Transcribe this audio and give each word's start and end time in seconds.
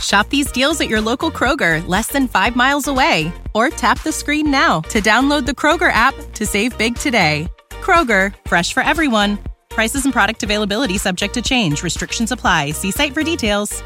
Shop 0.00 0.28
these 0.28 0.50
deals 0.52 0.80
at 0.80 0.88
your 0.88 1.00
local 1.00 1.30
Kroger, 1.30 1.86
less 1.86 2.08
than 2.08 2.28
five 2.28 2.56
miles 2.56 2.88
away. 2.88 3.32
Or 3.54 3.70
tap 3.70 4.02
the 4.02 4.12
screen 4.12 4.50
now 4.50 4.80
to 4.82 5.00
download 5.00 5.46
the 5.46 5.52
Kroger 5.52 5.92
app 5.92 6.14
to 6.34 6.44
save 6.44 6.76
big 6.76 6.96
today. 6.96 7.48
Kroger, 7.70 8.34
fresh 8.46 8.72
for 8.72 8.82
everyone. 8.82 9.38
Prices 9.70 10.04
and 10.04 10.12
product 10.12 10.42
availability 10.42 10.98
subject 10.98 11.34
to 11.34 11.42
change. 11.42 11.82
Restrictions 11.82 12.32
apply. 12.32 12.72
See 12.72 12.90
site 12.90 13.14
for 13.14 13.22
details. 13.22 13.82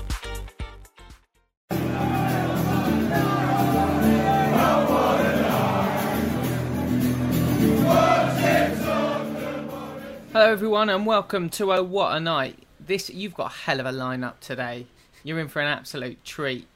Hello, 10.32 10.50
everyone, 10.50 10.88
and 10.88 11.04
welcome 11.04 11.50
to 11.50 11.74
Oh 11.74 11.82
What 11.82 12.16
a 12.16 12.20
Night. 12.20 12.58
This 12.80 13.10
you've 13.10 13.34
got 13.34 13.52
a 13.52 13.54
hell 13.54 13.80
of 13.80 13.86
a 13.86 13.92
lineup 13.92 14.40
today. 14.40 14.86
You're 15.24 15.38
in 15.38 15.48
for 15.48 15.60
an 15.60 15.68
absolute 15.68 16.24
treat. 16.24 16.66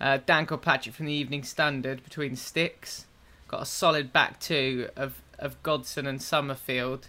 Uh, 0.00 0.18
Dan 0.24 0.46
Kilpatrick 0.46 0.94
from 0.94 1.06
the 1.06 1.12
Evening 1.12 1.42
Standard 1.42 2.02
between 2.04 2.36
sticks. 2.36 3.06
Got 3.48 3.62
a 3.62 3.66
solid 3.66 4.12
back 4.12 4.38
two 4.40 4.88
of, 4.96 5.20
of 5.38 5.60
Godson 5.62 6.06
and 6.06 6.22
Summerfield. 6.22 7.08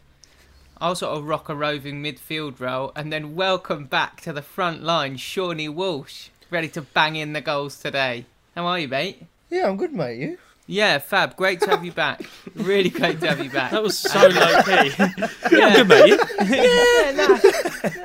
I'll 0.79 0.95
sort 0.95 1.15
of 1.15 1.25
rock 1.25 1.47
a 1.47 1.55
roving 1.55 2.01
midfield 2.03 2.59
role. 2.59 2.91
And 2.95 3.13
then 3.13 3.35
welcome 3.35 3.85
back 3.85 4.21
to 4.21 4.33
the 4.33 4.41
front 4.41 4.81
line, 4.83 5.17
Shawnee 5.17 5.69
Walsh. 5.69 6.29
Ready 6.49 6.67
to 6.69 6.81
bang 6.81 7.15
in 7.15 7.33
the 7.33 7.41
goals 7.41 7.79
today. 7.79 8.25
How 8.55 8.65
are 8.65 8.79
you, 8.79 8.87
mate? 8.87 9.21
Yeah, 9.51 9.69
I'm 9.69 9.77
good, 9.77 9.93
mate. 9.93 10.19
You? 10.19 10.37
Yeah, 10.65 10.97
Fab. 10.97 11.35
Great 11.35 11.59
to 11.61 11.69
have 11.69 11.85
you 11.85 11.91
back. 11.91 12.23
really 12.55 12.89
great 12.89 13.19
to 13.21 13.27
have 13.27 13.43
you 13.43 13.51
back. 13.51 13.71
That 13.71 13.83
was 13.83 13.97
so 13.97 14.27
low 14.27 14.61
key. 14.63 14.93
yeah. 15.55 15.75
Good, 15.75 15.87
mate. 15.87 16.19
yeah, 16.49 17.11
nah, 17.15 17.27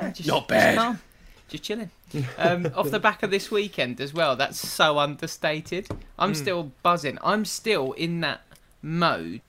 nah, 0.01 0.09
just, 0.11 0.27
Not 0.27 0.47
bad. 0.47 0.99
Just, 1.47 1.63
chilling. 1.63 1.91
Um, 2.37 2.71
off 2.75 2.91
the 2.91 2.99
back 2.99 3.23
of 3.23 3.31
this 3.31 3.49
weekend 3.49 4.01
as 4.01 4.13
well. 4.13 4.35
That's 4.35 4.57
so 4.57 4.99
understated. 4.99 5.87
I'm 6.19 6.35
still 6.35 6.71
buzzing. 6.83 7.17
I'm 7.23 7.45
still 7.45 7.93
in 7.93 8.21
that 8.21 8.41
mode. 8.81 9.41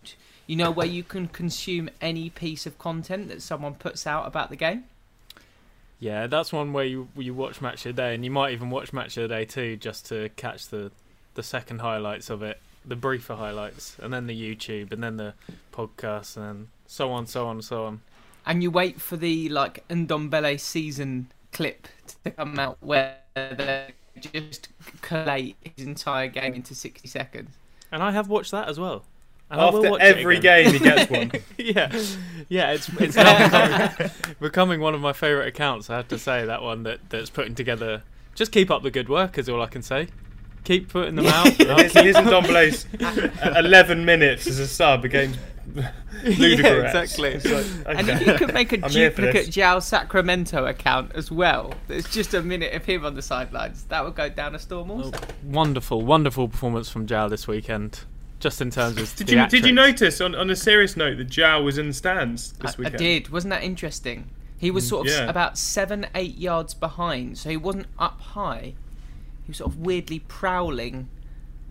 You 0.46 0.56
know 0.56 0.70
where 0.70 0.86
you 0.86 1.02
can 1.02 1.28
consume 1.28 1.90
any 2.00 2.30
piece 2.30 2.66
of 2.66 2.78
content 2.78 3.28
that 3.28 3.42
someone 3.42 3.74
puts 3.74 4.06
out 4.06 4.26
about 4.26 4.48
the 4.48 4.56
game. 4.56 4.84
Yeah, 6.00 6.26
that's 6.26 6.52
one 6.52 6.72
where 6.72 6.84
you 6.84 7.08
you 7.16 7.34
watch 7.34 7.60
match 7.60 7.84
of 7.84 7.96
the 7.96 8.02
day, 8.02 8.14
and 8.14 8.24
you 8.24 8.30
might 8.30 8.52
even 8.52 8.70
watch 8.70 8.92
match 8.92 9.16
of 9.16 9.28
the 9.28 9.28
day 9.28 9.44
too, 9.44 9.76
just 9.76 10.06
to 10.06 10.30
catch 10.36 10.68
the 10.68 10.92
the 11.34 11.42
second 11.42 11.80
highlights 11.80 12.30
of 12.30 12.42
it, 12.42 12.60
the 12.84 12.96
briefer 12.96 13.34
highlights, 13.34 13.96
and 14.00 14.12
then 14.12 14.26
the 14.26 14.34
YouTube, 14.56 14.92
and 14.92 15.02
then 15.02 15.16
the 15.16 15.34
podcast, 15.72 16.36
and 16.36 16.68
so 16.86 17.10
on, 17.10 17.26
so 17.26 17.46
on, 17.46 17.60
so 17.60 17.84
on. 17.84 18.00
And 18.46 18.62
you 18.62 18.70
wait 18.70 19.00
for 19.00 19.16
the 19.16 19.48
like 19.48 19.86
Ndombele 19.88 20.58
season 20.58 21.28
clip 21.52 21.88
to 22.24 22.30
come 22.30 22.58
out 22.58 22.78
where 22.80 23.16
they 23.34 23.92
just 24.20 24.68
collate 25.02 25.56
his 25.76 25.86
entire 25.86 26.28
game 26.28 26.54
into 26.54 26.74
60 26.74 27.06
seconds. 27.08 27.50
And 27.90 28.02
I 28.02 28.12
have 28.12 28.28
watched 28.28 28.50
that 28.50 28.68
as 28.68 28.78
well. 28.78 29.04
And 29.50 29.60
I 29.60 29.70
will 29.70 29.78
After 29.78 29.90
watch 29.92 30.00
every 30.02 30.36
again. 30.36 30.64
game, 30.64 30.72
he 30.74 30.78
gets 30.78 31.10
one. 31.10 31.32
yeah, 31.58 32.02
yeah, 32.48 32.72
it's 32.72 32.88
it's 33.00 33.16
now 33.16 33.44
becoming, 33.88 34.10
becoming 34.40 34.80
one 34.80 34.94
of 34.94 35.00
my 35.00 35.14
favourite 35.14 35.48
accounts. 35.48 35.88
I 35.88 35.96
have 35.96 36.08
to 36.08 36.18
say 36.18 36.44
that 36.44 36.62
one 36.62 36.82
that 36.82 37.00
that's 37.08 37.30
putting 37.30 37.54
together. 37.54 38.02
Just 38.34 38.52
keep 38.52 38.70
up 38.70 38.82
the 38.82 38.90
good 38.90 39.08
work, 39.08 39.38
is 39.38 39.48
all 39.48 39.62
I 39.62 39.66
can 39.66 39.82
say. 39.82 40.08
Keep 40.64 40.90
putting 40.90 41.14
them 41.14 41.26
out. 41.28 41.46
His, 41.46 41.92
his 41.94 42.16
and 42.16 42.26
Ndombele's 42.26 42.86
11 43.56 44.04
minutes 44.04 44.46
as 44.46 44.58
a 44.58 44.66
sub 44.68 45.04
against 45.06 45.38
Ludogorets. 45.38 45.57
Yeah, 46.24 46.86
exactly. 46.86 47.30
It's 47.34 47.44
like, 47.44 47.98
And 47.98 48.08
if 48.08 48.26
you 48.26 48.34
could 48.34 48.52
make 48.52 48.72
a 48.72 48.76
I'm 48.84 48.90
here 48.90 49.10
for 49.10 49.22
duplicate 49.22 49.46
this. 49.46 49.56
João 49.56 49.82
Sacramento 49.82 50.66
account 50.66 51.12
as 51.14 51.30
well, 51.30 51.74
there's 51.86 52.08
just 52.08 52.34
a 52.34 52.42
minute 52.42 52.74
of 52.74 52.84
him 52.84 53.04
on 53.04 53.14
the 53.14 53.22
sidelines, 53.22 53.84
that 53.84 54.04
would 54.04 54.14
go 54.14 54.28
down 54.28 54.54
a 54.54 54.58
storm 54.58 54.90
also. 54.90 55.12
Oh, 55.14 55.20
wonderful, 55.44 56.02
wonderful 56.02 56.48
performance 56.48 56.90
from 56.90 57.06
João 57.06 57.30
this 57.30 57.46
weekend. 57.46 58.00
Just 58.40 58.60
in 58.60 58.70
terms 58.70 58.98
of 58.98 59.14
Did 59.16 59.30
you 59.30 59.46
did 59.48 59.66
you 59.66 59.72
notice 59.72 60.20
on, 60.20 60.34
on 60.34 60.48
a 60.50 60.56
serious 60.56 60.96
note 60.96 61.18
that 61.18 61.28
João 61.28 61.64
was 61.64 61.78
in 61.78 61.88
the 61.88 61.94
stands 61.94 62.54
I, 62.60 62.66
this 62.66 62.74
I 62.74 62.78
weekend? 62.78 62.94
I 62.96 62.98
did. 62.98 63.28
Wasn't 63.30 63.50
that 63.50 63.62
interesting? 63.62 64.30
He 64.58 64.70
was 64.70 64.84
mm, 64.84 64.88
sort 64.88 65.06
of 65.06 65.12
yeah. 65.12 65.28
about 65.28 65.56
seven, 65.56 66.06
eight 66.14 66.36
yards 66.36 66.74
behind, 66.74 67.38
so 67.38 67.48
he 67.48 67.56
wasn't 67.56 67.86
up 67.98 68.20
high. 68.20 68.74
He 69.44 69.50
was 69.50 69.58
sort 69.58 69.72
of 69.72 69.78
weirdly 69.78 70.20
prowling 70.20 71.08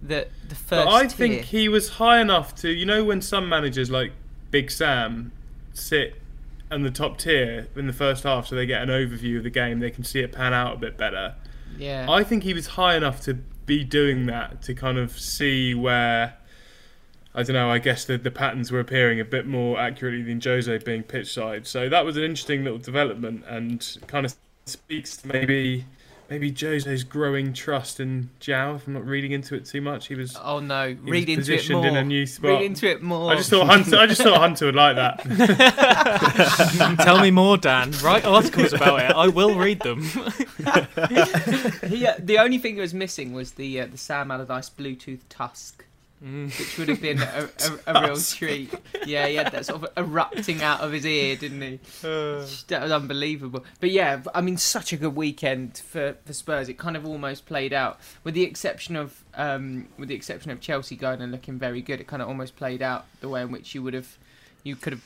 the 0.01 0.27
the 0.47 0.55
first. 0.55 0.85
But 0.85 0.87
I 0.87 1.01
tier. 1.01 1.09
think 1.09 1.45
he 1.45 1.69
was 1.69 1.89
high 1.89 2.19
enough 2.19 2.55
to 2.55 2.69
you 2.69 2.85
know 2.85 3.03
when 3.03 3.21
some 3.21 3.47
managers 3.49 3.89
like 3.89 4.11
Big 4.51 4.71
Sam 4.71 5.31
sit 5.73 6.15
in 6.71 6.83
the 6.83 6.91
top 6.91 7.17
tier 7.17 7.67
in 7.75 7.87
the 7.87 7.93
first 7.93 8.23
half 8.23 8.47
so 8.47 8.55
they 8.55 8.65
get 8.65 8.81
an 8.81 8.89
overview 8.89 9.37
of 9.37 9.43
the 9.43 9.49
game, 9.49 9.79
they 9.79 9.91
can 9.91 10.03
see 10.03 10.19
it 10.19 10.31
pan 10.31 10.53
out 10.53 10.75
a 10.75 10.77
bit 10.77 10.97
better. 10.97 11.35
Yeah. 11.77 12.07
I 12.09 12.23
think 12.23 12.43
he 12.43 12.53
was 12.53 12.67
high 12.67 12.95
enough 12.95 13.21
to 13.21 13.35
be 13.65 13.83
doing 13.83 14.25
that 14.25 14.61
to 14.63 14.73
kind 14.73 14.97
of 14.97 15.17
see 15.17 15.73
where 15.73 16.35
I 17.35 17.43
don't 17.43 17.53
know. 17.53 17.69
I 17.69 17.77
guess 17.77 18.05
the, 18.05 18.17
the 18.17 18.31
patterns 18.31 18.71
were 18.71 18.79
appearing 18.79 19.19
a 19.19 19.25
bit 19.25 19.45
more 19.45 19.79
accurately 19.79 20.23
than 20.23 20.41
Jose 20.41 20.75
being 20.79 21.03
pitch 21.03 21.31
side. 21.31 21.67
So 21.67 21.87
that 21.87 22.03
was 22.03 22.17
an 22.17 22.23
interesting 22.23 22.63
little 22.63 22.79
development 22.79 23.43
and 23.47 23.97
kind 24.07 24.25
of 24.25 24.35
speaks 24.65 25.17
to 25.17 25.27
maybe 25.27 25.85
maybe 26.29 26.51
Jose's 26.51 27.03
growing 27.03 27.53
trust 27.53 27.99
in 27.99 28.29
João. 28.39 28.75
If 28.75 28.87
I'm 28.87 28.93
not 28.93 29.05
reading 29.05 29.31
into 29.31 29.55
it 29.55 29.65
too 29.65 29.81
much, 29.81 30.07
he 30.07 30.15
was. 30.15 30.37
Oh 30.43 30.59
no! 30.59 30.95
Read 31.01 31.29
into 31.29 31.33
it 31.33 31.57
positioned 31.57 31.79
more. 31.79 31.87
in 31.87 31.95
a 31.95 32.03
new 32.03 32.25
spot. 32.25 32.51
Read 32.51 32.63
into 32.63 32.89
it 32.89 33.01
more. 33.01 33.31
I 33.31 33.35
just 33.35 33.49
thought 33.49 33.67
Hunter. 33.67 33.97
I 33.97 34.07
just 34.07 34.21
thought 34.21 34.37
Hunter 34.37 34.65
would 34.65 34.75
like 34.75 34.95
that. 34.95 35.19
Tell 37.03 37.19
me 37.19 37.31
more, 37.31 37.57
Dan. 37.57 37.91
Write 38.03 38.25
articles 38.25 38.73
about 38.73 39.01
it. 39.01 39.15
I 39.15 39.27
will 39.27 39.55
read 39.55 39.79
them. 39.81 40.03
He, 41.87 42.05
uh, 42.05 42.15
the 42.19 42.37
only 42.39 42.57
thing 42.57 42.75
that 42.75 42.81
was 42.81 42.93
missing 42.93 43.31
was 43.33 43.53
the 43.53 43.79
uh, 43.79 43.87
the 43.87 43.97
Sam 43.97 44.31
Allardyce 44.31 44.69
Bluetooth 44.69 45.21
Tusk, 45.29 45.85
Mm. 46.23 46.45
which 46.57 46.77
would 46.79 46.89
have 46.89 46.99
been 46.99 47.21
a, 47.21 47.47
a, 47.85 47.93
a 47.95 48.01
real 48.07 48.17
treat. 48.17 48.73
Yeah, 49.05 49.27
he 49.27 49.35
had 49.35 49.51
that 49.51 49.67
sort 49.67 49.83
of 49.83 49.89
erupting 49.95 50.63
out 50.63 50.81
of 50.81 50.91
his 50.91 51.05
ear, 51.05 51.35
didn't 51.35 51.61
he? 51.61 51.79
Uh. 52.03 52.43
that 52.69 52.81
was 52.81 52.91
unbelievable. 52.91 53.63
But 53.79 53.91
yeah, 53.91 54.21
I 54.33 54.41
mean, 54.41 54.57
such 54.57 54.91
a 54.93 54.97
good 54.97 55.15
weekend 55.15 55.77
for, 55.77 56.15
for 56.25 56.33
Spurs. 56.33 56.69
It 56.69 56.79
kind 56.79 56.97
of 56.97 57.05
almost 57.05 57.45
played 57.45 57.71
out, 57.71 57.99
with 58.23 58.33
the 58.33 58.41
exception 58.41 58.95
of 58.95 59.23
um, 59.35 59.89
with 59.99 60.09
the 60.09 60.15
exception 60.15 60.49
of 60.49 60.59
Chelsea 60.59 60.95
going 60.95 61.21
and 61.21 61.31
looking 61.31 61.59
very 61.59 61.81
good. 61.83 62.01
It 62.01 62.07
kind 62.07 62.23
of 62.23 62.27
almost 62.27 62.55
played 62.55 62.81
out 62.81 63.05
the 63.21 63.29
way 63.29 63.43
in 63.43 63.51
which 63.51 63.75
you 63.75 63.83
would 63.83 63.93
have 63.93 64.17
you 64.63 64.75
could 64.75 64.93
have 64.93 65.03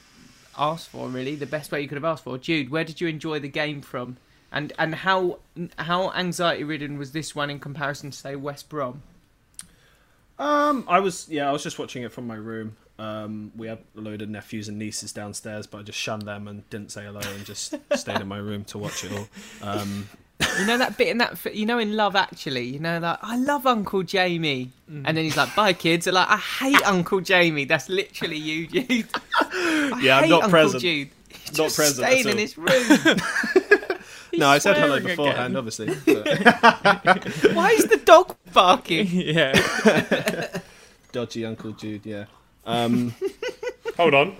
asked 0.58 0.90
for. 0.90 1.10
Really, 1.10 1.36
the 1.36 1.46
best 1.46 1.74
way 1.74 1.82
you 1.82 1.90
could 1.90 1.98
have 1.98 2.06
asked 2.06 2.24
for. 2.24 2.38
Jude, 2.38 2.70
where 2.70 2.86
did 2.86 3.02
you 3.02 3.08
enjoy 3.10 3.40
the 3.40 3.50
game 3.50 3.82
from? 3.82 4.16
And 4.50 4.72
and 4.80 4.96
how 4.96 5.40
how 5.78 6.12
anxiety 6.14 6.64
ridden 6.64 6.98
was 6.98 7.12
this 7.12 7.36
one 7.36 7.50
in 7.50 7.60
comparison 7.60 8.12
to 8.12 8.18
say 8.18 8.38
West 8.38 8.70
Brom? 8.70 9.02
Um, 10.42 10.86
I 10.88 11.00
was 11.00 11.28
yeah, 11.30 11.48
I 11.48 11.52
was 11.52 11.62
just 11.64 11.78
watching 11.78 12.04
it 12.04 12.12
from 12.12 12.26
my 12.28 12.36
room. 12.36 12.76
Um, 12.98 13.52
we 13.56 13.68
had 13.68 13.80
a 13.98 14.02
load 14.02 14.22
of 14.22 14.30
nephews 14.30 14.68
and 14.68 14.78
nieces 14.80 15.14
downstairs, 15.14 15.68
but 15.68 15.80
I 15.80 15.82
just 15.84 15.98
shunned 16.00 16.24
them 16.24 16.48
and 16.48 16.68
didn't 16.70 16.92
say 16.92 17.04
hello 17.06 17.20
and 17.36 17.46
just 17.46 17.76
stayed 17.96 18.20
in 18.20 18.28
my 18.28 18.38
room 18.38 18.64
to 18.66 18.78
watch 18.78 19.04
it 19.04 19.12
all. 19.12 19.28
Um, 19.62 20.08
You 20.60 20.66
know 20.66 20.78
that 20.80 20.98
bit 20.98 21.10
in 21.10 21.20
that, 21.20 21.54
you 21.56 21.68
know, 21.68 21.78
in 21.78 21.96
Love 21.96 22.16
Actually, 22.16 22.66
you 22.66 22.80
know 22.80 23.00
that 23.00 23.20
I 23.22 23.38
love 23.38 23.68
Uncle 23.68 24.02
Jamie, 24.02 24.72
and 24.88 25.06
then 25.06 25.18
he's 25.18 25.38
like, 25.38 25.56
"Bye, 25.56 25.74
kids." 25.74 26.08
And 26.08 26.16
like, 26.16 26.28
I 26.30 26.38
hate 26.38 26.82
Uncle 26.88 27.22
Jamie. 27.22 27.66
That's 27.66 27.90
literally 27.90 28.38
you, 28.38 28.66
Jude. 28.68 29.08
I 29.40 30.00
Yeah, 30.02 30.18
I'm 30.20 30.30
not 30.30 30.44
Uncle 30.46 30.50
present. 30.50 30.82
Jude. 30.82 31.10
He's 31.30 31.58
Not 31.58 31.72
present 31.74 32.08
staying 32.08 32.26
at 32.28 32.32
in 32.32 32.32
all. 32.32 32.38
his 32.38 32.58
room. 32.58 33.18
no, 34.34 34.48
I 34.50 34.58
said 34.60 34.78
hello 34.78 35.00
beforehand, 35.00 35.56
again. 35.56 35.58
obviously. 35.58 35.88
but- 36.06 37.54
Why 37.54 37.72
is 37.72 37.86
the 37.86 37.98
dog 38.04 38.36
barking? 38.54 39.08
yeah. 39.12 40.60
dodgy 41.12 41.46
Uncle 41.46 41.72
Jude, 41.72 42.06
yeah. 42.06 42.26
Um, 42.66 43.14
Hold 43.98 44.14
on. 44.14 44.36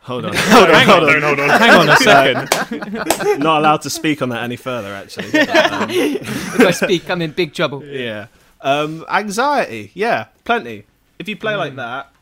hold 0.00 0.24
on, 0.24 0.34
hold 0.34 0.68
on, 0.70 0.86
hold 0.86 1.02
on. 1.04 1.20
Don't 1.20 1.22
hold 1.22 1.40
on. 1.40 1.48
Hang 1.60 1.70
on 1.70 1.88
a 1.88 1.96
second. 1.96 3.38
Not 3.40 3.58
allowed 3.60 3.82
to 3.82 3.90
speak 3.90 4.20
on 4.22 4.30
that 4.30 4.42
any 4.42 4.56
further, 4.56 4.92
actually. 4.94 5.30
But, 5.30 5.72
um, 5.72 5.88
if 5.90 6.60
I 6.60 6.70
speak, 6.72 7.08
I'm 7.08 7.22
in 7.22 7.30
big 7.32 7.54
trouble. 7.54 7.84
yeah. 7.84 8.26
Um, 8.62 9.04
anxiety, 9.08 9.90
yeah, 9.94 10.26
plenty. 10.44 10.84
If 11.18 11.28
you 11.28 11.36
play 11.36 11.52
Mm. 11.54 11.58
like 11.58 11.76
that, 11.76 12.12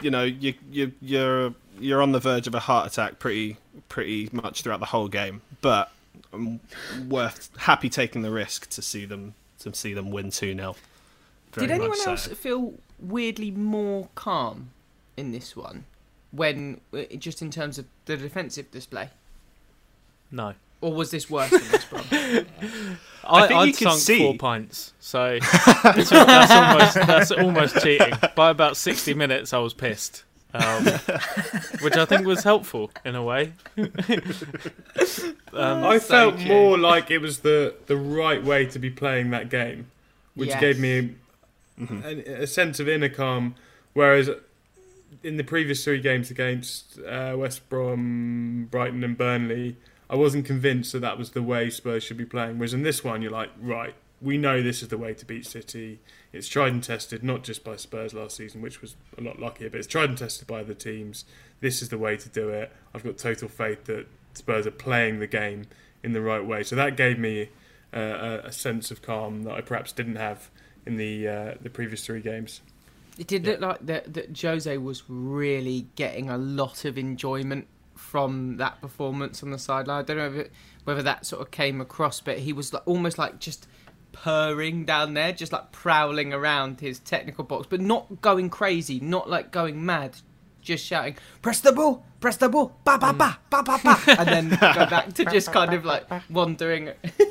you 0.00 0.10
know, 0.10 0.22
you 0.24 0.54
you 0.70 0.92
you're 1.00 1.54
you're 1.80 2.02
on 2.02 2.12
the 2.12 2.20
verge 2.20 2.46
of 2.46 2.54
a 2.54 2.60
heart 2.60 2.86
attack 2.92 3.18
pretty 3.18 3.56
pretty 3.88 4.28
much 4.32 4.62
throughout 4.62 4.78
the 4.80 4.86
whole 4.86 5.08
game. 5.08 5.40
But 5.60 5.90
I'm 6.32 6.60
worth 7.08 7.50
happy 7.58 7.88
taking 7.88 8.22
the 8.22 8.30
risk 8.30 8.68
to 8.70 8.82
see 8.82 9.04
them 9.04 9.34
to 9.60 9.74
see 9.74 9.94
them 9.94 10.10
win 10.10 10.30
two 10.30 10.54
0 10.54 10.76
Did 11.52 11.70
anyone 11.70 11.98
else 12.06 12.26
feel 12.28 12.74
weirdly 12.98 13.50
more 13.50 14.08
calm 14.14 14.70
in 15.16 15.32
this 15.32 15.56
one? 15.56 15.84
When 16.30 16.80
uh, 16.92 17.02
just 17.18 17.40
in 17.42 17.50
terms 17.50 17.78
of 17.78 17.86
the 18.04 18.16
defensive 18.16 18.70
display, 18.70 19.08
No. 20.30 20.52
or 20.82 20.92
was 20.92 21.10
this 21.10 21.30
worse 21.30 21.50
than 21.50 21.60
this 21.70 21.90
one? 21.90 22.04
I, 23.24 23.46
think 23.46 23.58
I'd 23.60 23.64
you 23.68 23.72
sunk 23.74 23.98
see- 24.00 24.18
four 24.18 24.36
pints, 24.36 24.92
so 25.00 25.38
that's 25.82 26.12
almost 26.12 26.94
that's 26.94 27.30
almost 27.30 27.76
cheating. 27.82 28.12
By 28.36 28.50
about 28.50 28.76
sixty 28.76 29.14
minutes, 29.14 29.52
I 29.54 29.58
was 29.58 29.72
pissed, 29.72 30.24
um, 30.54 30.84
which 31.82 31.96
I 31.96 32.04
think 32.04 32.26
was 32.26 32.42
helpful 32.44 32.90
in 33.04 33.14
a 33.14 33.22
way. 33.22 33.52
um, 35.52 35.84
I 35.84 35.98
felt 35.98 36.36
cute. 36.36 36.48
more 36.48 36.78
like 36.78 37.10
it 37.10 37.18
was 37.18 37.40
the 37.40 37.74
the 37.86 37.96
right 37.96 38.42
way 38.42 38.66
to 38.66 38.78
be 38.78 38.90
playing 38.90 39.30
that 39.30 39.50
game, 39.50 39.90
which 40.34 40.48
Yes. 40.50 40.60
gave 40.60 40.78
me 40.78 41.14
a, 42.04 42.42
a 42.42 42.46
sense 42.46 42.80
of 42.80 42.88
inner 42.88 43.08
calm. 43.08 43.54
Whereas 43.94 44.30
in 45.22 45.36
the 45.36 45.44
previous 45.44 45.82
three 45.84 46.00
games 46.00 46.30
against 46.30 46.98
uh, 47.00 47.34
West 47.36 47.68
Brom, 47.68 48.68
Brighton, 48.70 49.02
and 49.02 49.16
Burnley, 49.18 49.76
I 50.08 50.14
wasn't 50.16 50.44
convinced 50.46 50.92
that 50.92 51.00
that 51.00 51.18
was 51.18 51.30
the 51.30 51.42
way 51.42 51.70
Spurs 51.70 52.04
should 52.04 52.16
be 52.18 52.24
playing. 52.24 52.58
Whereas 52.58 52.74
in 52.74 52.82
this 52.82 53.02
one, 53.02 53.22
you're 53.22 53.32
like, 53.32 53.50
right, 53.60 53.94
we 54.20 54.38
know 54.38 54.62
this 54.62 54.82
is 54.82 54.88
the 54.88 54.98
way 54.98 55.14
to 55.14 55.24
beat 55.24 55.46
City. 55.46 56.00
It's 56.32 56.48
tried 56.48 56.72
and 56.72 56.82
tested, 56.82 57.22
not 57.22 57.44
just 57.44 57.64
by 57.64 57.76
Spurs 57.76 58.14
last 58.14 58.36
season, 58.36 58.60
which 58.62 58.80
was 58.80 58.96
a 59.16 59.20
lot 59.20 59.38
luckier, 59.38 59.70
but 59.70 59.78
it's 59.78 59.86
tried 59.86 60.08
and 60.08 60.18
tested 60.18 60.46
by 60.46 60.60
other 60.60 60.74
teams. 60.74 61.24
This 61.60 61.82
is 61.82 61.88
the 61.88 61.98
way 61.98 62.16
to 62.16 62.28
do 62.28 62.48
it. 62.48 62.72
I've 62.94 63.04
got 63.04 63.18
total 63.18 63.48
faith 63.48 63.84
that 63.84 64.06
Spurs 64.34 64.66
are 64.66 64.72
playing 64.72 65.20
the 65.20 65.26
game 65.26 65.66
in 66.02 66.12
the 66.12 66.20
right 66.20 66.44
way. 66.44 66.62
So 66.62 66.76
that 66.76 66.96
gave 66.96 67.18
me 67.18 67.50
uh, 67.94 67.98
a, 67.98 68.46
a 68.46 68.52
sense 68.52 68.90
of 68.90 69.02
calm 69.02 69.44
that 69.44 69.54
I 69.54 69.60
perhaps 69.60 69.92
didn't 69.92 70.16
have 70.16 70.50
in 70.86 70.96
the 70.96 71.28
uh, 71.28 71.54
the 71.60 71.70
previous 71.70 72.04
three 72.04 72.20
games. 72.20 72.60
It 73.18 73.26
did 73.26 73.46
look 73.46 73.60
like 73.60 73.86
that, 73.86 74.14
that 74.14 74.40
Jose 74.40 74.78
was 74.78 75.02
really 75.08 75.88
getting 75.96 76.30
a 76.30 76.38
lot 76.38 76.84
of 76.84 76.96
enjoyment 76.96 77.66
from 77.96 78.58
that 78.58 78.80
performance 78.80 79.42
on 79.42 79.50
the 79.50 79.58
sideline. 79.58 79.98
I 79.98 80.02
don't 80.02 80.16
know 80.16 80.26
if 80.28 80.34
it, 80.34 80.52
whether 80.84 81.02
that 81.02 81.26
sort 81.26 81.42
of 81.42 81.50
came 81.50 81.80
across, 81.80 82.20
but 82.20 82.38
he 82.38 82.52
was 82.52 82.72
like, 82.72 82.86
almost 82.86 83.18
like 83.18 83.40
just 83.40 83.66
purring 84.12 84.84
down 84.84 85.14
there, 85.14 85.32
just 85.32 85.52
like 85.52 85.72
prowling 85.72 86.32
around 86.32 86.80
his 86.80 86.98
technical 86.98 87.44
box, 87.44 87.66
but 87.68 87.80
not 87.80 88.20
going 88.20 88.50
crazy, 88.50 89.00
not 89.00 89.28
like 89.28 89.50
going 89.50 89.84
mad, 89.84 90.16
just 90.60 90.84
shouting, 90.84 91.16
"Press 91.42 91.60
the 91.60 91.72
ball, 91.72 92.04
press 92.20 92.36
the 92.36 92.48
ball, 92.48 92.76
ba 92.84 92.98
ba 92.98 93.12
ba 93.12 93.38
mm. 93.50 93.50
ba 93.50 93.62
ba 93.62 93.80
ba," 93.82 94.20
and 94.20 94.28
then 94.28 94.48
go 94.74 94.86
back 94.86 95.12
to 95.14 95.24
just 95.26 95.52
kind 95.52 95.72
of 95.72 95.84
like 95.84 96.06
wandering, 96.30 96.90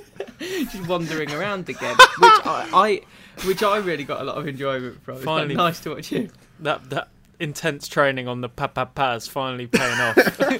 just 0.39 0.87
wandering 0.87 1.31
around 1.31 1.69
again, 1.69 1.95
which 2.19 2.45
I. 2.45 2.69
I 2.73 3.01
which 3.45 3.61
I 3.61 3.77
really 3.77 4.03
got 4.03 4.21
a 4.21 4.23
lot 4.23 4.37
of 4.37 4.47
enjoyment 4.47 5.03
from. 5.03 5.15
It's 5.15 5.23
quite 5.23 5.41
Finally. 5.41 5.55
nice 5.55 5.79
to 5.81 5.91
watch 5.91 6.11
you. 6.11 6.29
that 6.59 6.89
that 6.89 7.09
intense 7.39 7.87
training 7.87 8.27
on 8.27 8.41
the 8.41 8.49
pa 8.49 8.67
pa's 8.67 9.27
finally 9.27 9.67
paying 9.67 9.99
off. 9.99 10.17
um, 10.39 10.53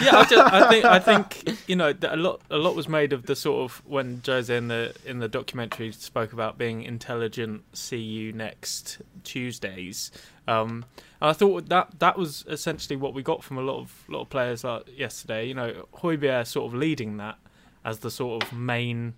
yeah, 0.00 0.16
I, 0.16 0.26
just, 0.28 0.52
I 0.52 0.68
think 0.68 0.84
I 0.84 0.98
think 0.98 1.58
you 1.68 1.76
know 1.76 1.92
a 2.02 2.16
lot 2.16 2.40
a 2.50 2.56
lot 2.56 2.74
was 2.74 2.88
made 2.88 3.12
of 3.12 3.26
the 3.26 3.36
sort 3.36 3.70
of 3.70 3.82
when 3.86 4.22
Jose 4.24 4.54
in 4.54 4.68
the 4.68 4.94
in 5.04 5.18
the 5.18 5.28
documentary 5.28 5.92
spoke 5.92 6.32
about 6.32 6.58
being 6.58 6.82
intelligent. 6.82 7.62
See 7.72 7.98
you 7.98 8.32
next 8.32 9.02
Tuesdays. 9.24 10.10
Um, 10.48 10.84
and 11.20 11.30
I 11.30 11.32
thought 11.32 11.68
that 11.68 11.98
that 11.98 12.18
was 12.18 12.44
essentially 12.48 12.96
what 12.96 13.14
we 13.14 13.22
got 13.22 13.42
from 13.42 13.58
a 13.58 13.62
lot 13.62 13.78
of 13.78 14.04
lot 14.08 14.22
of 14.22 14.30
players 14.30 14.64
like 14.64 14.98
yesterday. 14.98 15.46
You 15.46 15.54
know, 15.54 15.86
Højbjerg 15.94 16.46
sort 16.46 16.66
of 16.66 16.74
leading 16.74 17.16
that 17.18 17.38
as 17.84 17.98
the 17.98 18.10
sort 18.10 18.42
of 18.42 18.52
main 18.52 19.14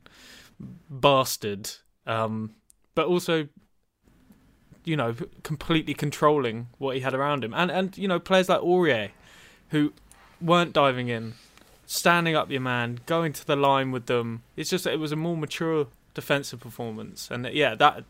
bastard, 0.88 1.70
um, 2.06 2.55
but 2.94 3.06
also 3.06 3.49
you 4.85 4.97
know, 4.97 5.15
completely 5.43 5.95
controlling 5.95 6.69
what 6.79 6.95
he 6.97 7.01
had 7.03 7.15
around 7.15 7.45
him. 7.45 7.55
And 7.55 7.71
and 7.71 7.97
you 7.97 8.09
know, 8.09 8.19
players 8.19 8.49
like 8.49 8.61
Aurier, 8.61 9.11
who 9.71 9.93
weren't 10.41 10.73
diving 10.73 11.09
in, 11.09 11.35
standing 11.87 12.37
up 12.37 12.51
your 12.51 12.61
man, 12.61 13.01
going 13.07 13.33
to 13.33 13.47
the 13.47 13.57
line 13.57 13.91
with 13.91 14.07
them. 14.07 14.43
It's 14.57 14.71
just 14.71 14.87
it 14.87 14.99
was 14.99 15.13
a 15.13 15.17
more 15.17 15.37
mature 15.37 15.87
defensive 16.15 16.61
performance. 16.61 17.31
And 17.31 17.47
yeah, 17.47 17.75
that 17.75 18.05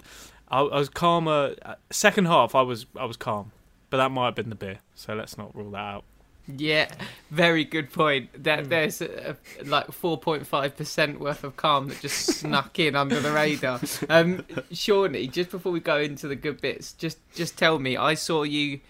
I, 0.48 0.60
I 0.60 0.78
was 0.78 0.88
calmer. 0.88 1.54
uh, 1.62 1.74
Second 1.90 2.26
half, 2.26 2.54
I 2.54 2.62
was 2.62 2.86
I 2.96 3.04
was 3.04 3.16
calm, 3.16 3.52
but 3.90 3.98
that 3.98 4.10
might 4.10 4.26
have 4.26 4.34
been 4.34 4.50
the 4.50 4.56
beer. 4.56 4.78
So 4.94 5.14
let's 5.14 5.38
not 5.38 5.54
rule 5.54 5.70
that 5.72 5.78
out. 5.78 6.04
Yeah, 6.46 6.90
very 7.30 7.64
good 7.64 7.90
point. 7.90 8.44
That 8.44 8.68
there's 8.68 9.00
a, 9.00 9.36
a, 9.60 9.64
like 9.64 9.86
4.5 9.86 10.76
percent 10.76 11.20
worth 11.20 11.42
of 11.42 11.56
calm 11.56 11.88
that 11.88 12.00
just 12.00 12.26
snuck 12.26 12.78
in 12.78 12.94
under 12.96 13.20
the 13.20 13.32
radar. 13.32 13.80
Um, 14.10 14.44
Shawnee, 14.70 15.28
just 15.28 15.50
before 15.50 15.72
we 15.72 15.80
go 15.80 15.98
into 15.98 16.28
the 16.28 16.36
good 16.36 16.60
bits, 16.60 16.92
just 16.92 17.18
just 17.34 17.56
tell 17.56 17.78
me. 17.78 17.96
I 17.96 18.14
saw 18.14 18.42
you 18.42 18.80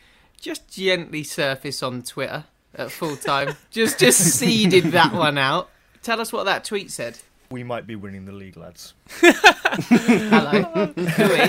just 0.41 0.69
gently 0.69 1.23
surface 1.23 1.83
on 1.83 2.03
Twitter 2.03 2.45
at 2.75 2.91
full 2.91 3.17
time. 3.17 3.57
just 3.71 4.01
just 4.01 4.19
seeded 4.21 4.85
that 4.93 5.13
one 5.13 5.39
out. 5.39 5.71
Tell 6.03 6.21
us 6.21 6.33
what 6.33 6.45
that 6.45 6.65
tweet 6.65 6.91
said. 6.91 7.19
We 7.51 7.63
might 7.63 7.87
be 7.87 7.95
winning 7.95 8.25
the 8.25 8.33
league, 8.33 8.57
lads. 8.57 8.95
Hello. 9.21 10.87
Hooey. 10.97 11.43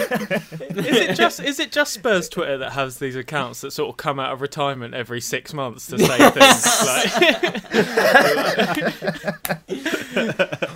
Is 0.78 0.98
it 0.98 1.16
just 1.16 1.40
is 1.40 1.60
it 1.60 1.72
just 1.72 1.94
Spurs 1.94 2.30
Twitter 2.30 2.58
that 2.58 2.74
has 2.74 3.00
these 3.00 3.16
accounts 3.16 3.62
that 3.62 3.72
sort 3.72 3.90
of 3.90 3.98
come 3.98 4.20
out 4.20 4.34
of 4.34 4.42
retirement 4.42 4.94
every 4.94 5.22
six 5.22 5.54
months 5.54 5.88
to 5.88 5.98
say 5.98 6.18
things? 6.30 6.66
Like, 6.86 7.14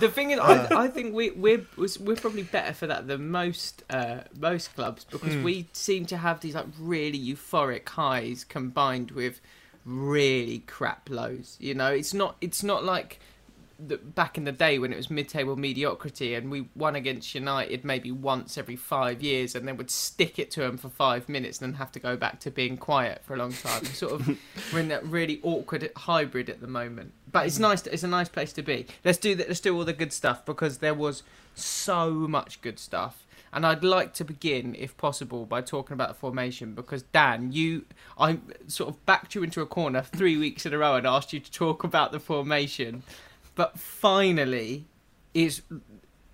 the 0.00 0.10
thing 0.12 0.30
is, 0.30 0.38
I, 0.40 0.84
I 0.84 0.88
think 0.88 1.14
we 1.14 1.30
we're 1.30 1.66
we're 1.76 2.16
probably 2.16 2.42
better 2.44 2.72
for 2.72 2.86
that 2.86 3.06
than 3.06 3.30
most 3.30 3.84
uh, 3.90 4.20
most 4.38 4.74
clubs 4.74 5.04
because 5.04 5.36
we 5.36 5.68
seem 5.72 6.06
to 6.06 6.16
have 6.16 6.40
these 6.40 6.54
like 6.54 6.66
really 6.78 7.18
euphoric 7.18 7.88
highs 7.88 8.44
combined 8.44 9.10
with 9.12 9.40
really 9.84 10.60
crap 10.60 11.08
lows. 11.10 11.56
You 11.60 11.74
know, 11.74 11.92
it's 11.92 12.14
not 12.14 12.36
it's 12.40 12.62
not 12.62 12.84
like 12.84 13.20
the, 13.86 13.96
back 13.96 14.36
in 14.36 14.44
the 14.44 14.52
day 14.52 14.78
when 14.78 14.92
it 14.92 14.96
was 14.96 15.10
mid-table 15.10 15.56
mediocrity 15.56 16.34
and 16.34 16.50
we 16.50 16.68
won 16.74 16.96
against 16.96 17.34
United 17.34 17.84
maybe 17.84 18.12
once 18.12 18.58
every 18.58 18.76
five 18.76 19.22
years 19.22 19.54
and 19.54 19.66
then 19.66 19.76
would 19.76 19.90
stick 19.90 20.38
it 20.38 20.50
to 20.52 20.60
them 20.60 20.76
for 20.76 20.88
five 20.88 21.28
minutes 21.28 21.60
and 21.60 21.72
then 21.72 21.78
have 21.78 21.92
to 21.92 21.98
go 21.98 22.16
back 22.16 22.40
to 22.40 22.50
being 22.50 22.76
quiet 22.76 23.22
for 23.24 23.34
a 23.34 23.36
long 23.36 23.52
time. 23.52 23.84
sort 23.86 24.12
of 24.12 24.38
we're 24.72 24.80
in 24.80 24.88
that 24.88 25.04
really 25.04 25.40
awkward 25.42 25.90
hybrid 25.96 26.50
at 26.50 26.60
the 26.60 26.66
moment. 26.66 27.12
But 27.30 27.46
it's 27.46 27.58
nice. 27.58 27.86
It's 27.86 28.02
a 28.02 28.08
nice 28.08 28.28
place 28.28 28.52
to 28.54 28.62
be. 28.62 28.86
Let's 29.04 29.18
do 29.18 29.34
that. 29.36 29.48
Let's 29.48 29.60
do 29.60 29.76
all 29.76 29.84
the 29.84 29.92
good 29.92 30.12
stuff 30.12 30.44
because 30.44 30.78
there 30.78 30.94
was 30.94 31.22
so 31.54 32.10
much 32.10 32.60
good 32.60 32.78
stuff. 32.78 33.26
And 33.52 33.66
I'd 33.66 33.82
like 33.82 34.14
to 34.14 34.24
begin, 34.24 34.76
if 34.78 34.96
possible, 34.96 35.44
by 35.44 35.60
talking 35.60 35.94
about 35.94 36.08
the 36.08 36.14
formation 36.14 36.74
because 36.74 37.02
Dan, 37.02 37.50
you, 37.50 37.84
I 38.16 38.38
sort 38.68 38.90
of 38.90 39.04
backed 39.06 39.34
you 39.34 39.42
into 39.42 39.60
a 39.60 39.66
corner 39.66 40.02
three 40.02 40.36
weeks 40.36 40.64
in 40.66 40.72
a 40.72 40.78
row 40.78 40.94
and 40.94 41.06
asked 41.06 41.32
you 41.32 41.40
to 41.40 41.50
talk 41.50 41.82
about 41.82 42.12
the 42.12 42.20
formation, 42.20 43.02
but 43.54 43.78
finally, 43.78 44.86
it's 45.34 45.62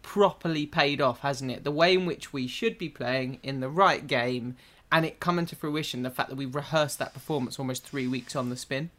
properly 0.02 0.66
paid 0.66 1.00
off, 1.00 1.20
hasn't 1.20 1.50
it? 1.50 1.64
The 1.64 1.70
way 1.70 1.94
in 1.94 2.06
which 2.06 2.32
we 2.32 2.46
should 2.46 2.78
be 2.78 2.88
playing 2.88 3.38
in 3.42 3.60
the 3.60 3.68
right 3.68 4.06
game, 4.06 4.56
and 4.92 5.04
it 5.04 5.20
coming 5.20 5.46
to 5.46 5.56
fruition. 5.56 6.02
The 6.02 6.10
fact 6.10 6.28
that 6.30 6.36
we 6.36 6.46
rehearsed 6.46 6.98
that 7.00 7.12
performance 7.12 7.58
almost 7.58 7.84
three 7.86 8.06
weeks 8.06 8.36
on 8.36 8.48
the 8.50 8.56
spin. 8.56 8.90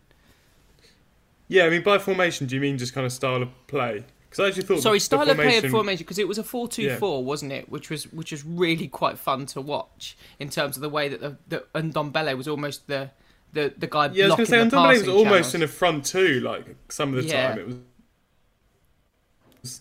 Yeah, 1.47 1.65
I 1.65 1.69
mean, 1.69 1.81
by 1.83 1.97
formation, 1.97 2.45
do 2.47 2.55
you 2.55 2.61
mean 2.61 2.77
just 2.77 2.93
kind 2.93 3.05
of 3.05 3.13
style 3.13 3.41
of 3.41 3.49
play? 3.67 4.03
Because 4.29 4.43
I 4.43 4.47
actually 4.49 4.63
thought. 4.63 4.81
Sorry, 4.81 4.97
the, 4.97 5.01
style 5.05 5.25
the 5.25 5.31
of 5.31 5.37
play 5.37 5.45
formation, 5.45 5.65
of 5.65 5.71
formation 5.71 6.03
because 6.03 6.19
it 6.19 6.27
was 6.27 6.37
a 6.37 6.43
four-two-four, 6.43 7.23
wasn't 7.23 7.53
it? 7.53 7.69
Which 7.69 7.89
was 7.89 8.11
which 8.11 8.31
was 8.33 8.45
really 8.45 8.89
quite 8.89 9.17
fun 9.17 9.45
to 9.47 9.61
watch 9.61 10.17
in 10.39 10.49
terms 10.49 10.75
of 10.75 10.81
the 10.81 10.89
way 10.89 11.07
that 11.07 11.21
the, 11.21 11.37
the 11.47 11.65
Ndombele 11.73 12.35
was 12.35 12.49
almost 12.49 12.87
the 12.87 13.11
the 13.53 13.73
the 13.77 13.87
guy 13.87 14.07
Yeah, 14.11 14.25
I 14.25 14.27
was 14.27 14.35
going 14.35 14.45
to 14.45 14.69
say, 14.71 14.77
Ndombele 14.77 14.99
was 14.99 15.07
almost 15.07 15.29
channels. 15.29 15.55
in 15.55 15.63
a 15.63 15.67
front 15.69 16.05
two, 16.05 16.41
like 16.41 16.65
some 16.89 17.13
of 17.13 17.23
the 17.23 17.29
Yeah. 17.29 17.47
time. 17.51 17.59
It 17.59 17.65
was 17.67 17.75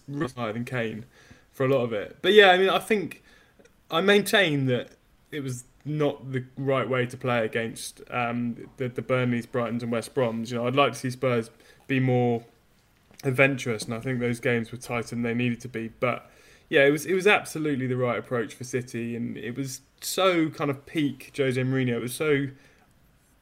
was 0.08 0.32
higher 0.32 0.52
than 0.52 0.64
Kane 0.64 1.04
for 1.52 1.64
a 1.64 1.68
lot 1.68 1.82
of 1.82 1.92
it. 1.92 2.18
But 2.22 2.32
yeah, 2.32 2.50
I 2.50 2.58
mean, 2.58 2.70
I 2.70 2.78
think 2.78 3.22
I 3.90 4.00
maintain 4.00 4.66
that 4.66 4.90
it 5.30 5.40
was 5.40 5.64
not 5.84 6.32
the 6.32 6.44
right 6.56 6.88
way 6.88 7.06
to 7.06 7.16
play 7.16 7.44
against 7.44 8.02
um, 8.10 8.68
the, 8.76 8.88
the 8.88 9.02
Burnleys, 9.02 9.46
Brightons, 9.46 9.82
and 9.82 9.92
West 9.92 10.14
Broms. 10.14 10.50
You 10.50 10.56
know, 10.56 10.66
I'd 10.66 10.76
like 10.76 10.92
to 10.92 10.98
see 10.98 11.10
Spurs 11.10 11.50
be 11.86 12.00
more 12.00 12.44
adventurous, 13.24 13.84
and 13.84 13.94
I 13.94 14.00
think 14.00 14.20
those 14.20 14.40
games 14.40 14.72
were 14.72 14.78
tighter 14.78 15.10
than 15.10 15.22
they 15.22 15.34
needed 15.34 15.60
to 15.60 15.68
be. 15.68 15.88
But 16.00 16.30
yeah, 16.68 16.84
it 16.84 16.90
was 16.90 17.06
it 17.06 17.14
was 17.14 17.26
absolutely 17.26 17.86
the 17.86 17.96
right 17.96 18.18
approach 18.18 18.54
for 18.54 18.64
City, 18.64 19.14
and 19.14 19.36
it 19.36 19.56
was 19.56 19.80
so 20.00 20.50
kind 20.50 20.70
of 20.70 20.84
peak 20.86 21.32
Jose 21.36 21.60
Mourinho. 21.60 21.96
It 21.96 22.02
was 22.02 22.14
so 22.14 22.48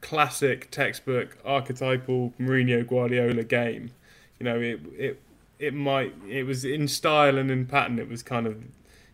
classic, 0.01 0.69
textbook, 0.69 1.37
archetypal 1.43 2.33
Mourinho 2.39 2.87
Guardiola 2.87 3.43
game. 3.43 3.91
You 4.39 4.43
know, 4.43 4.59
it 4.59 4.79
it 4.97 5.21
it 5.65 5.73
might 5.73 6.13
it 6.29 6.43
was 6.43 6.63
in 6.63 6.87
style 6.87 7.37
and 7.37 7.49
in 7.49 7.65
pattern. 7.65 7.99
It 7.99 8.09
was 8.09 8.21
kind 8.21 8.45
of 8.45 8.63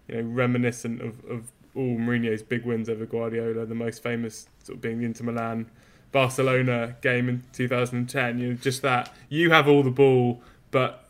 you 0.08 0.16
know 0.16 0.30
reminiscent 0.30 1.02
of, 1.02 1.24
of 1.26 1.52
all 1.76 1.98
Mourinho's 1.98 2.44
big 2.44 2.66
wins 2.66 2.90
over 2.90 3.06
Guardiola. 3.06 3.66
The 3.66 3.76
most 3.76 4.04
famous 4.04 4.48
sort 4.64 4.78
of 4.78 4.82
being 4.82 5.00
the 5.00 5.06
Inter 5.06 5.24
Milan 5.24 5.72
Barcelona 6.12 6.98
game 7.02 7.30
in 7.30 7.44
2010. 7.54 8.40
You 8.40 8.50
know, 8.50 8.54
just 8.56 8.82
that 8.82 9.12
you 9.30 9.52
have 9.52 9.68
all 9.68 9.84
the 9.84 9.92
ball, 9.92 10.42
but 10.72 11.08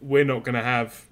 we're 0.00 0.24
not 0.24 0.44
going 0.44 0.54
to 0.54 0.62
have. 0.62 1.06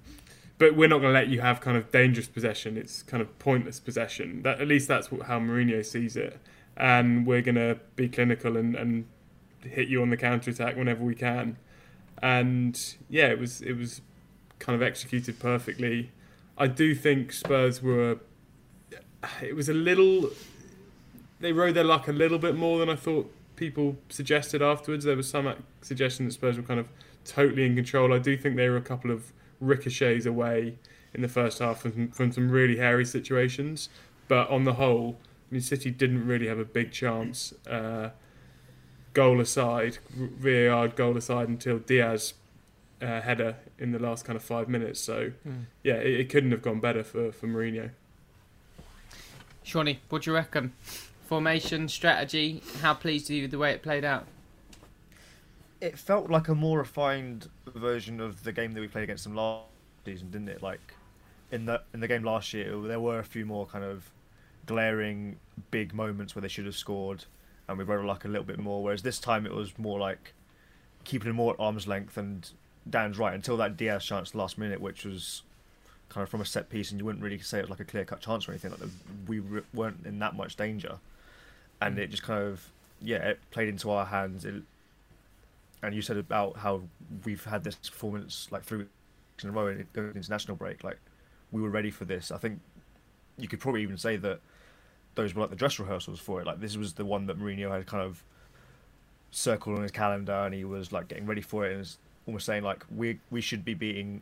But 0.59 0.77
we're 0.77 0.87
not 0.87 0.99
going 0.99 1.13
to 1.13 1.19
let 1.19 1.27
you 1.27 1.41
have 1.41 1.59
kind 1.59 1.75
of 1.75 1.91
dangerous 1.91 2.27
possession. 2.27 2.77
It's 2.77 3.03
kind 3.03 3.21
of 3.21 3.37
pointless 3.39 3.79
possession. 3.79 4.43
That 4.43 4.61
at 4.61 4.67
least 4.67 4.87
that's 4.87 5.07
how 5.07 5.39
Mourinho 5.39 5.83
sees 5.83 6.15
it. 6.15 6.39
And 6.77 7.27
we're 7.27 7.41
going 7.41 7.55
to 7.55 7.79
be 7.95 8.07
clinical 8.07 8.55
and, 8.55 8.75
and 8.75 9.05
hit 9.61 9.89
you 9.89 10.01
on 10.01 10.09
the 10.09 10.17
counter 10.17 10.51
attack 10.51 10.77
whenever 10.77 11.03
we 11.03 11.15
can. 11.15 11.57
And 12.21 12.79
yeah, 13.09 13.27
it 13.27 13.39
was 13.39 13.61
it 13.61 13.73
was 13.77 14.01
kind 14.59 14.75
of 14.75 14.81
executed 14.81 15.39
perfectly. 15.39 16.11
I 16.57 16.67
do 16.67 16.95
think 16.95 17.33
Spurs 17.33 17.81
were. 17.81 18.19
It 19.41 19.55
was 19.55 19.69
a 19.69 19.73
little 19.73 20.29
they 21.43 21.51
rode 21.51 21.75
their 21.75 21.83
luck 21.83 22.07
a 22.07 22.11
little 22.11 22.39
bit 22.39 22.55
more 22.55 22.79
than 22.79 22.89
I 22.89 22.95
thought 22.95 23.31
people 23.55 23.97
suggested 24.09 24.61
afterwards. 24.61 25.05
There 25.05 25.15
was 25.15 25.29
some 25.29 25.53
suggestion 25.81 26.25
that 26.25 26.31
Spurs 26.31 26.57
were 26.57 26.63
kind 26.63 26.79
of 26.79 26.87
totally 27.25 27.65
in 27.65 27.75
control. 27.75 28.13
I 28.13 28.19
do 28.19 28.37
think 28.37 28.55
they 28.55 28.69
were 28.69 28.77
a 28.77 28.81
couple 28.81 29.11
of 29.11 29.33
ricochets 29.59 30.25
away 30.25 30.77
in 31.13 31.21
the 31.21 31.27
first 31.27 31.59
half 31.59 31.81
from, 31.81 32.09
from 32.11 32.31
some 32.31 32.49
really 32.49 32.77
hairy 32.77 33.05
situations. 33.05 33.89
But 34.29 34.49
on 34.49 34.63
the 34.63 34.73
whole, 34.73 35.17
I 35.51 35.55
mean, 35.55 35.61
City 35.61 35.91
didn't 35.91 36.25
really 36.25 36.47
have 36.47 36.59
a 36.59 36.65
big 36.65 36.91
chance. 36.91 37.53
Uh, 37.67 38.09
goal 39.13 39.39
aside, 39.39 39.99
VAR 40.15 40.87
goal 40.87 41.17
aside, 41.17 41.47
until 41.47 41.79
Dias 41.79 42.33
uh, 43.01 43.21
header 43.21 43.57
in 43.77 43.91
the 43.91 43.99
last 43.99 44.25
kind 44.25 44.35
of 44.35 44.43
five 44.43 44.67
minutes. 44.67 44.99
So, 44.99 45.31
mm. 45.47 45.65
yeah, 45.83 45.95
it, 45.95 46.21
it, 46.21 46.29
couldn't 46.29 46.51
have 46.51 46.61
gone 46.61 46.79
better 46.79 47.03
for, 47.03 47.31
for 47.31 47.47
Mourinho. 47.47 47.91
Shawnee, 49.63 49.99
what 50.09 50.23
do 50.23 50.31
you 50.31 50.35
reckon? 50.35 50.73
formation, 51.33 51.87
strategy. 51.87 52.61
How 52.81 52.93
pleased 52.93 53.27
are 53.31 53.33
you 53.33 53.41
with 53.43 53.51
the 53.51 53.57
way 53.57 53.71
it 53.71 53.81
played 53.81 54.05
out? 54.05 54.27
It 55.81 55.97
felt 55.97 56.29
like 56.29 56.47
a 56.47 56.53
more 56.53 56.77
refined 56.77 57.49
version 57.65 58.21
of 58.21 58.43
the 58.43 58.51
game 58.51 58.73
that 58.73 58.81
we 58.81 58.87
played 58.87 59.05
against 59.05 59.23
them 59.23 59.33
last 59.33 59.65
season, 60.05 60.29
didn't 60.29 60.49
it? 60.49 60.61
Like 60.61 60.93
in 61.51 61.65
the 61.65 61.81
in 61.91 62.01
the 62.01 62.07
game 62.07 62.23
last 62.23 62.53
year, 62.53 62.77
there 62.81 62.99
were 62.99 63.17
a 63.17 63.23
few 63.23 63.47
more 63.47 63.65
kind 63.65 63.83
of 63.83 64.11
glaring 64.67 65.37
big 65.71 65.93
moments 65.93 66.35
where 66.35 66.41
they 66.43 66.47
should 66.47 66.67
have 66.67 66.75
scored, 66.75 67.25
and 67.67 67.77
we 67.77 67.83
rode 67.83 68.05
like 68.05 68.25
a 68.25 68.27
little 68.27 68.45
bit 68.45 68.59
more. 68.59 68.83
Whereas 68.83 69.03
this 69.03 69.19
time 69.19 69.45
it 69.45 69.53
was 69.53 69.77
more 69.77 69.99
like 69.99 70.33
keeping 71.03 71.29
it 71.29 71.33
more 71.33 71.53
at 71.53 71.59
arm's 71.59 71.87
length. 71.87 72.17
And 72.17 72.49
Dan's 72.89 73.17
right 73.17 73.33
until 73.33 73.57
that 73.57 73.77
Dias 73.77 74.05
chance 74.05 74.35
last 74.35 74.57
minute, 74.57 74.81
which 74.81 75.05
was 75.05 75.43
kind 76.09 76.23
of 76.23 76.29
from 76.29 76.41
a 76.41 76.45
set 76.45 76.69
piece, 76.69 76.91
and 76.91 76.99
you 76.99 77.05
wouldn't 77.05 77.23
really 77.23 77.39
say 77.39 77.59
it 77.59 77.63
was 77.63 77.71
like 77.71 77.79
a 77.79 77.85
clear 77.85 78.05
cut 78.05 78.21
chance 78.21 78.47
or 78.47 78.51
anything. 78.51 78.71
Like 78.71 78.81
we 79.27 79.41
weren't 79.73 80.05
in 80.05 80.19
that 80.19 80.35
much 80.35 80.55
danger 80.55 80.99
and 81.83 81.99
it 81.99 82.09
just 82.09 82.23
kind 82.23 82.41
of 82.41 82.69
yeah 83.01 83.17
it 83.17 83.39
played 83.51 83.67
into 83.67 83.89
our 83.89 84.05
hands. 84.05 84.45
It, 84.45 84.55
and 85.81 85.93
you 85.93 86.01
said 86.01 86.17
about 86.17 86.57
how 86.57 86.83
we've 87.25 87.43
had 87.43 87.63
this 87.63 87.75
performance 87.75 88.47
like 88.51 88.63
three 88.63 88.79
weeks 88.79 89.43
in 89.43 89.49
a 89.49 89.51
row 89.51 89.73
to 89.73 90.11
international 90.15 90.55
break. 90.55 90.83
Like 90.83 90.99
we 91.51 91.61
were 91.61 91.69
ready 91.69 91.91
for 91.91 92.05
this. 92.05 92.31
I 92.31 92.37
think 92.37 92.59
you 93.37 93.47
could 93.47 93.59
probably 93.59 93.81
even 93.83 93.97
say 93.97 94.15
that 94.17 94.39
those 95.15 95.33
were 95.33 95.41
like 95.41 95.49
the 95.49 95.55
dress 95.55 95.79
rehearsals 95.79 96.19
for 96.19 96.41
it. 96.41 96.47
Like 96.47 96.59
this 96.59 96.77
was 96.77 96.93
the 96.93 97.05
one 97.05 97.27
that 97.27 97.39
Mourinho 97.39 97.71
had 97.71 97.85
kind 97.85 98.03
of 98.03 98.23
circled 99.31 99.77
on 99.77 99.83
his 99.83 99.91
calendar, 99.91 100.33
and 100.33 100.53
he 100.53 100.63
was 100.63 100.91
like 100.91 101.07
getting 101.07 101.25
ready 101.25 101.41
for 101.41 101.65
it, 101.65 101.71
and 101.71 101.79
was 101.79 101.97
almost 102.27 102.45
saying 102.45 102.63
like 102.63 102.85
we 102.95 103.19
we 103.31 103.41
should 103.41 103.65
be 103.65 103.73
beating 103.73 104.21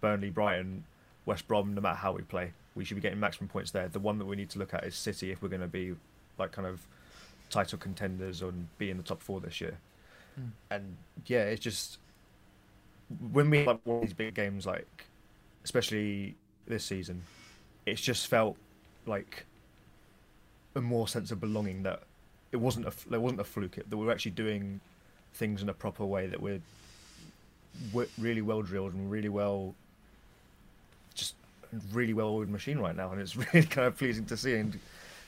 Burnley, 0.00 0.30
Brighton, 0.30 0.84
West 1.26 1.46
Brom, 1.48 1.74
no 1.74 1.80
matter 1.80 1.96
how 1.96 2.12
we 2.12 2.22
play. 2.22 2.52
We 2.74 2.84
should 2.84 2.96
be 2.96 3.00
getting 3.00 3.20
maximum 3.20 3.48
points 3.48 3.70
there. 3.70 3.88
The 3.88 4.00
one 4.00 4.18
that 4.18 4.24
we 4.24 4.36
need 4.36 4.50
to 4.50 4.58
look 4.58 4.74
at 4.74 4.84
is 4.84 4.96
City 4.96 5.30
if 5.30 5.42
we're 5.42 5.48
going 5.48 5.60
to 5.60 5.68
be 5.68 5.94
like 6.38 6.52
kind 6.52 6.66
of 6.66 6.86
title 7.50 7.78
contenders 7.78 8.42
and 8.42 8.66
be 8.78 8.90
in 8.90 8.96
the 8.96 9.02
top 9.02 9.22
four 9.22 9.40
this 9.40 9.60
year. 9.60 9.78
Mm. 10.38 10.50
And 10.70 10.96
yeah, 11.26 11.42
it's 11.42 11.62
just 11.62 11.98
when 13.30 13.50
we 13.50 13.64
like 13.64 13.80
one 13.84 13.98
of 13.98 14.02
these 14.02 14.12
big 14.12 14.34
games, 14.34 14.66
like 14.66 15.06
especially 15.64 16.34
this 16.66 16.84
season, 16.84 17.22
it's 17.86 18.00
just 18.00 18.26
felt 18.26 18.56
like 19.06 19.46
a 20.74 20.80
more 20.80 21.08
sense 21.08 21.30
of 21.30 21.40
belonging 21.40 21.82
that 21.84 22.02
it 22.52 22.56
wasn't 22.56 22.86
a 22.86 22.92
there 23.08 23.20
wasn't 23.20 23.40
a 23.40 23.44
fluke. 23.44 23.76
That 23.76 23.96
we 23.96 24.06
were 24.06 24.12
actually 24.12 24.32
doing 24.32 24.80
things 25.34 25.62
in 25.62 25.68
a 25.68 25.74
proper 25.74 26.04
way. 26.04 26.26
That 26.26 26.40
we're, 26.40 26.60
we're 27.92 28.06
really 28.18 28.42
well 28.42 28.62
drilled 28.62 28.94
and 28.94 29.10
really 29.10 29.28
well, 29.28 29.74
just 31.14 31.34
really 31.92 32.14
well 32.14 32.28
oiled 32.28 32.48
machine 32.48 32.78
right 32.78 32.96
now, 32.96 33.12
and 33.12 33.20
it's 33.20 33.36
really 33.54 33.66
kind 33.66 33.86
of 33.86 33.96
pleasing 33.96 34.24
to 34.26 34.36
see 34.36 34.54
and 34.54 34.78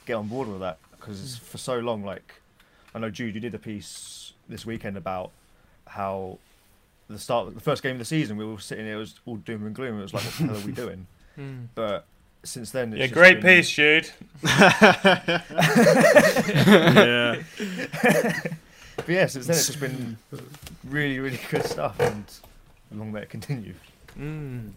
get 0.07 0.15
on 0.15 0.29
board 0.29 0.49
with 0.49 0.61
that 0.61 0.79
because 0.93 1.37
for 1.37 1.59
so 1.59 1.79
long, 1.79 2.05
like 2.05 2.35
I 2.95 2.99
know 2.99 3.11
Jude, 3.11 3.35
you 3.35 3.41
did 3.41 3.55
a 3.55 3.59
piece 3.59 4.33
this 4.49 4.65
weekend 4.65 4.97
about 4.97 5.31
how 5.87 6.39
the 7.09 7.19
start, 7.19 7.55
the 7.55 7.61
first 7.61 7.83
game 7.83 7.93
of 7.93 7.99
the 7.99 8.05
season, 8.05 8.37
we 8.37 8.45
were 8.45 8.59
sitting 8.59 8.85
there, 8.85 8.95
it 8.97 8.99
was 8.99 9.21
all 9.27 9.37
doom 9.37 9.67
and 9.67 9.75
gloom. 9.75 9.99
It 9.99 10.03
was 10.03 10.15
like, 10.15 10.25
what 10.25 10.35
the 10.35 10.47
hell 10.47 10.57
are 10.57 10.67
we 10.67 10.73
doing? 10.85 11.07
Hmm. 11.37 11.65
But 11.75 12.07
since 12.47 12.71
then, 12.71 12.93
it's 12.93 13.01
yeah, 13.01 13.07
great 13.09 13.41
been... 13.41 13.59
piece, 13.59 13.71
Jude. 13.71 14.11
yeah. 14.45 15.43
but 18.97 19.09
yeah, 19.09 19.27
since 19.27 19.47
then 19.47 19.57
it's 19.57 19.67
just 19.67 19.81
been 19.81 20.17
really, 20.85 21.19
really 21.19 21.41
good 21.51 21.65
stuff, 21.65 21.99
and 22.01 22.25
long 22.93 23.13
may 23.13 23.23
it 23.23 23.31
continue. 23.31 23.75
Mm. 24.19 24.73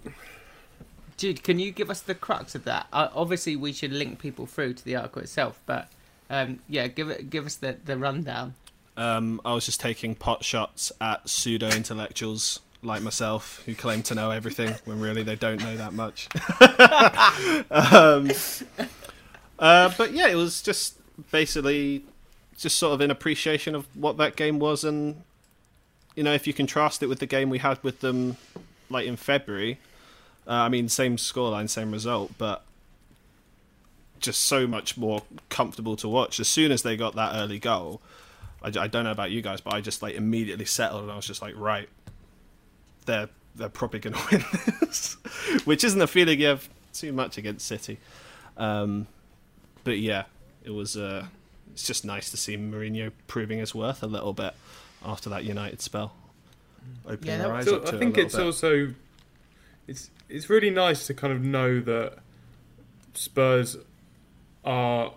Jude, 1.17 1.43
can 1.43 1.59
you 1.59 1.71
give 1.71 1.89
us 1.89 2.01
the 2.01 2.15
crux 2.15 2.55
of 2.55 2.63
that? 2.65 2.87
Uh, 2.93 3.09
obviously, 3.13 3.55
we 3.55 3.73
should 3.73 3.91
link 3.91 4.19
people 4.19 4.45
through 4.45 4.73
to 4.73 4.85
the 4.85 4.95
article 4.95 5.21
itself, 5.21 5.59
but 5.65 5.89
um, 6.29 6.59
yeah, 6.67 6.87
give 6.87 7.09
it, 7.09 7.29
give 7.29 7.45
us 7.45 7.55
the, 7.55 7.77
the 7.83 7.97
rundown. 7.97 8.53
Um, 8.95 9.39
I 9.45 9.53
was 9.53 9.65
just 9.65 9.79
taking 9.79 10.15
pot 10.15 10.43
shots 10.43 10.91
at 10.99 11.27
pseudo 11.29 11.69
intellectuals 11.69 12.59
like 12.81 13.01
myself 13.01 13.61
who 13.65 13.75
claim 13.75 14.01
to 14.03 14.15
know 14.15 14.31
everything 14.31 14.73
when 14.85 14.99
really 14.99 15.23
they 15.23 15.35
don't 15.35 15.61
know 15.61 15.75
that 15.75 15.93
much. 15.93 16.29
um, 17.71 18.31
uh, 19.59 19.91
but 19.97 20.13
yeah, 20.13 20.27
it 20.27 20.35
was 20.35 20.61
just 20.61 20.95
basically 21.31 22.03
just 22.57 22.77
sort 22.77 22.93
of 22.93 23.01
an 23.01 23.11
appreciation 23.11 23.75
of 23.75 23.87
what 23.95 24.17
that 24.17 24.35
game 24.35 24.59
was, 24.59 24.83
and 24.83 25.23
you 26.15 26.23
know, 26.23 26.33
if 26.33 26.47
you 26.47 26.53
contrast 26.53 27.03
it 27.03 27.07
with 27.07 27.19
the 27.19 27.25
game 27.25 27.49
we 27.49 27.59
had 27.59 27.81
with 27.83 28.01
them, 28.01 28.37
like 28.89 29.05
in 29.05 29.15
February. 29.15 29.79
Uh, 30.47 30.53
I 30.53 30.69
mean, 30.69 30.89
same 30.89 31.17
scoreline, 31.17 31.69
same 31.69 31.91
result, 31.91 32.31
but 32.37 32.63
just 34.19 34.43
so 34.43 34.67
much 34.67 34.97
more 34.97 35.21
comfortable 35.49 35.95
to 35.97 36.07
watch. 36.07 36.39
As 36.39 36.47
soon 36.47 36.71
as 36.71 36.83
they 36.83 36.97
got 36.97 37.15
that 37.15 37.35
early 37.35 37.59
goal, 37.59 38.01
I, 38.61 38.67
I 38.67 38.87
don't 38.87 39.03
know 39.03 39.11
about 39.11 39.31
you 39.31 39.41
guys, 39.41 39.61
but 39.61 39.73
I 39.73 39.81
just 39.81 40.01
like 40.01 40.15
immediately 40.15 40.65
settled 40.65 41.03
and 41.03 41.11
I 41.11 41.15
was 41.15 41.27
just 41.27 41.41
like, 41.41 41.55
right, 41.55 41.87
they're 43.09 43.29
they're 43.55 43.69
probably 43.69 43.99
going 43.99 44.13
to 44.15 44.27
win 44.31 44.45
this, 44.79 45.17
which 45.65 45.83
isn't 45.83 46.01
a 46.01 46.07
feeling 46.07 46.39
you 46.39 46.47
have 46.47 46.69
too 46.93 47.11
much 47.11 47.37
against 47.37 47.67
City. 47.67 47.97
Um, 48.57 49.07
but 49.83 49.97
yeah, 49.99 50.23
it 50.63 50.71
was. 50.71 50.95
Uh, 50.95 51.25
it's 51.71 51.85
just 51.85 52.03
nice 52.03 52.29
to 52.31 52.37
see 52.37 52.57
Mourinho 52.57 53.11
proving 53.27 53.59
his 53.59 53.73
worth 53.73 54.03
a 54.03 54.07
little 54.07 54.33
bit 54.33 54.53
after 55.03 55.29
that 55.29 55.45
United 55.45 55.81
spell. 55.81 56.13
Opening 57.05 57.39
yeah, 57.39 57.47
eyes 57.47 57.67
up 57.67 57.85
to 57.85 57.95
I 57.95 57.99
think 57.99 58.17
it 58.17 58.25
it's 58.25 58.35
bit. 58.35 58.45
also 58.45 58.93
it's 59.87 60.09
it's 60.27 60.49
really 60.49 60.69
nice 60.69 61.07
to 61.07 61.13
kind 61.13 61.31
of 61.31 61.41
know 61.41 61.79
that 61.79 62.19
Spurs 63.13 63.77
are 64.65 65.13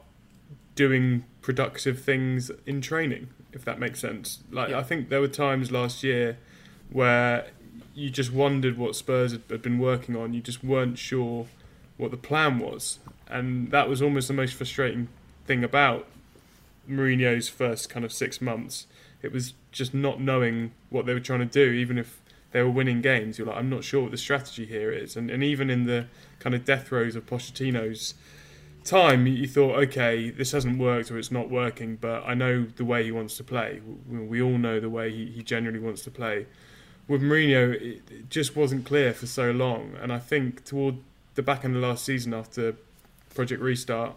doing 0.75 1.25
productive 1.41 2.01
things 2.01 2.51
in 2.67 2.81
training, 2.81 3.29
if 3.53 3.65
that 3.65 3.79
makes 3.79 4.01
sense. 4.01 4.41
Like 4.51 4.71
yeah. 4.71 4.79
I 4.79 4.83
think 4.83 5.09
there 5.09 5.21
were 5.21 5.29
times 5.29 5.73
last 5.73 6.03
year 6.03 6.39
where 6.91 7.49
you 7.95 8.11
just 8.11 8.33
wondered 8.33 8.79
what 8.79 8.97
Spurs 8.97 9.33
had 9.33 9.63
been 9.63 9.79
working 9.79 10.17
on. 10.17 10.33
You 10.33 10.41
just 10.41 10.65
weren't 10.65 10.99
sure 10.99 11.47
what 11.97 12.11
the 12.11 12.17
plan 12.17 12.59
was, 12.59 12.99
and 13.29 13.71
that 13.71 13.89
was 13.89 14.03
almost 14.03 14.29
the 14.29 14.35
most 14.35 14.55
frustrating 14.55 15.09
thing 15.47 15.63
about 15.65 16.07
Mourinho's 16.89 17.49
first 17.49 17.91
kind 17.91 18.05
of 18.05 18.13
six 18.13 18.41
months. 18.41 18.87
It 19.23 19.33
was 19.33 19.55
just 19.71 19.95
not 19.95 20.21
knowing 20.21 20.73
what 20.91 21.07
they 21.07 21.15
were 21.15 21.21
trying 21.21 21.41
to 21.41 21.47
do, 21.47 21.71
even 21.71 21.99
if 21.99 22.21
they 22.53 22.63
were 22.63 22.71
winning 22.71 23.01
games, 23.01 23.39
you're 23.39 23.47
like, 23.47 23.57
I'm 23.57 23.71
not 23.71 23.83
sure 23.83 24.03
what 24.03 24.11
the 24.11 24.17
strategy 24.19 24.67
here 24.67 24.93
is. 24.93 25.17
And 25.17 25.31
and 25.31 25.43
even 25.43 25.71
in 25.71 25.87
the 25.87 26.07
kind 26.39 26.55
of 26.55 26.65
death 26.65 26.89
throes 26.89 27.17
of 27.17 27.27
Pochettino's 27.27 28.15
time, 28.85 29.27
you 29.27 29.47
thought, 29.47 29.77
okay, 29.77 30.31
this 30.31 30.53
hasn't 30.53 30.79
worked 30.79 31.11
or 31.11 31.19
it's 31.19 31.31
not 31.31 31.51
working, 31.51 31.97
but 31.97 32.25
I 32.27 32.35
know 32.35 32.67
the 32.77 32.85
way 32.85 33.05
he 33.05 33.13
wants 33.13 33.37
to 33.39 33.45
play. 33.45 33.81
We, 34.09 34.19
we 34.19 34.43
all 34.43 34.59
know 34.59 34.81
the 34.81 34.91
way 34.91 35.11
he, 35.11 35.27
he 35.27 35.43
generally 35.43 35.79
wants 35.79 36.03
to 36.03 36.11
play. 36.11 36.47
With 37.09 37.21
Mourinho, 37.21 37.75
it, 37.75 38.03
it 38.11 38.31
just 38.31 38.57
wasn't 38.57 38.87
clear 38.87 39.13
for 39.13 39.27
so 39.27 39.51
long, 39.51 39.95
and 40.01 40.13
I 40.13 40.19
think 40.19 40.65
toward 40.65 40.97
the 41.35 41.43
back 41.43 41.65
end 41.65 41.77
of 41.77 41.83
last 41.83 42.05
season, 42.05 42.33
after 42.35 42.77
Project 43.35 43.63
Restart, 43.63 44.13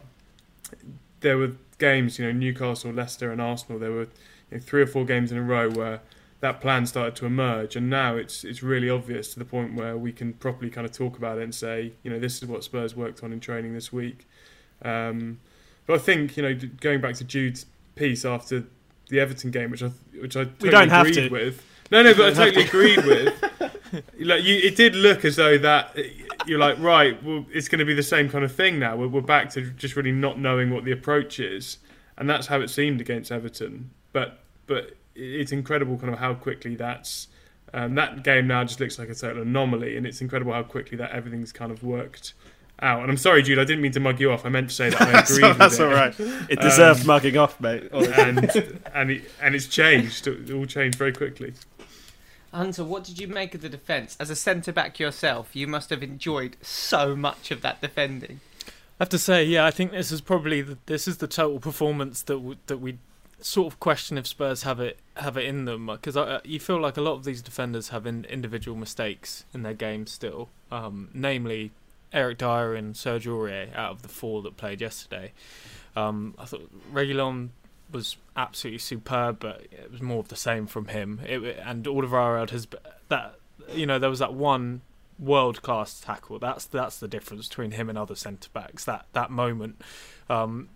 there 1.21 1.37
were 1.37 1.53
games, 1.79 2.19
you 2.19 2.25
know, 2.25 2.31
Newcastle, 2.31 2.91
Leicester, 2.91 3.31
and 3.31 3.41
Arsenal. 3.41 3.79
There 3.79 3.91
were 3.91 4.07
you 4.51 4.57
know, 4.57 4.59
three 4.59 4.81
or 4.81 4.87
four 4.87 5.05
games 5.05 5.31
in 5.31 5.37
a 5.37 5.41
row 5.41 5.69
where 5.69 6.01
that 6.41 6.61
plan 6.61 6.85
started 6.85 7.15
to 7.17 7.25
emerge, 7.25 7.75
and 7.75 7.89
now 7.89 8.15
it's 8.15 8.43
it's 8.43 8.61
really 8.61 8.89
obvious 8.89 9.33
to 9.33 9.39
the 9.39 9.45
point 9.45 9.73
where 9.73 9.97
we 9.97 10.11
can 10.11 10.33
properly 10.33 10.69
kind 10.69 10.85
of 10.85 10.91
talk 10.91 11.17
about 11.17 11.37
it 11.37 11.43
and 11.43 11.55
say, 11.55 11.93
you 12.03 12.11
know, 12.11 12.19
this 12.19 12.41
is 12.41 12.47
what 12.47 12.63
Spurs 12.63 12.95
worked 12.95 13.23
on 13.23 13.33
in 13.33 13.39
training 13.39 13.73
this 13.73 13.91
week. 13.91 14.27
Um, 14.83 15.39
but 15.87 15.95
I 15.95 15.97
think 15.97 16.37
you 16.37 16.43
know, 16.43 16.53
going 16.81 17.01
back 17.01 17.15
to 17.15 17.23
Jude's 17.23 17.65
piece 17.95 18.25
after 18.25 18.65
the 19.09 19.19
Everton 19.19 19.51
game, 19.51 19.71
which 19.71 19.83
I 19.83 19.87
which 20.19 20.35
I 20.35 20.43
totally 20.45 20.71
don't 20.71 20.89
have 20.89 21.11
to. 21.11 21.29
with. 21.29 21.63
No, 21.91 22.01
no, 22.03 22.13
but 22.13 22.25
I 22.31 22.33
totally 22.45 22.65
agreed 22.65 23.05
with. 23.05 23.43
Like 24.19 24.43
you, 24.43 24.55
it 24.55 24.75
did 24.75 24.93
look 24.93 25.23
as 25.23 25.37
though 25.37 25.57
that 25.59 25.95
you're 26.45 26.59
like 26.59 26.77
right. 26.79 27.21
Well, 27.23 27.45
it's 27.53 27.69
going 27.69 27.79
to 27.79 27.85
be 27.85 27.93
the 27.93 28.03
same 28.03 28.29
kind 28.29 28.43
of 28.43 28.53
thing 28.53 28.77
now. 28.77 28.97
We're, 28.97 29.07
we're 29.07 29.21
back 29.21 29.49
to 29.51 29.61
just 29.71 29.95
really 29.95 30.11
not 30.11 30.37
knowing 30.37 30.69
what 30.73 30.83
the 30.83 30.91
approach 30.91 31.39
is, 31.39 31.77
and 32.17 32.29
that's 32.29 32.47
how 32.47 32.59
it 32.59 32.69
seemed 32.69 32.99
against 32.99 33.31
Everton. 33.31 33.91
But 34.11 34.39
but 34.67 34.95
it's 35.15 35.53
incredible 35.53 35.97
kind 35.97 36.11
of 36.11 36.19
how 36.19 36.33
quickly 36.33 36.75
that's 36.75 37.29
um, 37.73 37.95
that 37.95 38.23
game 38.23 38.47
now 38.47 38.65
just 38.65 38.81
looks 38.81 38.99
like 38.99 39.07
a 39.07 39.15
total 39.15 39.43
anomaly, 39.43 39.95
and 39.95 40.05
it's 40.05 40.19
incredible 40.19 40.51
how 40.51 40.63
quickly 40.63 40.97
that 40.97 41.11
everything's 41.11 41.53
kind 41.53 41.71
of 41.71 41.81
worked 41.81 42.33
out. 42.81 43.01
And 43.01 43.09
I'm 43.09 43.17
sorry, 43.17 43.43
Jude, 43.43 43.59
I 43.59 43.63
didn't 43.63 43.81
mean 43.81 43.93
to 43.93 44.01
mug 44.01 44.19
you 44.19 44.29
off. 44.29 44.45
I 44.45 44.49
meant 44.49 44.67
to 44.69 44.75
say 44.75 44.89
that 44.89 45.01
I 45.01 45.19
agreed 45.23 45.47
with 45.47 45.57
that's 45.57 45.79
it. 45.79 45.83
all 45.83 45.93
right. 45.93 46.13
It 46.49 46.59
deserved 46.59 47.01
Um, 47.01 47.07
mugging 47.07 47.37
off, 47.37 47.61
mate. 47.61 47.87
and 47.93 48.51
and 48.93 49.11
it, 49.11 49.31
and 49.41 49.55
it's 49.55 49.67
changed. 49.67 50.27
It 50.27 50.51
all 50.51 50.65
changed 50.65 50.97
very 50.97 51.13
quickly. 51.13 51.53
Hunter, 52.55 52.83
what 52.83 53.03
did 53.03 53.19
you 53.19 53.27
make 53.27 53.53
of 53.53 53.61
the 53.61 53.69
defence? 53.69 54.15
As 54.19 54.29
a 54.29 54.35
centre 54.35 54.71
back 54.71 54.99
yourself, 54.99 55.55
you 55.55 55.67
must 55.67 55.89
have 55.89 56.01
enjoyed 56.01 56.57
so 56.61 57.15
much 57.15 57.51
of 57.51 57.61
that 57.61 57.81
defending. 57.81 58.39
I 58.67 59.03
have 59.03 59.09
to 59.09 59.19
say, 59.19 59.43
yeah, 59.43 59.65
I 59.65 59.71
think 59.71 59.91
this 59.91 60.11
is 60.11 60.21
probably 60.21 60.61
the, 60.61 60.77
this 60.85 61.07
is 61.07 61.17
the 61.17 61.27
total 61.27 61.59
performance 61.59 62.21
that 62.23 62.35
w- 62.35 62.57
that 62.67 62.77
we 62.77 62.97
sort 63.41 63.67
of 63.67 63.79
question 63.79 64.17
if 64.17 64.25
Spurs 64.25 64.63
have 64.63 64.79
it 64.79 64.97
have 65.17 65.35
it 65.35 65.45
in 65.45 65.65
them 65.65 65.87
because 65.87 66.15
uh, 66.15 66.39
you 66.45 66.59
feel 66.59 66.79
like 66.79 66.95
a 66.95 67.01
lot 67.01 67.13
of 67.13 67.25
these 67.25 67.41
defenders 67.41 67.89
have 67.89 68.07
in, 68.07 68.23
individual 68.25 68.77
mistakes 68.77 69.43
in 69.53 69.63
their 69.63 69.73
game 69.73 70.07
still, 70.07 70.47
um, 70.71 71.09
namely 71.13 71.71
Eric 72.13 72.37
Dier 72.37 72.73
and 72.73 72.95
Serge 72.95 73.27
Aurier 73.27 73.75
out 73.75 73.91
of 73.91 74.01
the 74.01 74.07
four 74.07 74.41
that 74.43 74.55
played 74.55 74.79
yesterday. 74.79 75.33
Um, 75.97 76.33
I 76.37 76.45
thought 76.45 76.69
Reguilón 76.93 77.49
was 77.95 78.17
absolutely 78.35 78.79
superb, 78.79 79.39
but 79.39 79.61
it 79.71 79.91
was 79.91 80.01
more 80.01 80.19
of 80.19 80.27
the 80.27 80.35
same 80.35 80.67
from 80.67 80.89
him. 80.89 81.21
It, 81.25 81.57
and 81.63 81.85
Alderweireld 81.85 82.51
has 82.51 82.67
that 83.09 83.35
you 83.73 83.85
know 83.85 83.97
there 83.97 84.09
was 84.09 84.19
that 84.19 84.33
one 84.33 84.81
world 85.17 85.61
class 85.61 85.99
tackle. 85.99 86.37
That's 86.39 86.65
that's 86.65 86.99
the 86.99 87.07
difference 87.07 87.47
between 87.47 87.71
him 87.71 87.89
and 87.89 87.97
other 87.97 88.15
centre 88.15 88.49
backs. 88.53 88.85
That 88.85 89.05
that 89.13 89.31
moment. 89.31 89.81
Um, 90.29 90.69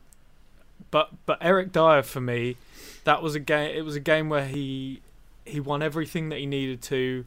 but 0.91 1.11
but 1.25 1.37
Eric 1.41 1.71
Dier 1.71 2.03
for 2.03 2.21
me, 2.21 2.55
that 3.03 3.21
was 3.21 3.35
a 3.35 3.39
game. 3.39 3.75
It 3.75 3.83
was 3.83 3.95
a 3.95 3.99
game 3.99 4.29
where 4.29 4.47
he 4.47 5.01
he 5.45 5.59
won 5.59 5.81
everything 5.81 6.29
that 6.29 6.39
he 6.39 6.45
needed 6.45 6.81
to. 6.83 7.25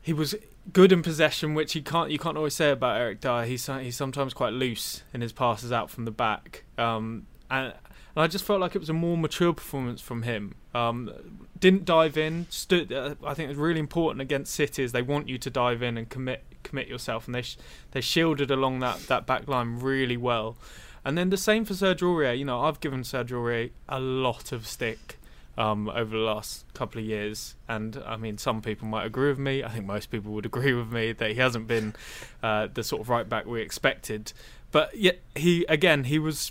He 0.00 0.12
was 0.12 0.34
good 0.72 0.92
in 0.92 1.02
possession, 1.02 1.54
which 1.54 1.72
he 1.72 1.82
can't 1.82 2.10
you 2.10 2.18
can't 2.18 2.36
always 2.36 2.54
say 2.54 2.70
about 2.70 2.96
Eric 2.96 3.20
Dier. 3.20 3.44
He's 3.44 3.66
he's 3.66 3.96
sometimes 3.96 4.34
quite 4.34 4.52
loose 4.52 5.02
in 5.12 5.20
his 5.20 5.32
passes 5.32 5.72
out 5.72 5.90
from 5.90 6.04
the 6.04 6.10
back. 6.10 6.64
Um, 6.78 7.26
and 7.50 7.74
and 8.18 8.24
I 8.24 8.26
just 8.26 8.44
felt 8.44 8.58
like 8.58 8.74
it 8.74 8.80
was 8.80 8.90
a 8.90 8.94
more 8.94 9.16
mature 9.16 9.52
performance 9.52 10.00
from 10.00 10.22
him. 10.22 10.56
Um, 10.74 11.38
didn't 11.60 11.84
dive 11.84 12.18
in. 12.18 12.48
Stood. 12.50 12.92
Uh, 12.92 13.14
I 13.24 13.32
think 13.32 13.48
it's 13.48 13.58
really 13.60 13.78
important 13.78 14.20
against 14.20 14.52
cities. 14.52 14.90
they 14.90 15.02
want 15.02 15.28
you 15.28 15.38
to 15.38 15.48
dive 15.48 15.84
in 15.84 15.96
and 15.96 16.08
commit 16.08 16.42
commit 16.64 16.88
yourself, 16.88 17.26
and 17.26 17.34
they 17.36 17.42
sh- 17.42 17.58
they 17.92 18.00
shielded 18.00 18.50
along 18.50 18.80
that 18.80 19.06
that 19.06 19.24
back 19.24 19.46
line 19.46 19.78
really 19.78 20.16
well. 20.16 20.56
And 21.04 21.16
then 21.16 21.30
the 21.30 21.36
same 21.36 21.64
for 21.64 21.74
Serge 21.74 22.00
Aurier. 22.00 22.36
You 22.36 22.44
know, 22.44 22.60
I've 22.62 22.80
given 22.80 23.04
Serge 23.04 23.30
Aurier 23.30 23.70
a 23.88 24.00
lot 24.00 24.50
of 24.50 24.66
stick 24.66 25.20
um, 25.56 25.88
over 25.88 26.16
the 26.16 26.24
last 26.24 26.64
couple 26.74 27.00
of 27.00 27.06
years, 27.06 27.54
and 27.68 28.02
I 28.04 28.16
mean, 28.16 28.36
some 28.36 28.62
people 28.62 28.88
might 28.88 29.06
agree 29.06 29.28
with 29.28 29.38
me. 29.38 29.62
I 29.62 29.68
think 29.68 29.86
most 29.86 30.10
people 30.10 30.32
would 30.32 30.46
agree 30.52 30.72
with 30.72 30.90
me 30.90 31.12
that 31.12 31.30
he 31.30 31.36
hasn't 31.36 31.68
been 31.68 31.94
uh, 32.42 32.66
the 32.74 32.82
sort 32.82 33.00
of 33.00 33.10
right 33.10 33.28
back 33.28 33.46
we 33.46 33.60
expected. 33.60 34.32
But 34.72 34.96
yet, 34.96 35.20
he 35.36 35.64
again, 35.68 36.02
he 36.02 36.18
was 36.18 36.50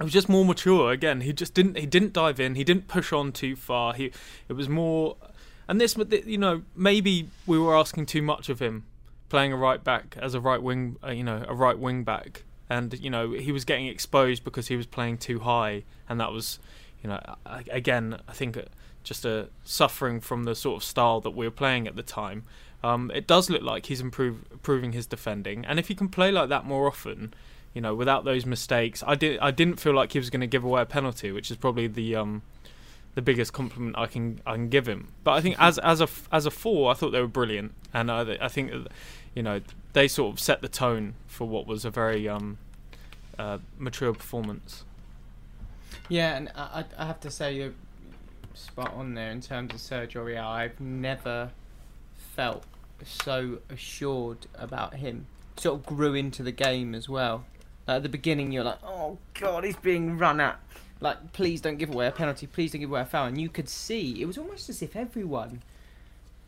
it 0.00 0.04
was 0.04 0.14
just 0.14 0.30
more 0.30 0.46
mature. 0.46 0.90
Again, 0.90 1.20
he 1.20 1.34
just 1.34 1.52
didn't 1.52 1.76
he 1.76 1.84
didn't 1.84 2.14
dive 2.14 2.40
in. 2.40 2.54
He 2.54 2.64
didn't 2.64 2.88
push 2.88 3.12
on 3.12 3.32
too 3.32 3.54
far. 3.54 3.92
He 3.92 4.10
it 4.48 4.54
was 4.54 4.66
more, 4.66 5.16
and 5.68 5.78
this 5.78 5.94
you 6.24 6.38
know 6.38 6.62
maybe 6.74 7.28
we 7.46 7.58
were 7.58 7.76
asking 7.76 8.06
too 8.06 8.22
much 8.22 8.48
of 8.48 8.60
him, 8.60 8.86
playing 9.28 9.52
a 9.52 9.56
right 9.56 9.84
back 9.84 10.16
as 10.18 10.32
a 10.32 10.40
right 10.40 10.62
wing 10.62 10.96
uh, 11.04 11.10
you 11.10 11.22
know 11.22 11.44
a 11.46 11.54
right 11.54 11.78
wing 11.78 12.02
back, 12.02 12.44
and 12.70 12.98
you 12.98 13.10
know 13.10 13.32
he 13.32 13.52
was 13.52 13.66
getting 13.66 13.88
exposed 13.88 14.42
because 14.42 14.68
he 14.68 14.76
was 14.76 14.86
playing 14.86 15.18
too 15.18 15.40
high, 15.40 15.84
and 16.08 16.18
that 16.18 16.32
was 16.32 16.58
you 17.02 17.10
know 17.10 17.20
again 17.70 18.18
I 18.26 18.32
think 18.32 18.56
uh, 18.56 18.62
just 19.04 19.26
a 19.26 19.50
suffering 19.64 20.20
from 20.20 20.44
the 20.44 20.54
sort 20.54 20.82
of 20.82 20.84
style 20.84 21.20
that 21.20 21.30
we 21.30 21.46
were 21.46 21.50
playing 21.50 21.86
at 21.86 21.94
the 21.94 22.02
time. 22.02 22.44
Um, 22.82 23.10
it 23.14 23.26
does 23.26 23.50
look 23.50 23.60
like 23.60 23.86
he's 23.86 24.00
improve, 24.00 24.46
improving 24.50 24.92
his 24.92 25.04
defending, 25.04 25.66
and 25.66 25.78
if 25.78 25.88
he 25.88 25.94
can 25.94 26.08
play 26.08 26.32
like 26.32 26.48
that 26.48 26.64
more 26.64 26.86
often, 26.86 27.34
you 27.74 27.80
know, 27.80 27.94
without 27.94 28.24
those 28.24 28.44
mistakes, 28.46 29.02
I 29.06 29.14
did. 29.14 29.38
I 29.40 29.50
didn't 29.50 29.78
feel 29.78 29.94
like 29.94 30.12
he 30.12 30.18
was 30.18 30.30
going 30.30 30.40
to 30.40 30.46
give 30.46 30.64
away 30.64 30.82
a 30.82 30.86
penalty, 30.86 31.30
which 31.32 31.50
is 31.50 31.56
probably 31.56 31.86
the 31.86 32.16
um, 32.16 32.42
the 33.14 33.22
biggest 33.22 33.52
compliment 33.52 33.96
I 33.96 34.06
can 34.06 34.40
I 34.46 34.54
can 34.54 34.68
give 34.68 34.88
him. 34.88 35.12
But 35.24 35.32
I 35.32 35.40
think 35.40 35.56
as 35.58 35.78
as 35.82 36.00
a 36.00 36.08
as 36.32 36.46
a 36.46 36.50
four, 36.50 36.90
I 36.90 36.94
thought 36.94 37.10
they 37.10 37.20
were 37.20 37.28
brilliant, 37.28 37.72
and 37.94 38.10
I 38.10 38.38
I 38.40 38.48
think 38.48 38.72
you 39.34 39.42
know 39.42 39.60
they 39.92 40.08
sort 40.08 40.34
of 40.34 40.40
set 40.40 40.62
the 40.62 40.68
tone 40.68 41.14
for 41.26 41.48
what 41.48 41.66
was 41.66 41.84
a 41.84 41.90
very 41.90 42.28
um, 42.28 42.58
uh, 43.38 43.58
mature 43.78 44.12
performance. 44.12 44.84
Yeah, 46.08 46.36
and 46.36 46.50
I, 46.56 46.84
I 46.98 47.06
have 47.06 47.20
to 47.20 47.30
say 47.30 47.54
you're 47.54 47.72
spot 48.54 48.92
on 48.94 49.14
there 49.14 49.30
in 49.30 49.40
terms 49.40 49.72
of 49.72 49.78
Sergio 49.80 50.24
Aurier. 50.24 50.44
I've 50.44 50.80
never 50.80 51.52
felt 52.34 52.64
so 53.04 53.58
assured 53.68 54.46
about 54.54 54.94
him. 54.94 55.26
Sort 55.56 55.80
of 55.80 55.86
grew 55.86 56.14
into 56.14 56.42
the 56.42 56.52
game 56.52 56.94
as 56.94 57.08
well. 57.08 57.44
At 57.96 58.02
the 58.02 58.08
beginning, 58.08 58.52
you're 58.52 58.64
like, 58.64 58.78
oh 58.84 59.18
god, 59.34 59.64
he's 59.64 59.76
being 59.76 60.18
run 60.18 60.40
at. 60.40 60.60
Like, 61.00 61.32
please 61.32 61.60
don't 61.60 61.78
give 61.78 61.90
away 61.90 62.06
a 62.06 62.12
penalty. 62.12 62.46
Please 62.46 62.72
don't 62.72 62.80
give 62.80 62.90
away 62.90 63.00
a 63.00 63.06
foul. 63.06 63.26
And 63.26 63.40
you 63.40 63.48
could 63.48 63.68
see 63.68 64.20
it 64.20 64.26
was 64.26 64.36
almost 64.36 64.68
as 64.68 64.82
if 64.82 64.94
everyone 64.94 65.62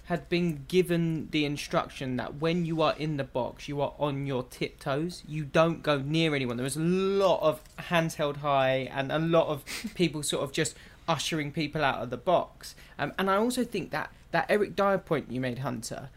had 0.07 0.29
been 0.29 0.65
given 0.69 1.29
the 1.31 1.45
instruction 1.45 2.17
that 2.17 2.35
when 2.35 2.67
you 2.67 2.83
are 2.83 2.95
in 2.99 3.17
the 3.17 3.25
box, 3.25 3.69
you 3.69 3.81
are 3.81 3.95
on 3.99 4.27
your 4.27 4.43
tiptoes. 4.43 5.23
You 5.27 5.45
don't 5.45 5.83
go 5.83 5.99
near 5.99 6.35
anyone. 6.35 6.57
There 6.57 6.65
was 6.65 6.77
a 6.77 6.81
lot 6.81 7.41
of 7.41 7.61
hands 7.77 8.17
held 8.17 8.39
high 8.39 8.91
and 8.93 9.11
a 9.11 9.19
lot 9.19 9.47
of 9.47 9.65
people 9.95 10.23
sort 10.23 10.43
of 10.43 10.53
just 10.53 10.75
ushering 11.09 11.53
people 11.53 11.83
out 11.85 12.03
of 12.03 12.11
the 12.11 12.17
box. 12.17 12.75
Um, 12.99 13.13
and 13.19 13.31
I 13.31 13.37
also 13.37 13.65
think 13.65 13.91
that 13.91 14.11
that 14.33 14.47
Eric 14.49 14.75
Dier 14.75 14.99
point 14.99 15.31
you 15.31 15.41
made, 15.41 15.59
Hunter, 15.59 16.09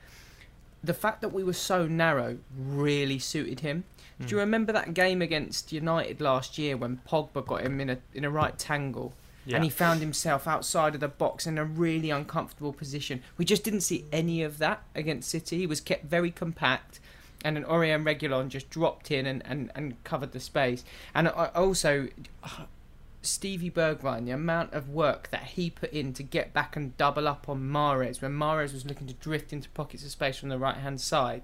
the 0.84 0.94
fact 0.94 1.22
that 1.22 1.30
we 1.34 1.44
were 1.44 1.54
so 1.54 1.86
narrow 1.86 2.38
really 2.58 3.20
suited 3.20 3.60
him. 3.60 3.84
Hmm. 4.20 4.26
Do 4.26 4.36
you 4.36 4.40
remember 4.40 4.72
that 4.74 4.94
game 4.94 5.22
against 5.22 5.72
United 5.72 6.22
last 6.22 6.58
year 6.58 6.78
when 6.78 7.02
Pogba 7.08 7.46
got 7.46 7.62
him 7.62 7.80
in 7.82 7.90
a 7.90 7.98
in 8.14 8.24
a 8.26 8.30
right 8.30 8.58
tangle? 8.58 9.14
Yeah. 9.48 9.58
and 9.58 9.64
he 9.64 9.70
found 9.70 10.00
himself 10.00 10.48
outside 10.48 10.96
of 10.96 11.02
the 11.02 11.08
box 11.08 11.46
in 11.46 11.60
a 11.60 11.64
really 11.64 12.10
uncomfortable 12.10 12.74
position. 12.74 13.22
We 13.38 13.46
just 13.46 13.64
didn't 13.64 13.82
see 13.82 14.06
any 14.12 14.42
of 14.42 14.58
that 14.58 14.82
against 14.96 15.30
City. 15.30 15.60
He 15.60 15.68
was 15.68 15.80
kept 15.80 16.06
very 16.06 16.32
compact, 16.32 17.00
and 17.44 17.56
an 17.56 17.64
and 17.64 18.06
Reguilón 18.06 18.48
just 18.50 18.72
dropped 18.72 19.12
in 19.12 19.28
and, 19.28 19.44
and, 19.46 19.72
and 19.76 20.04
covered 20.04 20.32
the 20.32 20.40
space. 20.40 20.84
And 21.14 21.28
I- 21.28 21.52
also, 21.54 22.08
Stevie 23.22 23.70
Bergwijn, 23.70 24.26
the 24.26 24.32
amount 24.32 24.74
of 24.74 24.90
work 24.90 25.30
that 25.30 25.44
he 25.44 25.70
put 25.70 25.92
in 25.94 26.14
to 26.14 26.24
get 26.24 26.52
back 26.54 26.76
and 26.76 26.98
double 26.98 27.28
up 27.28 27.48
on 27.48 27.62
Mahrez 27.62 28.22
when 28.24 28.32
Mahrez 28.32 28.74
was 28.74 28.86
looking 28.86 29.06
to 29.08 29.14
drift 29.14 29.54
into 29.54 29.70
pockets 29.70 30.04
of 30.04 30.10
space 30.12 30.38
from 30.38 30.50
the 30.50 30.58
right 30.58 30.78
hand 30.78 31.00
side, 31.02 31.44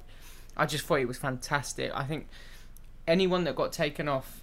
I 0.58 0.66
just 0.66 0.86
thought 0.86 1.00
it 1.02 1.08
was 1.08 1.18
fantastic. 1.18 1.92
I 1.94 2.04
think 2.06 2.28
anyone 3.08 3.44
that 3.46 3.56
got 3.56 3.72
taken 3.72 4.08
off 4.08 4.42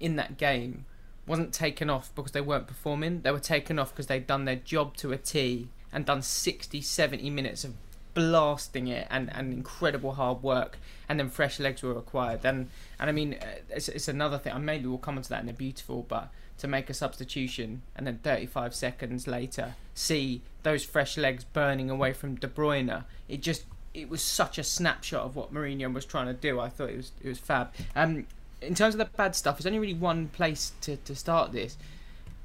in 0.00 0.16
that 0.16 0.36
game 0.36 0.84
wasn't 1.26 1.52
taken 1.52 1.88
off 1.88 2.12
because 2.14 2.32
they 2.32 2.40
weren't 2.40 2.66
performing. 2.66 3.22
They 3.22 3.30
were 3.30 3.40
taken 3.40 3.78
off 3.78 3.90
because 3.90 4.06
they'd 4.06 4.26
done 4.26 4.44
their 4.44 4.56
job 4.56 4.96
to 4.98 5.12
a 5.12 5.16
T 5.16 5.68
and 5.92 6.04
done 6.04 6.22
60, 6.22 6.80
70 6.80 7.30
minutes 7.30 7.64
of 7.64 7.74
blasting 8.14 8.88
it 8.88 9.06
and, 9.10 9.30
and 9.34 9.52
incredible 9.52 10.12
hard 10.12 10.42
work, 10.42 10.78
and 11.08 11.18
then 11.18 11.28
fresh 11.28 11.58
legs 11.60 11.82
were 11.82 11.94
required. 11.94 12.44
And 12.44 12.68
and 12.98 13.08
I 13.08 13.12
mean, 13.12 13.34
uh, 13.34 13.46
it's, 13.70 13.88
it's 13.88 14.08
another 14.08 14.38
thing. 14.38 14.52
And 14.52 14.66
maybe 14.66 14.86
we'll 14.86 14.98
come 14.98 15.16
onto 15.16 15.28
that 15.28 15.40
in 15.40 15.46
the 15.46 15.52
beautiful, 15.52 16.04
but 16.08 16.30
to 16.58 16.68
make 16.68 16.90
a 16.90 16.94
substitution 16.94 17.82
and 17.96 18.06
then 18.06 18.18
35 18.22 18.74
seconds 18.74 19.26
later 19.26 19.74
see 19.94 20.42
those 20.62 20.84
fresh 20.84 21.16
legs 21.16 21.44
burning 21.44 21.90
away 21.90 22.12
from 22.12 22.36
De 22.36 22.46
Bruyne, 22.46 23.04
it 23.28 23.42
just 23.42 23.64
it 23.94 24.08
was 24.08 24.22
such 24.22 24.58
a 24.58 24.64
snapshot 24.64 25.22
of 25.22 25.36
what 25.36 25.52
Mourinho 25.52 25.92
was 25.92 26.04
trying 26.04 26.26
to 26.26 26.32
do. 26.32 26.60
I 26.60 26.68
thought 26.68 26.90
it 26.90 26.96
was 26.96 27.12
it 27.22 27.28
was 27.28 27.38
fab. 27.38 27.72
Um, 27.94 28.26
in 28.60 28.74
terms 28.74 28.94
of 28.94 28.98
the 28.98 29.04
bad 29.16 29.34
stuff, 29.34 29.58
there's 29.58 29.66
only 29.66 29.78
really 29.78 29.94
one 29.94 30.28
place 30.28 30.72
to, 30.82 30.96
to 30.96 31.14
start 31.14 31.52
this. 31.52 31.76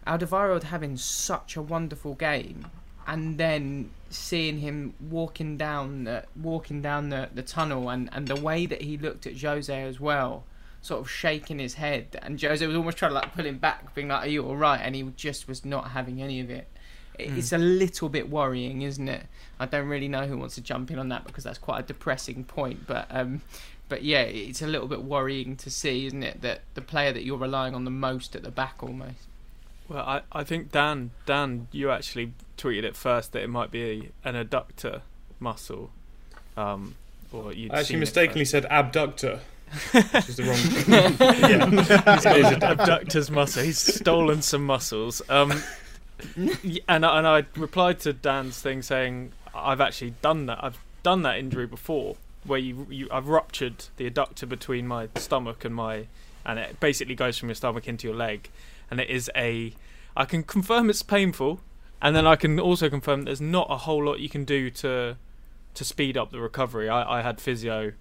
Alderweireld 0.06 0.64
having 0.64 0.98
such 0.98 1.56
a 1.56 1.62
wonderful 1.62 2.16
game, 2.16 2.68
and 3.06 3.38
then 3.38 3.92
seeing 4.10 4.60
him 4.60 4.94
walking 5.10 5.58
down 5.58 6.06
the, 6.06 6.24
walking 6.42 6.82
down 6.82 7.10
the, 7.10 7.30
the 7.34 7.44
tunnel, 7.44 7.90
and, 7.90 8.10
and 8.14 8.28
the 8.28 8.36
way 8.36 8.66
that 8.66 8.82
he 8.82 8.98
looked 8.98 9.28
at 9.28 9.40
Jose 9.40 9.82
as 9.82 10.00
well, 10.00 10.44
sort 10.82 11.02
of 11.02 11.10
shaking 11.10 11.60
his 11.60 11.76
head, 11.76 12.20
and 12.22 12.42
Jose 12.42 12.66
was 12.66 12.76
almost 12.76 12.98
trying 12.98 13.12
to 13.12 13.16
like 13.16 13.34
pull 13.34 13.46
him 13.46 13.58
back, 13.58 13.94
being 13.94 14.08
like, 14.08 14.26
"Are 14.26 14.30
you 14.30 14.46
all 14.46 14.58
right?" 14.58 14.80
And 14.82 14.96
he 14.96 15.04
just 15.16 15.48
was 15.48 15.64
not 15.64 15.92
having 15.92 16.22
any 16.22 16.40
of 16.40 16.50
it. 16.50 16.68
It's 17.20 17.52
a 17.52 17.58
little 17.58 18.10
bit 18.10 18.30
worrying, 18.30 18.82
isn't 18.84 19.08
it? 19.08 19.24
I 19.60 19.66
don't 19.66 19.88
really 19.88 20.08
know 20.08 20.28
who 20.28 20.38
wants 20.38 20.56
to 20.56 20.62
jump 20.62 20.92
in 20.92 21.00
on 21.00 21.10
that 21.10 21.26
because 21.26 21.44
that's 21.44 21.58
quite 21.58 21.80
a 21.80 21.84
depressing 21.84 22.44
point, 22.44 22.86
but 22.88 23.08
um, 23.10 23.42
but 23.90 24.04
yeah, 24.04 24.22
it's 24.22 24.62
a 24.62 24.68
little 24.68 24.88
bit 24.88 25.02
worrying 25.04 25.56
to 25.58 25.70
see, 25.70 26.06
isn't 26.08 26.22
it, 26.24 26.42
that 26.42 26.62
the 26.76 26.82
player 26.82 27.12
that 27.14 27.24
you're 27.24 27.38
relying 27.38 27.74
on 27.74 27.86
the 27.86 27.92
most 27.92 28.36
at 28.36 28.44
the 28.44 28.52
back 28.52 28.84
almost. 28.84 29.16
Well, 29.90 30.04
I, 30.06 30.22
I 30.32 30.44
think 30.44 30.72
Dan 30.72 31.12
Dan 31.26 31.68
you 31.72 31.90
actually 31.90 32.34
tweeted 32.58 32.84
it 32.84 32.96
first 32.96 33.32
that 33.32 33.42
it 33.42 33.50
might 33.50 33.72
be 33.72 34.10
an 34.24 34.36
adductor 34.36 35.02
muscle, 35.40 35.90
um, 36.58 36.96
or 37.32 37.54
you 37.54 37.70
actually 37.72 38.00
mistakenly 38.00 38.44
said 38.46 38.66
abductor, 38.70 39.40
which 39.92 40.30
is 40.30 40.36
the 40.36 40.44
wrong 40.44 40.56
thing. 40.58 41.20
yeah, 41.50 42.36
he's 42.52 42.64
abductor's 42.64 43.32
muscle. 43.32 43.64
He's 43.64 43.80
stolen 43.80 44.42
some 44.42 44.66
muscles. 44.66 45.22
Um, 45.30 45.50
y- 45.50 45.62
and 46.36 47.06
I- 47.06 47.18
and 47.18 47.28
I 47.28 47.46
replied 47.56 48.00
to 48.02 48.14
Dan's 48.14 48.60
thing 48.62 48.82
saying 48.82 49.32
I've 49.54 49.82
actually 49.82 50.12
done 50.22 50.46
that. 50.48 50.64
I've 50.64 50.80
done 51.04 51.22
that 51.24 51.38
injury 51.38 51.68
before, 51.68 52.16
where 52.44 52.60
you 52.60 52.88
you 52.90 53.08
I've 53.12 53.28
ruptured 53.28 53.86
the 53.98 54.10
adductor 54.10 54.48
between 54.48 54.88
my 54.88 55.10
stomach 55.16 55.66
and 55.66 55.74
my, 55.76 56.08
and 56.46 56.60
it 56.60 56.80
basically 56.80 57.16
goes 57.16 57.38
from 57.38 57.50
your 57.50 57.56
stomach 57.56 57.88
into 57.88 58.08
your 58.08 58.16
leg, 58.16 58.50
and 58.90 59.00
it 59.00 59.10
is 59.10 59.30
a. 59.36 59.74
I 60.16 60.26
can 60.26 60.44
confirm 60.44 60.90
it's 60.90 61.04
painful, 61.04 61.60
and 62.02 62.16
then 62.16 62.26
I 62.26 62.36
can 62.36 62.60
also 62.60 62.90
confirm 62.90 63.24
there's 63.24 63.42
not 63.42 63.68
a 63.70 63.78
whole 63.78 64.04
lot 64.06 64.20
you 64.20 64.30
can 64.30 64.46
do 64.46 64.70
to 64.72 65.18
to 65.76 65.84
speed 65.86 66.18
up 66.18 66.32
the 66.32 66.40
recovery. 66.40 66.90
I, 66.90 67.20
I 67.20 67.22
had 67.22 67.40
physio 67.40 67.94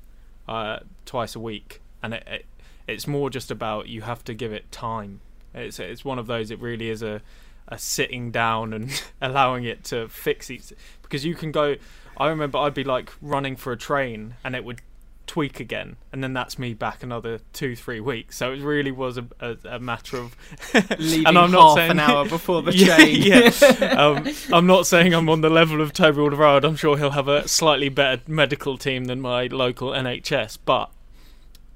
uh, 0.49 0.79
twice 1.05 1.35
a 1.35 1.41
week, 1.41 1.81
and 2.03 2.15
it, 2.15 2.25
it 2.27 2.47
it's 2.87 3.07
more 3.07 3.29
just 3.31 3.51
about 3.51 3.89
you 3.89 4.03
have 4.03 4.25
to 4.25 4.33
give 4.35 4.53
it 4.53 4.71
time. 4.73 5.21
It's 5.55 5.79
it's 5.79 6.05
one 6.05 6.19
of 6.19 6.27
those. 6.27 6.51
It 6.51 6.61
really 6.61 6.89
is 6.89 7.03
a 7.03 7.21
a 7.69 7.79
sitting 7.79 8.31
down 8.31 8.73
and 8.73 9.03
allowing 9.21 9.65
it 9.65 9.85
to 9.85 10.09
fix 10.09 10.51
it 10.51 10.73
because 11.03 11.25
you 11.25 11.35
can 11.35 11.53
go. 11.53 11.77
I 12.17 12.29
remember 12.29 12.59
I'd 12.59 12.75
be 12.75 12.85
like 12.85 13.13
running 13.21 13.57
for 13.57 13.73
a 13.73 13.77
train 13.77 14.35
and 14.43 14.57
it 14.57 14.65
would 14.65 14.81
tweak 15.27 15.61
again, 15.61 15.97
and 16.13 16.23
then 16.23 16.33
that's 16.33 16.59
me 16.59 16.73
back 16.73 17.03
another 17.03 17.41
two 17.53 17.77
three 17.77 18.01
weeks. 18.01 18.37
So 18.37 18.53
it 18.53 18.61
really 18.61 18.93
was 18.93 19.19
a, 19.19 19.27
a, 19.41 19.57
a 19.65 19.79
matter 19.79 20.17
of 20.17 20.37
Leaving 20.99 21.27
and 21.27 21.39
I'm 21.39 21.51
half 21.51 21.53
not 21.53 21.75
saying 21.75 21.91
an 21.93 22.01
hour 22.01 22.25
before 22.29 22.63
the 22.63 22.75
yeah, 22.75 22.97
train. 22.97 23.23
yeah. 23.23 23.51
Um, 24.01 24.29
I'm 24.53 24.67
not 24.67 24.87
saying 24.87 25.13
I'm 25.13 25.29
on 25.29 25.41
the 25.41 25.51
level 25.51 25.81
of 25.81 25.93
Toby 25.93 26.19
Alderweireld. 26.19 26.65
I'm 26.65 26.77
sure 26.77 26.97
he'll 26.97 27.11
have 27.11 27.29
a 27.29 27.47
slightly 27.49 27.89
better 27.89 28.23
medical 28.27 28.79
team 28.79 29.07
than 29.07 29.21
my 29.21 29.47
local 29.47 29.91
NHS, 29.91 30.59
but 30.65 30.91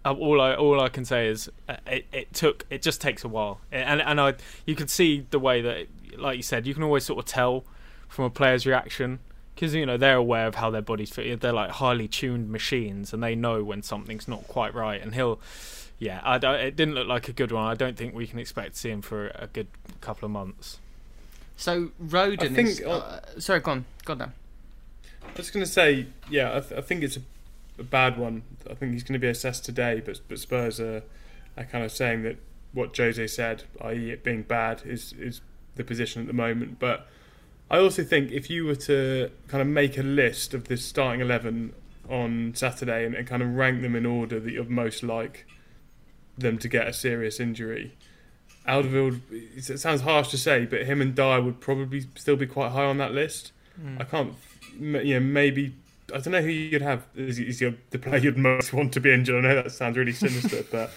all 0.05 0.41
I 0.41 0.55
all 0.55 0.81
I 0.81 0.89
can 0.89 1.05
say 1.05 1.29
is 1.29 1.51
uh, 1.69 1.77
it, 1.87 2.07
it 2.13 2.33
took 2.33 2.65
it 2.71 2.83
just 2.83 3.01
takes 3.01 3.25
a 3.25 3.29
while, 3.29 3.61
and 3.71 4.01
and 4.01 4.21
I 4.21 4.35
you 4.67 4.75
can 4.75 4.89
see 4.89 5.27
the 5.31 5.39
way 5.39 5.61
that, 5.61 5.87
like 6.19 6.37
you 6.37 6.43
said, 6.43 6.67
you 6.67 6.75
can 6.75 6.83
always 6.83 7.05
sort 7.05 7.19
of 7.19 7.25
tell 7.27 7.65
from 8.09 8.25
a 8.25 8.31
player's 8.31 8.67
reaction 8.67 9.21
because 9.55 9.75
you 9.75 9.85
know 9.85 9.97
they're 9.97 10.17
aware 10.17 10.47
of 10.47 10.55
how 10.55 10.71
their 10.71 10.83
bodies 10.83 11.11
fit. 11.11 11.41
They're 11.41 11.53
like 11.53 11.71
highly 11.71 12.09
tuned 12.09 12.51
machines, 12.51 13.13
and 13.13 13.23
they 13.23 13.35
know 13.35 13.63
when 13.63 13.83
something's 13.83 14.27
not 14.27 14.49
quite 14.49 14.75
right. 14.75 15.01
And 15.01 15.15
he'll, 15.15 15.39
yeah, 15.99 16.21
I 16.25 16.39
don't, 16.39 16.55
it 16.61 16.77
didn't 16.77 16.95
look 16.95 17.07
like 17.07 17.29
a 17.29 17.33
good 17.33 17.53
one. 17.53 17.65
I 17.65 17.75
don't 17.75 17.97
think 17.97 18.15
we 18.15 18.27
can 18.27 18.39
expect 18.39 18.73
to 18.73 18.79
see 18.79 18.91
him 18.91 19.03
for 19.03 19.29
a 19.35 19.49
good 19.53 19.67
couple 20.01 20.25
of 20.25 20.33
months. 20.33 20.79
So 21.57 21.91
Rodon 22.03 22.43
I 22.43 22.49
think, 22.49 22.69
is. 22.69 22.81
Uh, 22.81 23.21
sorry, 23.39 23.61
go 23.61 23.73
on, 23.73 23.85
go 24.07 24.15
on. 24.15 24.19
Dan. 24.19 24.33
I 25.23 25.37
was 25.37 25.51
going 25.51 25.65
to 25.65 25.71
say, 25.71 26.07
yeah, 26.31 26.57
I, 26.57 26.61
th- 26.61 26.73
I 26.73 26.81
think 26.81 27.03
it's 27.03 27.19
a, 27.19 27.21
a 27.81 27.85
bad 27.85 28.19
one. 28.19 28.43
I 28.71 28.75
think 28.75 28.93
he's 28.93 29.03
going 29.03 29.15
to 29.15 29.19
be 29.19 29.29
assessed 29.29 29.65
today, 29.65 30.03
but 30.05 30.21
but 30.29 30.39
Spurs 30.39 30.79
are, 30.79 31.03
are 31.57 31.65
kind 31.65 31.85
of 31.85 31.91
saying 31.91 32.23
that 32.23 32.37
what 32.73 32.97
Jose 32.97 33.27
said, 33.27 33.65
i.e., 33.81 34.11
it 34.11 34.23
being 34.23 34.43
bad, 34.43 34.83
is 34.85 35.13
is 35.15 35.41
the 35.77 35.85
position 35.85 36.21
at 36.23 36.29
the 36.29 36.35
moment. 36.35 36.79
But 36.79 37.07
I 37.71 37.79
also 37.79 38.05
think 38.05 38.31
if 38.31 38.51
you 38.51 38.65
were 38.65 38.77
to 38.77 39.31
kind 39.49 39.63
of 39.63 39.69
make 39.69 39.99
a 39.99 40.03
list 40.03 40.55
of 40.55 40.69
this 40.69 40.85
starting 40.85 41.21
eleven 41.21 41.73
on 42.09 42.53
Saturday 42.55 43.05
and, 43.07 43.15
and 43.15 43.27
kind 43.27 43.43
of 43.43 43.55
rank 43.55 43.83
them 43.83 43.97
in 43.97 44.05
order 44.05 44.41
that 44.41 44.53
you're 44.53 44.65
most 44.65 45.03
like 45.03 45.47
them 46.37 46.59
to 46.59 46.69
get 46.69 46.87
a 46.87 46.93
serious 46.93 47.41
injury, 47.41 47.97
Alderweireld. 48.67 49.21
It 49.31 49.79
sounds 49.79 50.03
harsh 50.03 50.29
to 50.29 50.39
say, 50.39 50.67
but 50.67 50.83
him 50.83 51.01
and 51.01 51.15
Dier 51.15 51.41
would 51.41 51.61
probably 51.61 52.07
still 52.17 52.37
be 52.37 52.47
quite 52.47 52.73
high 52.73 52.85
on 52.85 52.99
that 52.99 53.13
list. 53.13 53.53
Hmm. 53.77 53.97
I 54.01 54.05
can't, 54.05 54.35
you 54.79 55.15
know, 55.15 55.21
maybe 55.21 55.75
I 56.13 56.19
don't 56.19 56.33
know 56.33 56.43
who 56.43 56.49
you'd 56.49 56.83
have 56.83 57.07
is, 57.15 57.39
is 57.39 57.61
your, 57.61 57.75
the 57.91 57.99
player 57.99 58.19
you'd 58.19 58.39
most 58.39 58.73
want 58.73 58.93
to 58.95 59.01
be 59.01 59.13
injured. 59.13 59.45
I 59.45 59.49
know 59.49 59.63
that 59.63 59.73
sounds 59.73 59.97
really 59.97 60.13
sinister, 60.13 60.65
but 60.71 60.91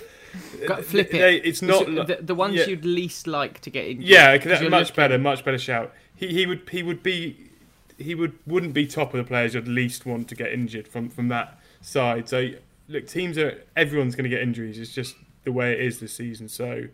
Got- 0.68 0.84
flip 0.86 1.14
it. 1.14 1.20
they- 1.20 1.36
it's 1.38 1.62
not 1.62 1.86
So 1.86 2.04
the, 2.04 2.18
the 2.22 2.36
ones 2.36 2.56
yeah. 2.56 2.66
you'd 2.66 2.86
least 2.86 3.28
like 3.28 3.60
to 3.62 3.70
get 3.70 3.86
injured. 3.88 4.06
yeah, 4.06 4.38
'cause 4.38 4.48
that- 4.48 4.62
you're 4.62 4.70
much 4.70 4.88
looking- 4.90 4.96
better, 4.96 5.18
much 5.18 5.46
better 5.46 5.58
shout. 5.60 5.94
He 6.16 6.28
he 6.28 6.46
would 6.46 6.68
he 6.70 6.84
would 6.84 7.04
be 7.04 7.50
he 7.98 8.16
would 8.16 8.34
wouldn't 8.48 8.74
be 8.74 8.86
top 8.88 9.14
of 9.14 9.18
the 9.18 9.24
players 9.24 9.54
you'd 9.54 9.68
least 9.68 10.06
want 10.06 10.28
to 10.30 10.36
get 10.36 10.52
injured 10.52 10.88
from 10.88 11.10
from 11.10 11.28
that 11.30 11.60
side. 11.82 12.28
So 12.30 12.50
look, 12.88 13.08
teams 13.08 13.38
are 13.38 13.62
everyone's 13.76 14.16
going 14.16 14.24
to 14.24 14.30
get 14.30 14.42
injuries. 14.42 14.78
It's 14.80 14.94
just 14.94 15.16
the 15.44 15.52
way 15.52 15.74
it 15.74 15.80
is 15.82 16.00
this 16.00 16.14
season. 16.14 16.48
So 16.50 16.86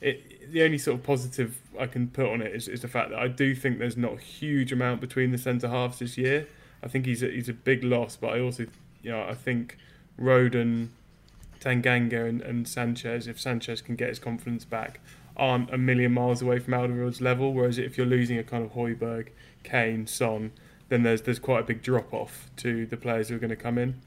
it, 0.00 0.50
the 0.52 0.62
only 0.64 0.78
sort 0.78 0.98
of 0.98 1.04
positive 1.04 1.56
I 1.78 1.86
can 1.86 2.08
put 2.08 2.26
on 2.26 2.42
it 2.42 2.52
is, 2.54 2.66
is 2.66 2.80
the 2.82 2.88
fact 2.88 3.10
that 3.10 3.18
I 3.20 3.28
do 3.28 3.54
think 3.54 3.78
there's 3.78 3.96
not 3.96 4.14
a 4.14 4.20
huge 4.20 4.72
amount 4.72 5.00
between 5.00 5.30
the 5.30 5.38
centre 5.38 5.68
halves 5.68 6.00
this 6.00 6.18
year. 6.18 6.46
I 6.82 6.88
think 6.88 7.06
he's 7.06 7.22
a, 7.22 7.28
he's 7.28 7.48
a 7.48 7.54
big 7.54 7.84
loss, 7.84 8.16
but 8.16 8.32
I 8.34 8.40
also 8.40 8.66
you 9.02 9.10
know 9.10 9.22
I 9.22 9.34
think 9.34 9.76
Rodon, 10.20 10.88
Tanganga, 11.60 12.28
and, 12.28 12.40
and 12.42 12.66
Sanchez, 12.66 13.26
if 13.26 13.40
Sanchez 13.40 13.80
can 13.80 13.96
get 13.96 14.08
his 14.08 14.18
confidence 14.18 14.64
back, 14.64 15.00
aren't 15.36 15.72
a 15.72 15.78
million 15.78 16.12
miles 16.12 16.42
away 16.42 16.58
from 16.58 16.74
Alderweireld's 16.74 17.20
level. 17.20 17.52
Whereas 17.52 17.78
if 17.78 17.96
you're 17.96 18.06
losing 18.06 18.38
a 18.38 18.44
kind 18.44 18.64
of 18.64 18.72
Højbjerg, 18.72 19.28
Kane, 19.62 20.06
Son, 20.06 20.52
then 20.88 21.02
there's 21.02 21.22
there's 21.22 21.38
quite 21.38 21.60
a 21.60 21.64
big 21.64 21.82
drop 21.82 22.12
off 22.12 22.50
to 22.58 22.86
the 22.86 22.96
players 22.96 23.28
who 23.28 23.36
are 23.36 23.38
going 23.38 23.50
to 23.50 23.56
come 23.56 23.78
in. 23.78 24.00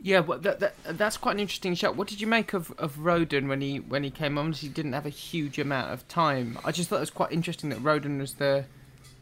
Yeah, 0.00 0.20
well, 0.20 0.38
that, 0.38 0.60
that 0.60 0.74
that's 0.84 1.16
quite 1.16 1.32
an 1.32 1.40
interesting 1.40 1.74
shot. 1.74 1.96
What 1.96 2.06
did 2.06 2.20
you 2.20 2.28
make 2.28 2.52
of, 2.52 2.72
of 2.78 2.96
Rodon 2.96 3.48
when 3.48 3.60
he 3.60 3.80
when 3.80 4.04
he 4.04 4.10
came 4.10 4.38
on? 4.38 4.52
He 4.52 4.68
didn't 4.68 4.92
have 4.92 5.06
a 5.06 5.10
huge 5.10 5.58
amount 5.58 5.92
of 5.92 6.06
time. 6.06 6.58
I 6.64 6.70
just 6.70 6.88
thought 6.88 6.96
it 6.96 7.00
was 7.00 7.10
quite 7.10 7.32
interesting 7.32 7.70
that 7.70 7.80
Rodon 7.80 8.20
was 8.20 8.34
the 8.34 8.64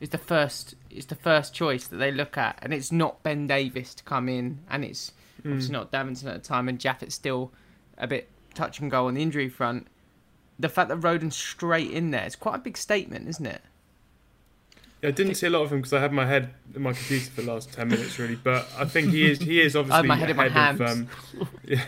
is 0.01 0.11
the 0.11 0.19
first 0.19 0.75
is 0.91 1.07
the 1.07 1.15
first 1.15 1.55
choice 1.55 1.87
that 1.87 1.97
they 1.97 2.13
look 2.13 2.37
at, 2.37 2.59
and 2.63 2.73
it's 2.73 2.93
not 2.93 3.23
Ben 3.23 3.47
Davies 3.47 3.95
to 3.95 4.05
come 4.05 4.29
in, 4.29 4.61
and 4.71 4.85
it's 4.85 5.13
obviously 5.39 5.73
not 5.73 5.93
Davinson 5.93 6.27
at 6.27 6.43
the 6.43 6.49
time, 6.49 6.69
and 6.69 6.79
Japhet's 6.79 7.15
still 7.15 7.53
a 7.99 8.07
bit 8.07 8.29
touch 8.55 8.81
and 8.81 8.91
go 8.91 9.07
on 9.07 9.15
the 9.15 9.23
injury 9.23 9.49
front. 9.49 9.87
The 10.59 10.69
fact 10.69 10.89
that 10.89 10.97
Rodon's 10.97 11.37
straight 11.37 11.91
in 11.91 12.11
there, 12.11 12.25
it's 12.25 12.37
quite 12.37 12.57
a 12.57 12.59
big 12.59 12.77
statement, 12.77 13.29
isn't 13.29 13.47
it? 13.47 13.63
Yeah, 15.03 15.11
I 15.11 15.13
didn't 15.13 15.35
see 15.35 15.47
a 15.47 15.51
lot 15.51 15.63
of 15.63 15.73
him 15.73 15.79
because 15.79 15.93
I 15.93 16.01
had 16.01 16.13
my 16.13 16.25
head 16.25 16.55
in 16.75 16.81
my 16.83 16.95
computer 16.95 17.31
for 17.31 17.43
the 17.43 17.53
last 17.53 17.73
ten 17.73 17.89
minutes, 17.89 18.19
really. 18.19 18.37
But 18.37 18.67
I 18.79 18.87
think 18.87 19.11
he 19.11 19.31
is 19.31 19.39
he 19.39 19.61
is 19.61 19.77
I 19.77 19.81
obviously 19.81 20.09
my 20.09 20.17
head 20.17 20.31
in 20.31 20.37
my 20.37 20.49
hands. 20.49 20.81
of 20.81 20.89
um, 20.89 21.09
yeah, 21.65 21.81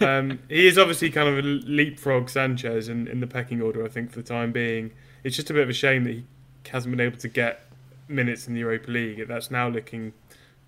um, 0.00 0.38
he 0.48 0.66
is 0.66 0.76
obviously 0.76 1.10
kind 1.10 1.28
of 1.28 1.38
a 1.38 1.42
leapfrog 1.42 2.28
Sanchez 2.28 2.88
in, 2.88 3.08
in 3.08 3.20
the 3.20 3.26
pecking 3.26 3.62
order. 3.62 3.84
I 3.84 3.88
think 3.88 4.10
for 4.10 4.20
the 4.20 4.28
time 4.28 4.52
being, 4.52 4.92
it's 5.24 5.36
just 5.36 5.48
a 5.50 5.54
bit 5.54 5.62
of 5.62 5.70
a 5.70 5.74
shame 5.74 6.04
that 6.04 6.12
he 6.12 6.24
hasn't 6.68 6.96
been 6.96 7.04
able 7.04 7.18
to 7.18 7.28
get 7.28 7.62
minutes 8.08 8.46
in 8.46 8.54
the 8.54 8.60
Europa 8.60 8.90
League. 8.90 9.26
That's 9.28 9.50
now 9.50 9.68
looking 9.68 10.12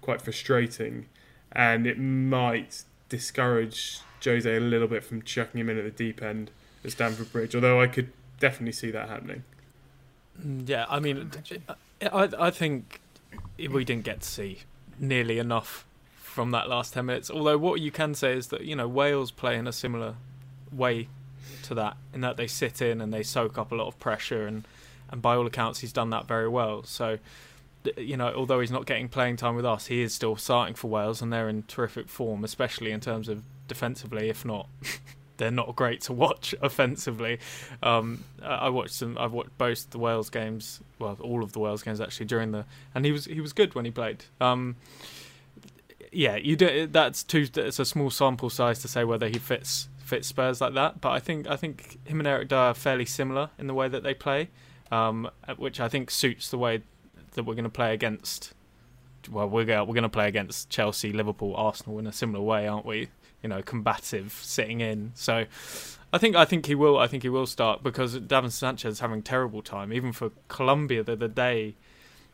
quite 0.01 0.21
frustrating, 0.23 1.07
and 1.53 1.87
it 1.87 1.99
might 1.99 2.85
discourage 3.09 4.01
Jose 4.25 4.55
a 4.57 4.61
little 4.61 4.89
bit 4.89 5.05
from 5.05 5.23
chucking 5.23 5.61
him 5.61 5.69
in 5.71 5.79
at 5.79 5.85
the 5.85 5.91
deep 5.91 6.23
end 6.23 6.51
at 6.85 6.93
Stamford 6.93 7.33
Bridge. 7.33 7.55
Although 7.55 7.81
I 7.81 7.87
could 7.87 8.13
definitely 8.41 8.73
see 8.73 8.91
that 8.91 9.09
happening. 9.09 9.45
Mm, 10.45 10.69
Yeah, 10.69 10.87
I 10.89 11.01
mean, 11.01 11.31
I 12.03 12.29
I 12.39 12.51
think 12.51 13.01
we 13.59 13.85
didn't 13.85 14.05
get 14.05 14.21
to 14.21 14.29
see 14.29 14.61
nearly 14.99 15.39
enough 15.39 15.85
from 16.17 16.51
that 16.53 16.69
last 16.69 16.95
ten 16.95 17.07
minutes. 17.07 17.31
Although 17.31 17.59
what 17.59 17.81
you 17.81 17.91
can 17.91 18.15
say 18.15 18.33
is 18.35 18.49
that 18.49 18.63
you 18.63 18.77
know 18.77 18.89
Wales 18.89 19.31
play 19.31 19.57
in 19.57 19.67
a 19.67 19.73
similar 19.73 20.15
way 20.71 21.09
to 21.65 21.75
that, 21.75 21.97
in 22.15 22.21
that 22.21 22.37
they 22.37 22.47
sit 22.47 22.81
in 22.81 23.01
and 23.01 23.13
they 23.13 23.23
soak 23.23 23.59
up 23.59 23.73
a 23.73 23.75
lot 23.75 23.89
of 23.89 23.99
pressure, 23.99 24.47
and 24.47 24.65
and 25.11 25.23
by 25.23 25.35
all 25.37 25.47
accounts 25.47 25.81
he's 25.81 25.93
done 25.93 26.11
that 26.11 26.27
very 26.27 26.49
well. 26.49 26.83
So 26.85 27.19
you 27.97 28.17
know, 28.17 28.33
although 28.35 28.61
he's 28.61 28.71
not 28.71 28.87
getting 28.87 29.09
playing 29.09 29.37
time 29.37 29.55
with 29.55 29.65
us, 29.65 29.87
he 29.87 30.03
is 30.03 30.13
still 30.13 30.37
starting 30.37 30.75
for 30.75 30.89
Wales, 30.89 31.23
and 31.23 31.33
they're 31.33 31.49
in 31.49 31.63
terrific 31.65 32.09
form, 32.09 32.45
especially 32.45 32.91
in 32.91 33.01
terms 33.01 33.29
of 33.29 33.45
defensively. 33.67 34.29
If 34.29 34.45
not, 34.45 34.69
they're 35.37 35.51
not 35.51 35.75
great 35.77 36.01
to 36.03 36.13
watch 36.13 36.55
offensively. 36.63 37.39
Um, 37.83 38.25
I 38.43 38.69
watched 38.69 38.95
some. 38.95 39.17
I've 39.19 39.33
watched 39.33 39.57
both 39.59 39.91
the 39.91 39.99
Wales 39.99 40.31
games, 40.31 40.81
well, 40.99 41.17
all 41.21 41.43
of 41.43 41.53
the 41.53 41.61
Wales 41.61 41.83
games 41.83 42.01
actually 42.01 42.27
during 42.27 42.53
the, 42.53 42.65
and 42.95 43.05
he 43.05 43.13
was 43.13 43.25
he 43.27 43.41
was 43.41 43.53
good 43.53 43.75
when 43.75 43.85
he 43.85 43.91
played. 43.91 44.25
Um, 44.41 44.77
yeah, 46.13 46.37
you 46.37 46.57
do. 46.57 46.87
That's 46.87 47.23
too. 47.23 47.47
It's 47.55 47.79
a 47.79 47.85
small 47.85 48.11
sample 48.11 48.51
size 48.51 48.81
to 48.81 48.89
say 48.89 49.05
whether 49.05 49.29
he 49.29 49.39
fits 49.39 49.89
fits 49.99 50.29
Spurs 50.29 50.61
like 50.61 50.75
that. 50.75 51.01
But 51.01 51.11
I 51.11 51.21
think 51.21 51.47
I 51.49 51.57
think 51.57 51.99
him 52.07 52.19
and 52.21 52.27
Eric 52.27 52.49
Dier 52.49 52.59
are 52.59 52.75
fairly 52.75 53.05
similar 53.05 53.51
in 53.59 53.67
the 53.67 53.75
way 53.75 53.89
that 53.89 54.03
they 54.03 54.15
play, 54.15 54.49
um, 54.91 55.31
which 55.57 55.81
I 55.81 55.89
think 55.89 56.11
suits 56.11 56.51
the 56.51 56.59
way 56.59 56.83
that 57.33 57.45
we're 57.45 57.55
going 57.55 57.65
to 57.65 57.71
play 57.71 57.95
against. 57.95 58.55
Well, 59.31 59.49
we're 59.49 59.65
going 59.65 59.87
we're 59.87 59.95
going 59.95 60.03
to 60.03 60.09
play 60.09 60.29
against 60.29 60.71
Chelsea, 60.71 61.13
Liverpool, 61.13 61.55
Arsenal 61.57 61.99
in 61.99 62.07
a 62.07 62.13
similar 62.13 62.43
way, 62.43 62.67
aren't 62.67 62.87
we? 62.87 63.09
You 63.43 63.49
know, 63.49 63.63
combative, 63.63 64.33
sitting 64.33 64.81
in. 64.81 65.13
So, 65.15 65.45
I 66.13 66.19
think 66.19 66.37
I 66.37 66.45
think 66.45 66.67
he 66.67 66.75
will. 66.75 66.99
I 66.99 67.07
think 67.07 67.23
he 67.23 67.29
will 67.29 67.47
start 67.47 67.83
because 67.83 68.19
Davinson 68.19 68.53
Sanchez 68.53 68.93
is 68.95 69.01
having 69.01 69.23
terrible 69.23 69.63
time. 69.63 69.93
Even 69.93 70.13
for 70.13 70.31
Colombia 70.49 71.03
the 71.03 71.13
other 71.13 71.29
day, 71.29 71.75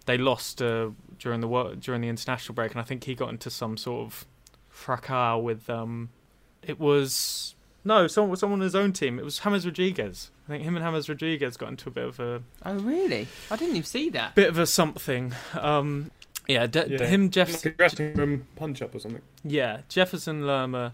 they 0.06 0.16
lost 0.16 0.62
uh, 0.62 0.90
during 1.18 1.40
the 1.40 1.76
during 1.80 2.00
the 2.00 2.08
international 2.08 2.54
break, 2.54 2.72
and 2.72 2.80
I 2.80 2.84
think 2.84 3.04
he 3.04 3.14
got 3.14 3.30
into 3.30 3.50
some 3.50 3.76
sort 3.76 4.06
of 4.06 4.26
fracas 4.68 5.42
with. 5.42 5.68
Um, 5.68 6.10
it 6.62 6.78
was 6.78 7.54
no 7.84 8.06
someone 8.06 8.36
someone 8.36 8.60
on 8.60 8.64
his 8.64 8.74
own 8.74 8.92
team. 8.92 9.18
It 9.18 9.24
was 9.24 9.38
James 9.38 9.66
Rodriguez. 9.66 10.30
I 10.46 10.52
think 10.52 10.64
him 10.64 10.76
and 10.76 10.84
James 10.84 11.08
Rodriguez 11.08 11.56
got 11.56 11.70
into 11.70 11.88
a 11.88 11.92
bit 11.92 12.04
of 12.04 12.20
a. 12.20 12.42
Oh 12.64 12.74
really? 12.74 13.26
I 13.50 13.56
didn't 13.56 13.76
even 13.76 13.84
see 13.84 14.10
that. 14.10 14.34
Bit 14.34 14.50
of 14.50 14.58
a 14.58 14.66
something. 14.66 15.32
Um, 15.58 16.10
yeah, 16.46 16.66
de- 16.66 16.90
yeah, 16.90 17.06
him, 17.06 17.30
Jeff. 17.30 17.62
Dressing 17.76 18.46
punch 18.56 18.82
up 18.82 18.94
or 18.94 18.98
something. 18.98 19.22
Yeah, 19.42 19.80
Jefferson 19.88 20.46
Lerma, 20.46 20.92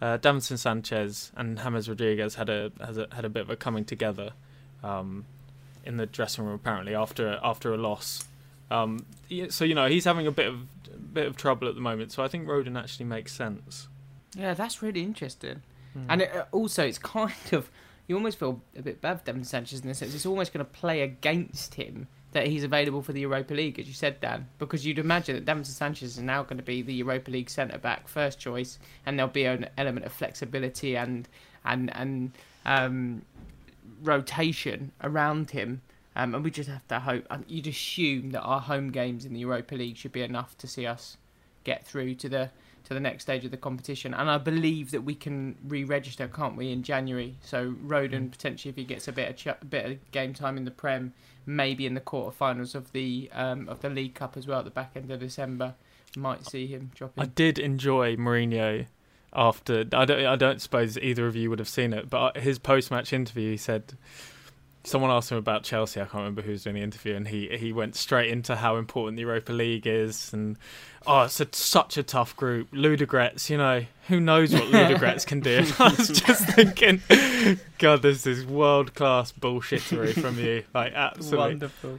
uh, 0.00 0.18
Davinson 0.18 0.56
Sanchez, 0.56 1.32
and 1.36 1.58
James 1.58 1.88
Rodriguez 1.88 2.36
had 2.36 2.48
a, 2.48 2.70
has 2.84 2.96
a 2.96 3.08
had 3.12 3.24
a 3.24 3.28
bit 3.28 3.42
of 3.42 3.50
a 3.50 3.56
coming 3.56 3.84
together, 3.84 4.30
um, 4.84 5.24
in 5.84 5.96
the 5.96 6.06
dressing 6.06 6.44
room 6.44 6.54
apparently 6.54 6.94
after 6.94 7.40
after 7.42 7.74
a 7.74 7.76
loss. 7.76 8.24
Um, 8.70 9.04
so 9.48 9.64
you 9.64 9.74
know 9.74 9.88
he's 9.88 10.04
having 10.04 10.28
a 10.28 10.30
bit 10.30 10.46
of 10.46 11.12
bit 11.12 11.26
of 11.26 11.36
trouble 11.36 11.68
at 11.68 11.74
the 11.74 11.80
moment. 11.80 12.12
So 12.12 12.22
I 12.22 12.28
think 12.28 12.46
Rodon 12.46 12.78
actually 12.78 13.06
makes 13.06 13.32
sense. 13.32 13.88
Yeah, 14.36 14.54
that's 14.54 14.80
really 14.80 15.02
interesting. 15.02 15.62
Mm. 15.96 16.06
And 16.08 16.22
it, 16.22 16.34
uh, 16.34 16.44
also, 16.52 16.86
it's 16.86 16.98
kind 16.98 17.34
of 17.52 17.70
you 18.06 18.16
almost 18.16 18.38
feel 18.38 18.60
a 18.76 18.82
bit 18.82 19.00
bad 19.00 19.20
for 19.20 19.32
Davinson 19.32 19.46
Sanchez 19.46 19.80
in 19.80 19.88
the 19.88 19.94
sense 19.94 20.14
it's 20.14 20.26
almost 20.26 20.52
going 20.52 20.64
to 20.64 20.70
play 20.70 21.02
against 21.02 21.74
him 21.74 22.08
that 22.32 22.46
he's 22.46 22.64
available 22.64 23.02
for 23.02 23.12
the 23.12 23.20
Europa 23.20 23.54
League, 23.54 23.78
as 23.78 23.86
you 23.86 23.92
said, 23.92 24.20
Dan, 24.20 24.48
because 24.58 24.86
you'd 24.86 24.98
imagine 24.98 25.36
that 25.36 25.44
Davinson 25.44 25.66
Sanchez 25.66 26.16
is 26.16 26.22
now 26.22 26.42
going 26.42 26.56
to 26.56 26.62
be 26.62 26.82
the 26.82 26.94
Europa 26.94 27.30
League 27.30 27.50
centre 27.50 27.78
back 27.78 28.08
first 28.08 28.38
choice, 28.38 28.78
and 29.04 29.18
there'll 29.18 29.30
be 29.30 29.44
an 29.44 29.68
element 29.76 30.06
of 30.06 30.12
flexibility 30.12 30.96
and 30.96 31.28
and 31.64 31.94
and 31.94 32.32
um, 32.64 33.22
rotation 34.02 34.92
around 35.02 35.50
him. 35.50 35.82
Um, 36.14 36.34
and 36.34 36.44
we 36.44 36.50
just 36.50 36.68
have 36.68 36.86
to 36.88 37.00
hope. 37.00 37.26
You'd 37.46 37.66
assume 37.66 38.30
that 38.30 38.40
our 38.42 38.60
home 38.60 38.90
games 38.90 39.24
in 39.24 39.32
the 39.32 39.40
Europa 39.40 39.74
League 39.74 39.96
should 39.96 40.12
be 40.12 40.22
enough 40.22 40.56
to 40.58 40.66
see 40.66 40.86
us 40.86 41.16
get 41.64 41.86
through 41.86 42.14
to 42.16 42.28
the 42.28 42.50
to 42.92 42.94
the 42.94 43.00
next 43.00 43.24
stage 43.24 43.44
of 43.44 43.50
the 43.50 43.56
competition. 43.56 44.14
And 44.14 44.30
I 44.30 44.38
believe 44.38 44.90
that 44.90 45.02
we 45.02 45.14
can 45.14 45.56
re-register, 45.66 46.28
can't 46.28 46.56
we, 46.56 46.70
in 46.70 46.82
January? 46.82 47.36
So 47.42 47.72
Rodon 47.86 48.28
mm. 48.28 48.30
potentially, 48.30 48.70
if 48.70 48.76
he 48.76 48.84
gets 48.84 49.08
a 49.08 49.12
bit 49.12 49.30
of 49.30 49.36
ch- 49.36 49.68
bit 49.68 49.86
of 49.86 50.10
game 50.12 50.34
time 50.34 50.56
in 50.56 50.64
the 50.64 50.70
Prem, 50.70 51.12
maybe 51.46 51.86
in 51.86 51.94
the 51.94 52.00
quarterfinals 52.00 52.74
of 52.74 52.92
the 52.92 53.30
um, 53.32 53.68
of 53.68 53.80
the 53.80 53.90
League 53.90 54.14
Cup 54.14 54.36
as 54.36 54.46
well 54.46 54.58
at 54.58 54.64
the 54.64 54.70
back 54.70 54.92
end 54.94 55.10
of 55.10 55.20
December, 55.20 55.74
might 56.16 56.46
see 56.46 56.66
him 56.66 56.90
dropping. 56.94 57.22
I 57.22 57.26
did 57.26 57.58
enjoy 57.58 58.16
Mourinho 58.16 58.86
after. 59.32 59.84
I 59.92 60.04
don't. 60.04 60.26
I 60.26 60.36
don't 60.36 60.60
suppose 60.60 60.98
either 60.98 61.26
of 61.26 61.34
you 61.34 61.50
would 61.50 61.58
have 61.58 61.68
seen 61.68 61.92
it, 61.92 62.10
but 62.10 62.36
his 62.36 62.58
post-match 62.58 63.12
interview, 63.12 63.52
he 63.52 63.56
said 63.56 63.94
someone 64.84 65.10
asked 65.10 65.30
him 65.30 65.38
about 65.38 65.62
Chelsea. 65.62 66.00
I 66.00 66.04
can't 66.04 66.14
remember 66.14 66.42
who 66.42 66.52
was 66.52 66.64
doing 66.64 66.76
the 66.76 66.82
interview, 66.82 67.14
and 67.14 67.28
he 67.28 67.48
he 67.56 67.72
went 67.72 67.96
straight 67.96 68.30
into 68.30 68.56
how 68.56 68.76
important 68.76 69.16
the 69.16 69.22
Europa 69.22 69.52
League 69.52 69.86
is, 69.86 70.32
and 70.32 70.58
oh, 71.06 71.22
it's 71.22 71.40
a, 71.40 71.48
such 71.52 71.96
a 71.96 72.02
tough 72.02 72.36
group. 72.36 72.70
Ludogorets, 72.72 73.48
you 73.48 73.56
know, 73.56 73.84
who 74.08 74.20
knows 74.20 74.52
what 74.52 74.62
Ludogorets 74.72 75.26
can 75.26 75.40
do? 75.40 75.64
I 75.78 75.94
was 75.96 76.08
just 76.08 76.46
thinking, 76.48 77.00
God, 77.78 78.02
there's 78.02 78.24
this 78.24 78.38
is 78.38 78.46
world 78.46 78.94
class 78.94 79.32
bullshittery 79.32 80.20
from 80.20 80.38
you, 80.38 80.64
like 80.74 80.92
absolutely 80.92 81.38
wonderful. 81.38 81.98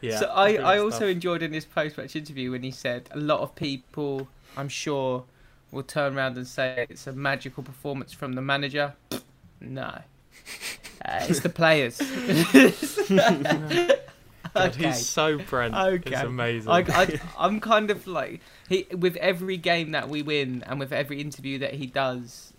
Yeah. 0.00 0.18
So 0.18 0.26
I 0.26 0.54
I 0.56 0.78
also 0.78 0.96
stuff. 0.96 1.08
enjoyed 1.08 1.42
in 1.42 1.52
his 1.52 1.64
post 1.64 1.96
match 1.96 2.16
interview 2.16 2.50
when 2.50 2.62
he 2.62 2.70
said 2.70 3.08
a 3.12 3.18
lot 3.18 3.40
of 3.40 3.54
people, 3.54 4.28
I'm 4.56 4.68
sure, 4.68 5.24
will 5.70 5.82
turn 5.82 6.16
around 6.16 6.36
and 6.36 6.46
say 6.46 6.86
it's 6.88 7.06
a 7.06 7.12
magical 7.12 7.62
performance 7.62 8.12
from 8.12 8.34
the 8.34 8.42
manager. 8.42 8.94
No. 9.60 10.02
Uh, 11.04 11.26
it's 11.28 11.40
the 11.40 11.48
players. 11.48 12.00
God, 14.54 14.70
okay. 14.70 14.86
he's 14.86 15.06
so 15.06 15.38
Brent. 15.38 15.74
Okay. 15.74 16.12
It's 16.12 16.22
amazing. 16.22 16.70
I, 16.70 17.20
am 17.38 17.60
kind 17.60 17.90
of 17.90 18.06
like 18.06 18.40
he 18.68 18.86
with 18.96 19.16
every 19.16 19.56
game 19.56 19.90
that 19.90 20.08
we 20.08 20.22
win 20.22 20.62
and 20.66 20.78
with 20.78 20.92
every 20.92 21.20
interview 21.20 21.58
that 21.58 21.74
he 21.74 21.86
does. 21.86 22.52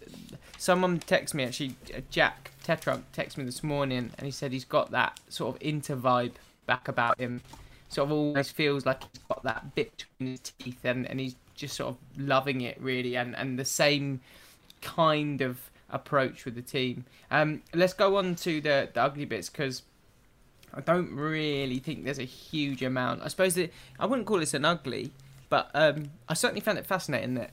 Someone 0.57 0.99
texts 0.99 1.33
me 1.33 1.43
actually, 1.43 1.75
uh, 1.95 2.01
Jack 2.09 2.51
Tetrunk 2.65 3.03
texted 3.15 3.38
me 3.38 3.45
this 3.45 3.63
morning, 3.63 4.11
and 4.17 4.25
he 4.25 4.31
said 4.31 4.51
he's 4.51 4.65
got 4.65 4.91
that 4.91 5.19
sort 5.29 5.55
of 5.55 5.61
inter 5.61 5.95
vibe 5.95 6.33
back 6.65 6.88
about 6.88 7.19
him. 7.19 7.41
Sort 7.89 8.07
of 8.07 8.11
always 8.11 8.51
feels 8.51 8.85
like 8.85 9.03
he's 9.03 9.21
got 9.29 9.43
that 9.43 9.75
bit 9.75 9.97
between 9.97 10.31
his 10.31 10.39
teeth, 10.39 10.83
and, 10.83 11.09
and 11.09 11.19
he's 11.19 11.35
just 11.55 11.77
sort 11.77 11.95
of 11.95 11.97
loving 12.17 12.61
it 12.61 12.77
really, 12.81 13.15
and 13.15 13.35
and 13.35 13.57
the 13.57 13.65
same 13.65 14.19
kind 14.81 15.41
of 15.41 15.69
approach 15.89 16.45
with 16.45 16.56
the 16.56 16.62
team. 16.62 17.06
Um, 17.32 17.62
let's 17.74 17.93
go 17.93 18.17
on 18.17 18.36
to 18.36 18.62
the, 18.62 18.89
the 18.93 19.02
ugly 19.02 19.26
bits 19.26 19.50
because 19.50 19.84
I 20.74 20.82
don't 20.82 21.15
really 21.15 21.80
think 21.80 22.04
there's 22.04 22.19
a 22.19 22.24
huge 22.24 22.82
amount. 22.82 23.21
I 23.24 23.30
suppose 23.30 23.56
that 23.56 23.71
I 24.00 24.06
wouldn't 24.06 24.28
call 24.28 24.39
this 24.39 24.54
an 24.54 24.65
ugly, 24.65 25.12
but 25.50 25.69
um, 25.74 26.12
I 26.28 26.34
certainly 26.34 26.62
found 26.62 26.78
it 26.78 26.86
fascinating 26.86 27.36
that 27.36 27.52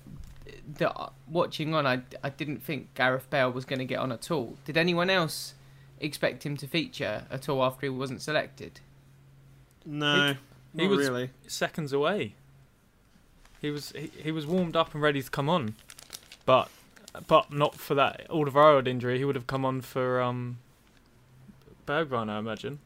that 0.79 1.12
watching 1.29 1.75
on, 1.75 1.87
I, 1.87 2.03
I 2.23 2.31
didn't 2.31 2.62
think 2.62 2.95
Gareth 2.95 3.29
Bale 3.31 3.51
was 3.51 3.64
going 3.64 3.79
to 3.79 3.85
get 3.85 3.99
on 3.99 4.12
at 4.12 4.31
all. 4.31 4.57
Did 4.64 4.77
anyone 4.77 5.11
else 5.11 5.55
expect 6.01 6.45
him 6.45 6.57
to 6.59 6.66
feature 6.66 7.25
at 7.31 7.49
all 7.49 7.62
after 7.62 7.87
he 7.87 7.90
wasn't 7.90 8.23
selected? 8.23 8.81
No, 9.85 10.35
he, 10.75 10.83
he 10.83 10.88
was 10.88 11.09
really. 11.09 11.31
seconds 11.47 11.92
away. 11.92 12.35
He 13.61 13.71
was 13.71 13.92
he, 13.92 14.11
he 14.23 14.33
was 14.33 14.47
warmed 14.47 14.77
up 14.77 14.95
and 14.95 15.03
ready 15.03 15.23
to 15.23 15.31
come 15.31 15.49
on, 15.49 15.77
but 16.45 16.68
but 17.27 17.53
not 17.53 17.75
for 17.77 17.94
that 17.94 18.29
Alderweireld 18.29 18.87
injury. 18.87 19.18
He 19.18 19.25
would 19.25 19.35
have 19.35 19.46
come 19.46 19.64
on 19.64 19.81
for 19.81 20.20
um, 20.20 20.59
Bergwijn, 21.87 22.29
I 22.29 22.38
imagine. 22.38 22.79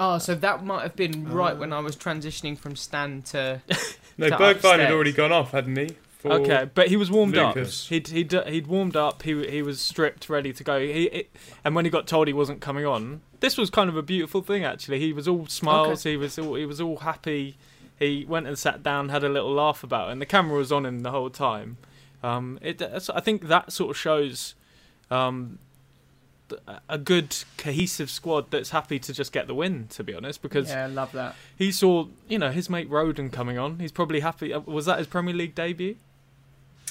Oh, 0.00 0.18
so 0.18 0.34
that 0.34 0.64
might 0.64 0.82
have 0.82 0.96
been 0.96 1.28
right 1.28 1.54
uh, 1.54 1.58
when 1.58 1.72
I 1.72 1.80
was 1.80 1.96
transitioning 1.96 2.58
from 2.58 2.76
Stan 2.76 3.22
to. 3.22 3.62
no, 4.18 4.28
to 4.28 4.36
Bergwijn 4.36 4.80
had 4.80 4.90
already 4.90 5.12
gone 5.12 5.32
off, 5.32 5.52
hadn't 5.52 5.76
he? 5.76 5.96
Okay, 6.24 6.68
but 6.72 6.88
he 6.88 6.96
was 6.96 7.10
warmed 7.10 7.34
Lucas. 7.34 7.86
up. 7.86 7.88
He'd 7.90 8.08
he'd 8.08 8.32
he'd 8.46 8.66
warmed 8.66 8.96
up. 8.96 9.22
He 9.22 9.48
he 9.48 9.62
was 9.62 9.80
stripped, 9.80 10.28
ready 10.28 10.52
to 10.52 10.64
go. 10.64 10.78
He 10.78 11.04
it, 11.04 11.30
and 11.64 11.74
when 11.74 11.84
he 11.84 11.90
got 11.90 12.06
told 12.06 12.28
he 12.28 12.32
wasn't 12.32 12.60
coming 12.60 12.86
on, 12.86 13.22
this 13.40 13.58
was 13.58 13.70
kind 13.70 13.88
of 13.88 13.96
a 13.96 14.02
beautiful 14.02 14.42
thing 14.42 14.64
actually. 14.64 15.00
He 15.00 15.12
was 15.12 15.26
all 15.26 15.46
smiles. 15.46 16.06
Okay. 16.06 16.12
He 16.12 16.16
was 16.16 16.38
all 16.38 16.54
he 16.54 16.66
was 16.66 16.80
all 16.80 16.98
happy. 16.98 17.56
He 17.98 18.24
went 18.28 18.46
and 18.46 18.58
sat 18.58 18.82
down, 18.82 19.08
had 19.08 19.22
a 19.24 19.28
little 19.28 19.52
laugh 19.52 19.84
about 19.84 20.08
it, 20.08 20.12
and 20.12 20.20
the 20.20 20.26
camera 20.26 20.58
was 20.58 20.72
on 20.72 20.86
him 20.86 21.00
the 21.00 21.10
whole 21.10 21.30
time. 21.30 21.76
Um, 22.22 22.58
it, 22.62 22.80
I 22.82 23.20
think 23.20 23.48
that 23.48 23.72
sort 23.72 23.90
of 23.90 23.96
shows 23.96 24.54
um, 25.10 25.58
a 26.88 26.98
good 26.98 27.36
cohesive 27.56 28.10
squad 28.10 28.50
that's 28.50 28.70
happy 28.70 28.98
to 28.98 29.12
just 29.12 29.32
get 29.32 29.46
the 29.46 29.54
win. 29.54 29.86
To 29.88 30.04
be 30.04 30.14
honest, 30.14 30.42
because 30.42 30.68
yeah, 30.68 30.84
I 30.84 30.86
love 30.86 31.12
that. 31.12 31.34
He 31.56 31.72
saw 31.72 32.06
you 32.28 32.38
know 32.38 32.50
his 32.50 32.70
mate 32.70 32.90
Rodon 32.90 33.32
coming 33.32 33.58
on. 33.58 33.78
He's 33.78 33.92
probably 33.92 34.20
happy. 34.20 34.52
Uh, 34.52 34.60
was 34.60 34.86
that 34.86 34.98
his 34.98 35.06
Premier 35.06 35.34
League 35.34 35.54
debut? 35.54 35.96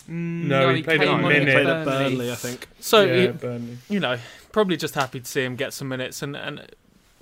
Mm, 0.09 0.45
no, 0.45 0.69
he, 0.69 0.77
he 0.77 0.83
played 0.83 1.01
a 1.03 1.17
minute. 1.17 1.47
He 1.47 1.53
played 1.53 1.67
at 1.67 1.85
Burnley, 1.85 2.31
I 2.31 2.35
think. 2.35 2.67
So 2.79 3.03
yeah, 3.03 3.21
he, 3.21 3.27
Burnley. 3.27 3.77
you 3.89 3.99
know, 3.99 4.17
probably 4.51 4.77
just 4.77 4.95
happy 4.95 5.19
to 5.19 5.25
see 5.25 5.43
him 5.43 5.55
get 5.55 5.73
some 5.73 5.87
minutes 5.87 6.21
and 6.21 6.35
and 6.35 6.65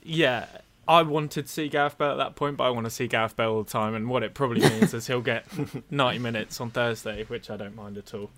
yeah, 0.03 0.47
I 0.89 1.03
wanted 1.03 1.45
to 1.45 1.51
see 1.51 1.69
Gareth 1.69 1.99
Bale 1.99 2.09
at 2.09 2.17
that 2.17 2.35
point, 2.35 2.57
but 2.57 2.63
I 2.63 2.71
want 2.71 2.85
to 2.85 2.89
see 2.89 3.07
Gareth 3.07 3.35
Bale 3.35 3.51
all 3.51 3.63
the 3.63 3.69
time. 3.69 3.93
And 3.93 4.09
what 4.09 4.23
it 4.23 4.33
probably 4.33 4.61
means 4.61 4.91
is 4.95 5.05
he'll 5.05 5.21
get 5.21 5.45
90 5.91 6.17
minutes 6.17 6.59
on 6.59 6.71
Thursday, 6.71 7.25
which 7.25 7.51
I 7.51 7.57
don't 7.57 7.75
mind 7.75 7.95
at 7.99 8.11
all. 8.15 8.31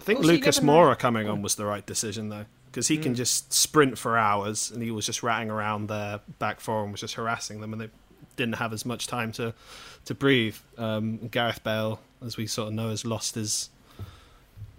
I 0.00 0.04
think 0.04 0.20
well, 0.20 0.28
Lucas 0.28 0.60
Moura 0.60 0.96
coming 0.96 1.28
on 1.28 1.42
was 1.42 1.56
the 1.56 1.66
right 1.66 1.84
decision, 1.84 2.28
though, 2.28 2.44
because 2.66 2.86
he 2.86 2.96
mm. 2.96 3.02
can 3.02 3.14
just 3.16 3.52
sprint 3.52 3.98
for 3.98 4.16
hours, 4.16 4.70
and 4.70 4.84
he 4.84 4.92
was 4.92 5.04
just 5.04 5.24
ratting 5.24 5.50
around 5.50 5.88
their 5.88 6.20
back 6.38 6.60
four 6.60 6.84
and 6.84 6.92
was 6.92 7.00
just 7.00 7.14
harassing 7.14 7.60
them, 7.60 7.72
and 7.72 7.82
they 7.82 7.90
didn't 8.36 8.54
have 8.54 8.72
as 8.72 8.86
much 8.86 9.08
time 9.08 9.32
to 9.32 9.52
to 10.04 10.14
breathe. 10.14 10.56
Um, 10.78 11.26
Gareth 11.26 11.64
Bale, 11.64 11.98
as 12.24 12.36
we 12.36 12.46
sort 12.46 12.68
of 12.68 12.74
know, 12.74 12.90
has 12.90 13.04
lost 13.04 13.34
his 13.34 13.68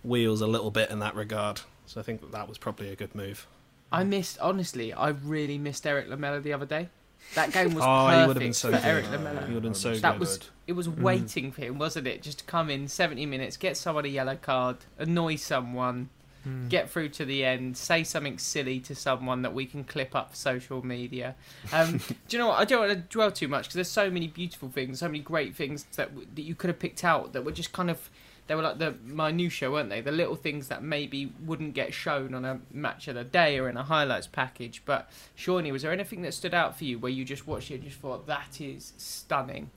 wheels 0.01 0.39
a 0.39 0.47
little 0.47 0.71
bit 0.71 0.91
in 0.91 0.99
that 0.99 1.13
regard. 1.13 1.59
So 1.87 1.99
I 1.99 2.03
think 2.03 2.21
that, 2.21 2.31
that 2.31 2.47
was 2.47 2.57
probably 2.57 2.87
a 2.87 2.95
good 2.95 3.13
move. 3.13 3.47
I 3.91 4.05
missed, 4.05 4.39
honestly, 4.39 4.93
I 4.93 5.09
really 5.09 5.57
missed 5.57 5.85
Erik 5.85 6.07
Lamela 6.07 6.39
the 6.39 6.53
other 6.53 6.65
day. 6.65 6.87
That 7.35 7.51
game 7.51 7.73
was 7.73 7.83
Oh, 7.87 8.07
he 8.07 8.13
perfect 8.13 8.27
would 8.27 8.35
have 8.37 8.41
been 8.43 8.53
so 8.53 8.71
for 8.71 8.77
good. 8.77 8.85
Erik 8.85 9.11
Lamela. 9.11 9.41
He 9.41 9.53
would 9.53 9.53
have 9.55 9.63
been 9.63 9.73
so 9.73 9.95
That 9.95 10.11
good. 10.13 10.19
was 10.19 10.39
it 10.67 10.73
was 10.73 10.89
waiting 10.89 11.51
for 11.51 11.61
him, 11.61 11.77
wasn't 11.77 12.07
it? 12.07 12.21
Just 12.21 12.39
to 12.39 12.45
come 12.45 12.69
in 12.69 12.87
70 12.87 13.25
minutes, 13.25 13.55
get 13.57 13.77
someone 13.77 14.05
a 14.05 14.09
yellow 14.09 14.35
card, 14.35 14.77
annoy 14.97 15.35
someone, 15.37 16.09
Hmm. 16.43 16.67
get 16.69 16.89
through 16.89 17.09
to 17.09 17.25
the 17.25 17.43
end, 17.43 17.75
say 17.75 18.03
something 18.03 18.37
silly 18.37 18.79
to 18.81 18.93
someone 18.95 19.41
that 19.41 19.53
we 19.53 19.65
can 19.65 19.83
clip 19.83 20.15
up 20.15 20.29
for 20.31 20.35
social 20.35 20.85
media. 20.85 21.35
Um, 21.73 21.97
do 21.97 22.15
you 22.29 22.37
know 22.37 22.47
what? 22.47 22.59
I 22.59 22.63
don't 22.65 22.79
want 22.79 22.91
to 22.91 22.97
dwell 23.09 23.31
too 23.31 23.47
much 23.47 23.63
because 23.63 23.75
there's 23.75 23.89
so 23.89 24.09
many 24.09 24.27
beautiful 24.27 24.69
things, 24.69 24.99
so 24.99 25.07
many 25.07 25.19
great 25.19 25.55
things 25.55 25.85
that 25.95 26.11
that 26.35 26.41
you 26.43 26.53
could 26.55 26.69
have 26.69 26.79
picked 26.79 27.03
out 27.03 27.33
that 27.33 27.43
were 27.43 27.51
just 27.51 27.73
kind 27.73 27.89
of 27.89 28.09
they 28.47 28.55
were 28.55 28.61
like 28.61 28.77
the 28.77 28.95
minutia, 29.03 29.69
weren't 29.69 29.89
they? 29.89 30.01
The 30.01 30.11
little 30.11 30.35
things 30.35 30.69
that 30.69 30.81
maybe 30.81 31.31
wouldn't 31.45 31.73
get 31.73 31.93
shown 31.93 32.33
on 32.33 32.45
a 32.45 32.59
match 32.71 33.07
of 33.07 33.15
the 33.15 33.23
day 33.23 33.59
or 33.59 33.69
in 33.69 33.77
a 33.77 33.83
highlights 33.83 34.27
package. 34.27 34.81
But 34.85 35.09
Shawnee, 35.35 35.71
was 35.71 35.81
there 35.81 35.91
anything 35.91 36.21
that 36.21 36.33
stood 36.33 36.53
out 36.53 36.77
for 36.77 36.85
you 36.85 36.97
where 36.97 37.11
you 37.11 37.25
just 37.25 37.45
watched 37.45 37.71
it 37.71 37.75
and 37.75 37.83
just 37.83 37.99
thought 37.99 38.25
that 38.27 38.59
is 38.61 38.93
stunning? 38.97 39.69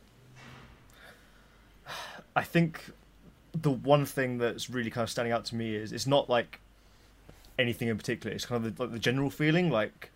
I 2.37 2.43
think 2.45 2.93
the 3.53 3.71
one 3.71 4.07
thing 4.07 4.39
that's 4.39 4.71
really 4.71 4.91
kind 4.91 5.03
of 5.03 5.11
standing 5.11 5.33
out 5.33 5.45
to 5.47 5.57
me 5.57 5.75
is 5.75 5.93
it's 5.93 6.07
not 6.07 6.31
like 6.31 6.61
anything 7.59 7.89
in 7.89 7.97
particular. 7.97 8.35
It's 8.35 8.47
kind 8.47 8.65
of 8.65 8.77
the, 8.77 8.83
like 8.85 8.93
the 8.93 9.01
general 9.01 9.31
feeling. 9.31 9.71
Like 9.71 10.11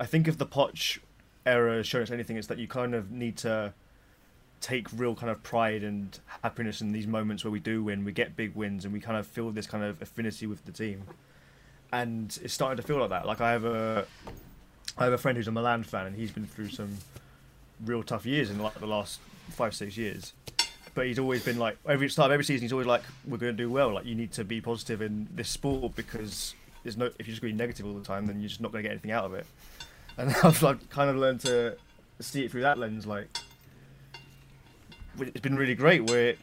I 0.00 0.06
think 0.06 0.26
if 0.26 0.38
the 0.38 0.46
Poch 0.46 0.98
era 1.44 1.82
shown 1.84 2.02
us 2.02 2.10
anything, 2.10 2.38
it's 2.38 2.46
that 2.46 2.58
you 2.58 2.66
kind 2.66 2.94
of 2.94 3.10
need 3.10 3.36
to 3.38 3.74
take 4.60 4.86
real 4.96 5.14
kind 5.14 5.30
of 5.30 5.42
pride 5.42 5.82
and 5.82 6.18
happiness 6.42 6.80
in 6.80 6.92
these 6.92 7.06
moments 7.06 7.44
where 7.44 7.50
we 7.50 7.60
do 7.60 7.82
win, 7.82 8.04
we 8.04 8.12
get 8.12 8.36
big 8.36 8.54
wins, 8.54 8.84
and 8.84 8.92
we 8.92 9.00
kind 9.00 9.16
of 9.16 9.26
feel 9.26 9.50
this 9.50 9.66
kind 9.66 9.84
of 9.84 10.00
affinity 10.02 10.46
with 10.46 10.64
the 10.64 10.72
team. 10.72 11.02
And 11.92 12.38
it's 12.42 12.54
starting 12.54 12.76
to 12.76 12.82
feel 12.82 12.98
like 12.98 13.10
that. 13.10 13.26
Like 13.26 13.40
I 13.40 13.52
have 13.52 13.64
a, 13.64 14.06
I 14.96 15.04
have 15.04 15.12
a 15.12 15.18
friend 15.18 15.36
who's 15.36 15.48
a 15.48 15.52
Milan 15.52 15.84
fan, 15.84 16.06
and 16.06 16.16
he's 16.16 16.30
been 16.30 16.46
through 16.46 16.68
some 16.68 16.98
real 17.84 18.02
tough 18.02 18.26
years 18.26 18.50
in 18.50 18.58
like 18.58 18.74
the 18.80 18.86
last 18.86 19.20
five 19.50 19.74
six 19.74 19.96
years 19.96 20.32
but 20.94 21.06
he's 21.06 21.18
always 21.20 21.44
been 21.44 21.58
like 21.58 21.78
every 21.86 22.08
of 22.08 22.18
every 22.18 22.44
season 22.44 22.62
he's 22.62 22.72
always 22.72 22.86
like 22.86 23.02
we're 23.24 23.36
going 23.36 23.56
to 23.56 23.62
do 23.62 23.70
well 23.70 23.94
like 23.94 24.04
you 24.04 24.16
need 24.16 24.32
to 24.32 24.42
be 24.42 24.60
positive 24.60 25.00
in 25.00 25.28
this 25.32 25.48
sport 25.48 25.94
because 25.94 26.54
there's 26.82 26.96
no 26.96 27.06
if 27.06 27.26
you're 27.26 27.32
just 27.32 27.40
going 27.40 27.52
to 27.52 27.56
be 27.56 27.58
negative 27.58 27.86
all 27.86 27.94
the 27.94 28.04
time 28.04 28.26
then 28.26 28.40
you're 28.40 28.48
just 28.48 28.60
not 28.60 28.72
going 28.72 28.82
to 28.82 28.88
get 28.88 28.92
anything 28.92 29.12
out 29.12 29.24
of 29.24 29.32
it 29.32 29.46
and 30.16 30.34
I've 30.42 30.60
like 30.60 30.90
kind 30.90 31.08
of 31.08 31.14
learned 31.14 31.40
to 31.42 31.76
see 32.18 32.44
it 32.44 32.50
through 32.50 32.62
that 32.62 32.78
lens 32.78 33.06
like 33.06 33.38
it's 35.20 35.40
been 35.40 35.56
really 35.56 35.74
great 35.74 36.08
where 36.08 36.34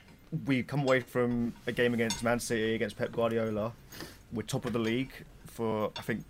we 0.46 0.64
come 0.64 0.82
away 0.82 1.00
from 1.00 1.54
a 1.68 1.72
game 1.72 1.94
against 1.94 2.24
Man 2.24 2.40
City 2.40 2.76
against 2.76 2.98
Pep 2.98 3.12
Guardiola 3.12 3.72
we're 4.34 4.44
top 4.44 4.66
of 4.66 4.74
the 4.74 4.80
league 4.80 5.12
for 5.46 5.92
I 5.98 6.02
think 6.02 6.24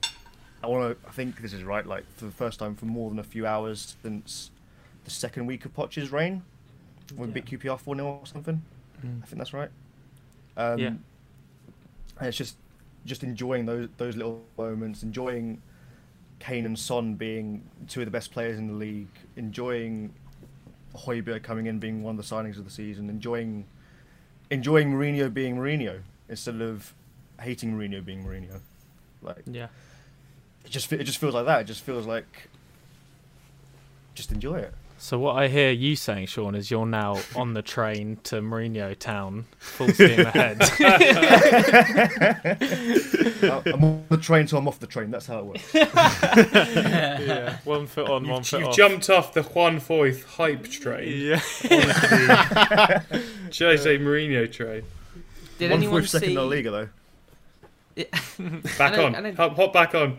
I 0.63 0.67
want 0.67 1.01
to 1.01 1.07
I 1.07 1.11
think 1.11 1.41
this 1.41 1.53
is 1.53 1.63
right 1.63 1.85
like 1.85 2.05
for 2.15 2.25
the 2.25 2.31
first 2.31 2.59
time 2.59 2.75
for 2.75 2.85
more 2.85 3.09
than 3.09 3.19
a 3.19 3.23
few 3.23 3.45
hours 3.45 3.95
since 4.01 4.51
the 5.03 5.11
second 5.11 5.45
week 5.45 5.65
of 5.65 5.73
Poch's 5.73 6.11
reign 6.11 6.43
when 7.15 7.29
we 7.31 7.41
beat 7.41 7.59
QPR 7.59 7.79
4 7.79 7.95
0 7.95 8.07
or 8.07 8.25
something. 8.25 8.61
Mm. 9.05 9.21
I 9.21 9.25
think 9.25 9.37
that's 9.37 9.53
right. 9.53 9.69
Um, 10.57 10.79
Yeah. 10.79 10.87
And 10.87 12.27
it's 12.27 12.37
just 12.37 12.57
just 13.05 13.23
enjoying 13.23 13.65
those 13.65 13.89
those 13.97 14.15
little 14.15 14.43
moments, 14.57 15.03
enjoying 15.03 15.61
Kane 16.39 16.65
and 16.65 16.77
Son 16.77 17.15
being 17.15 17.63
two 17.87 18.01
of 18.01 18.05
the 18.05 18.11
best 18.11 18.31
players 18.31 18.57
in 18.57 18.67
the 18.67 18.73
league, 18.73 19.07
enjoying 19.35 20.13
Højbjerg 20.95 21.43
coming 21.43 21.65
in 21.67 21.79
being 21.79 22.03
one 22.03 22.17
of 22.17 22.27
the 22.27 22.35
signings 22.35 22.57
of 22.57 22.65
the 22.65 22.71
season, 22.71 23.09
enjoying 23.09 23.65
enjoying 24.51 24.91
Mourinho 24.93 25.33
being 25.33 25.55
Mourinho 25.57 26.01
instead 26.29 26.61
of 26.61 26.93
hating 27.41 27.73
Mourinho 27.77 28.03
being 28.05 28.23
Mourinho. 28.23 28.59
Like 29.21 29.43
Yeah. 29.45 29.67
it 30.65 30.71
just 30.71 30.91
it 30.93 31.03
just 31.03 31.17
feels 31.17 31.33
like 31.33 31.45
that. 31.45 31.61
It 31.61 31.65
just 31.65 31.81
feels 31.81 32.05
like 32.05 32.49
just 34.13 34.31
enjoy 34.31 34.57
it. 34.59 34.73
So 34.97 35.19
what 35.19 35.35
I 35.35 35.49
hear 35.49 35.71
you 35.71 35.95
saying, 35.95 36.27
Sean, 36.27 36.55
is 36.55 36.71
you're 36.71 36.85
now 36.85 37.19
on 37.35 37.53
the 37.53 37.61
train 37.61 38.17
to 38.23 38.37
Mourinho 38.41 38.97
Town, 38.97 39.45
full 39.59 39.89
steam 39.89 40.19
ahead. 40.25 40.57
I- 43.43 43.61
I'm 43.73 43.83
on 43.83 44.05
the 44.09 44.17
train, 44.17 44.47
so 44.47 44.57
I'm 44.57 44.67
off 44.67 44.79
the 44.79 44.87
train. 44.87 45.11
That's 45.11 45.27
how 45.27 45.39
it 45.39 45.45
works. 45.45 45.73
yeah. 45.73 47.57
One 47.65 47.85
foot 47.87 48.09
on, 48.09 48.27
one 48.27 48.37
You've, 48.39 48.47
foot 48.47 48.59
you've 48.61 48.69
off. 48.69 48.75
jumped 48.75 49.09
off 49.09 49.33
the 49.33 49.43
Juan 49.43 49.79
Foyth 49.79 50.23
hype 50.25 50.63
train. 50.63 51.07
Yeah. 51.21 51.39
Jose 53.57 53.97
Mourinho 53.99 54.51
train. 54.51 54.83
Did 55.59 55.71
One 55.71 55.79
anyone 55.79 56.01
for 56.01 56.07
second 56.07 56.27
see? 56.27 56.33
in 56.33 56.37
La 56.39 56.43
Liga 56.45 56.71
though. 56.71 56.89
Back 58.77 58.93
I 58.97 59.03
on. 59.05 59.15
I 59.15 59.31
Hop, 59.31 59.55
hop 59.55 59.71
back 59.73 59.95
on. 59.95 60.17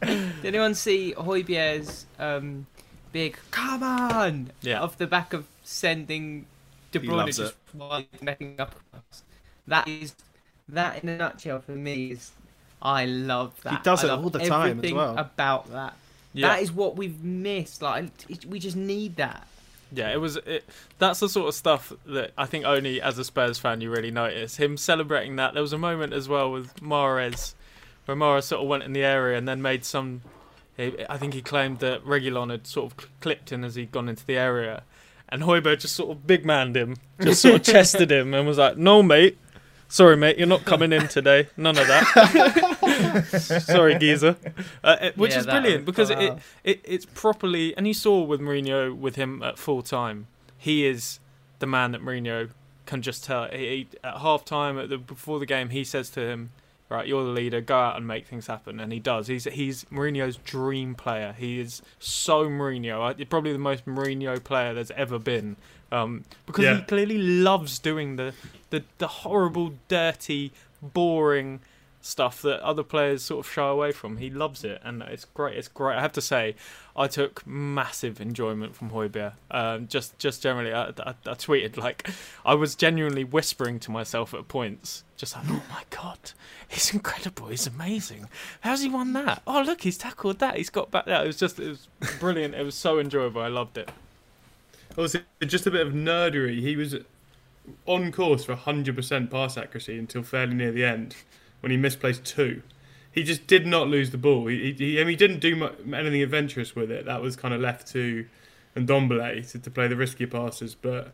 Did 0.00 0.44
anyone 0.44 0.74
see 0.74 1.14
Højbjerg's 1.16 2.06
um, 2.18 2.66
big 3.12 3.38
"Come 3.50 3.82
on" 3.82 4.50
Yeah. 4.62 4.80
off 4.80 4.98
the 4.98 5.06
back 5.06 5.32
of 5.32 5.46
sending 5.64 6.46
De 6.92 7.00
Bruyne 7.00 7.34
just 7.34 7.54
necking 8.22 8.60
up? 8.60 8.74
That 9.66 9.88
is 9.88 10.14
that 10.68 11.02
in 11.02 11.08
a 11.08 11.16
nutshell 11.16 11.60
for 11.60 11.72
me 11.72 12.12
is 12.12 12.32
I 12.82 13.04
love 13.04 13.60
that. 13.62 13.72
He 13.72 13.78
does 13.82 14.04
I 14.04 14.08
it 14.08 14.10
all 14.18 14.30
the 14.30 14.38
time 14.40 14.84
as 14.84 14.92
well. 14.92 15.16
About 15.18 15.70
that. 15.72 15.94
Yeah. 16.32 16.48
That 16.48 16.62
is 16.62 16.72
what 16.72 16.96
we've 16.96 17.22
missed. 17.22 17.82
Like 17.82 18.10
it, 18.28 18.46
we 18.46 18.58
just 18.58 18.76
need 18.76 19.16
that. 19.16 19.46
Yeah, 19.92 20.12
it 20.12 20.20
was. 20.20 20.36
It, 20.36 20.64
that's 20.98 21.20
the 21.20 21.28
sort 21.28 21.48
of 21.48 21.54
stuff 21.54 21.92
that 22.06 22.32
I 22.38 22.46
think 22.46 22.64
only 22.64 23.02
as 23.02 23.18
a 23.18 23.24
Spurs 23.24 23.58
fan 23.58 23.80
you 23.80 23.90
really 23.90 24.10
notice. 24.12 24.56
Him 24.56 24.76
celebrating 24.76 25.36
that. 25.36 25.52
There 25.54 25.62
was 25.62 25.72
a 25.72 25.78
moment 25.78 26.12
as 26.12 26.28
well 26.28 26.52
with 26.52 26.76
Mahrez, 26.76 27.54
where 28.04 28.16
Mahrez 28.16 28.44
sort 28.44 28.62
of 28.62 28.68
went 28.68 28.84
in 28.84 28.92
the 28.92 29.04
area 29.04 29.36
and 29.36 29.48
then 29.48 29.60
made 29.60 29.84
some. 29.84 30.22
He- 30.76 30.94
I 31.08 31.16
think 31.18 31.34
he 31.34 31.42
claimed 31.42 31.78
that 31.80 32.04
Reguilón 32.04 32.50
had 32.50 32.66
sort 32.66 32.92
of 32.92 33.20
clipped 33.20 33.50
him 33.52 33.64
as 33.64 33.74
he'd 33.74 33.92
gone 33.92 34.08
into 34.08 34.24
the 34.26 34.36
area, 34.36 34.82
and 35.28 35.42
Højbjerg 35.42 35.80
just 35.80 35.94
sort 35.96 36.10
of 36.10 36.26
big 36.26 36.44
manned 36.44 36.76
him, 36.76 36.96
just 37.20 37.42
sort 37.42 37.54
of 37.56 37.62
chested 37.74 38.10
him, 38.10 38.34
and 38.34 38.46
was 38.46 38.58
like, 38.58 38.76
"No, 38.76 39.02
mate." 39.02 39.38
Sorry, 39.92 40.16
mate, 40.16 40.38
you're 40.38 40.46
not 40.46 40.64
coming 40.64 40.92
in 40.92 41.08
today. 41.08 41.48
None 41.56 41.76
of 41.76 41.84
that. 41.88 43.62
Sorry, 43.66 43.98
geezer. 43.98 44.36
Uh, 44.84 44.96
it- 45.00 45.16
which 45.18 45.32
Yeah, 45.32 45.40
is 45.40 45.46
brilliant 45.46 45.84
because 45.84 46.10
it, 46.10 46.38
it 46.64 46.80
it's 46.84 47.06
properly 47.06 47.76
and 47.76 47.88
you 47.88 47.94
saw 47.94 48.22
with 48.22 48.40
Mourinho 48.40 48.96
with 48.96 49.16
him 49.16 49.42
at 49.42 49.58
full 49.58 49.82
time 49.82 50.26
he 50.56 50.86
is 50.86 51.18
the 51.58 51.66
man 51.66 51.90
that 51.92 52.02
Mourinho 52.02 52.50
can 52.86 53.02
just 53.02 53.24
tell 53.24 53.48
he, 53.50 53.58
he, 53.58 53.88
at 54.04 54.18
half 54.18 54.44
time 54.44 54.78
at 54.78 54.88
the 54.90 54.98
before 54.98 55.38
the 55.40 55.46
game 55.46 55.70
he 55.70 55.82
says 55.82 56.08
to 56.10 56.20
him 56.20 56.50
right 56.90 57.06
you're 57.06 57.24
the 57.24 57.30
leader 57.30 57.60
go 57.62 57.76
out 57.78 57.96
and 57.96 58.06
make 58.06 58.26
things 58.26 58.46
happen. 58.48 58.78
And 58.80 58.92
he 58.92 58.98
does. 58.98 59.28
He's 59.28 59.44
he's 59.44 59.84
Mourinho's 59.84 60.36
dream 60.36 60.94
player. 60.94 61.34
He 61.38 61.60
is 61.60 61.80
so 61.98 62.46
Mourinho 62.50 63.00
I- 63.18 63.24
probably 63.24 63.52
the 63.52 63.58
most 63.58 63.86
Mourinho 63.86 64.42
player 64.44 64.74
there's 64.74 64.90
ever 64.90 65.18
been 65.18 65.56
um, 65.92 66.24
because 66.46 66.64
he 66.76 66.82
clearly 66.82 67.18
loves 67.18 67.78
doing 67.78 68.16
the, 68.16 68.34
the 68.70 68.84
the 68.98 69.06
horrible 69.08 69.74
dirty 69.88 70.52
boring 70.82 71.60
stuff 72.00 72.40
that 72.42 72.60
other 72.62 72.82
players 72.82 73.22
sort 73.22 73.46
of 73.46 73.52
shy 73.52 73.68
away 73.68 73.92
from. 73.92 74.16
He 74.16 74.30
loves 74.30 74.64
it, 74.64 74.80
and 74.82 75.02
it's 75.02 75.24
great. 75.26 75.56
It's 75.56 75.68
great. 75.68 75.96
I 75.96 76.00
have 76.00 76.12
to 76.12 76.20
say, 76.20 76.54
I 76.96 77.06
took 77.06 77.46
massive 77.46 78.20
enjoyment 78.20 78.74
from 78.74 78.90
Højbjerg. 78.90 79.32
Um, 79.50 79.86
just, 79.88 80.18
just 80.18 80.42
generally, 80.42 80.72
I, 80.72 80.88
I, 80.88 81.14
I 81.26 81.34
tweeted 81.34 81.76
like 81.76 82.08
I 82.44 82.54
was 82.54 82.74
genuinely 82.74 83.24
whispering 83.24 83.78
to 83.80 83.90
myself 83.90 84.32
at 84.34 84.48
points, 84.48 85.04
just 85.16 85.36
like, 85.36 85.44
"Oh 85.48 85.62
my 85.70 85.82
god, 85.90 86.18
he's 86.68 86.92
incredible. 86.92 87.48
He's 87.48 87.66
amazing. 87.66 88.28
How's 88.62 88.82
he 88.82 88.88
won 88.88 89.12
that? 89.12 89.42
Oh 89.46 89.62
look, 89.62 89.82
he's 89.82 89.98
tackled 89.98 90.38
that. 90.38 90.56
He's 90.56 90.70
got 90.70 90.90
back 90.90 91.04
that. 91.06 91.24
It 91.24 91.26
was 91.26 91.36
just, 91.36 91.60
it 91.60 91.68
was 91.68 91.88
brilliant. 92.18 92.54
it 92.54 92.64
was 92.64 92.74
so 92.74 92.98
enjoyable. 92.98 93.42
I 93.42 93.48
loved 93.48 93.76
it. 93.76 93.90
Also, 94.98 95.20
just 95.42 95.66
a 95.66 95.70
bit 95.70 95.86
of 95.86 95.92
nerdery. 95.92 96.60
He 96.60 96.76
was 96.76 96.96
on 97.86 98.10
course 98.10 98.44
for 98.44 98.56
100% 98.56 99.30
pass 99.30 99.56
accuracy 99.56 99.98
until 99.98 100.22
fairly 100.22 100.54
near 100.54 100.72
the 100.72 100.84
end 100.84 101.14
when 101.60 101.70
he 101.70 101.76
misplaced 101.76 102.24
two. 102.24 102.62
He 103.12 103.22
just 103.22 103.46
did 103.46 103.66
not 103.66 103.88
lose 103.88 104.10
the 104.10 104.18
ball. 104.18 104.46
He, 104.46 104.72
he, 104.72 105.02
he 105.02 105.16
didn't 105.16 105.40
do 105.40 105.68
anything 105.92 106.22
adventurous 106.22 106.76
with 106.76 106.90
it. 106.90 107.06
That 107.06 107.20
was 107.20 107.36
kind 107.36 107.52
of 107.52 107.60
left 107.60 107.88
to 107.88 108.26
Ndombele 108.76 109.50
to, 109.50 109.58
to 109.58 109.70
play 109.70 109.88
the 109.88 109.96
riskier 109.96 110.30
passes. 110.30 110.74
But 110.74 111.12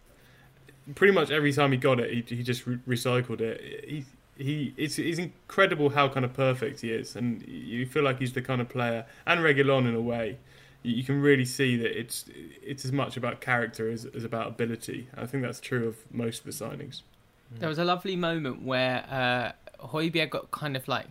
pretty 0.95 1.13
much 1.13 1.31
every 1.31 1.53
time 1.53 1.73
he 1.73 1.79
got 1.79 1.99
it, 1.99 2.29
he, 2.29 2.37
he 2.37 2.43
just 2.43 2.67
re- 2.67 2.79
recycled 2.87 3.41
it. 3.41 3.85
He, 3.89 4.05
he, 4.37 4.75
it's, 4.77 4.99
it's 4.99 5.19
incredible 5.19 5.91
how 5.91 6.09
kind 6.09 6.25
of 6.25 6.35
perfect 6.35 6.83
he 6.83 6.91
is, 6.91 7.17
and 7.17 7.43
you 7.49 7.87
feel 7.87 8.03
like 8.03 8.19
he's 8.19 8.35
the 8.35 8.43
kind 8.43 8.61
of 8.61 8.69
player, 8.69 9.07
and 9.27 9.41
Reguilón 9.41 9.89
in 9.89 9.95
a 9.95 10.01
way, 10.01 10.37
you 10.83 10.95
you 10.95 11.03
can 11.03 11.21
really 11.21 11.45
see 11.45 11.77
that 11.77 11.99
it's 11.99 12.27
it's 12.63 12.85
as 12.85 12.93
much 12.93 13.17
about 13.17 13.41
character 13.41 13.91
as, 13.91 14.05
as 14.05 14.25
about 14.25 14.49
ability. 14.49 15.09
I 15.17 15.27
think 15.27 15.43
that's 15.43 15.61
true 15.61 15.89
of 15.89 15.97
most 16.13 16.41
of 16.41 16.45
the 16.45 16.65
signings. 16.65 17.03
There 17.51 17.69
was 17.69 17.79
a 17.79 17.85
lovely 17.85 18.17
moment 18.17 18.63
where 18.63 19.05
uh, 19.09 19.53
Højbjerg 19.81 20.31
got 20.31 20.51
kind 20.51 20.77
of 20.77 20.89
like 20.89 21.07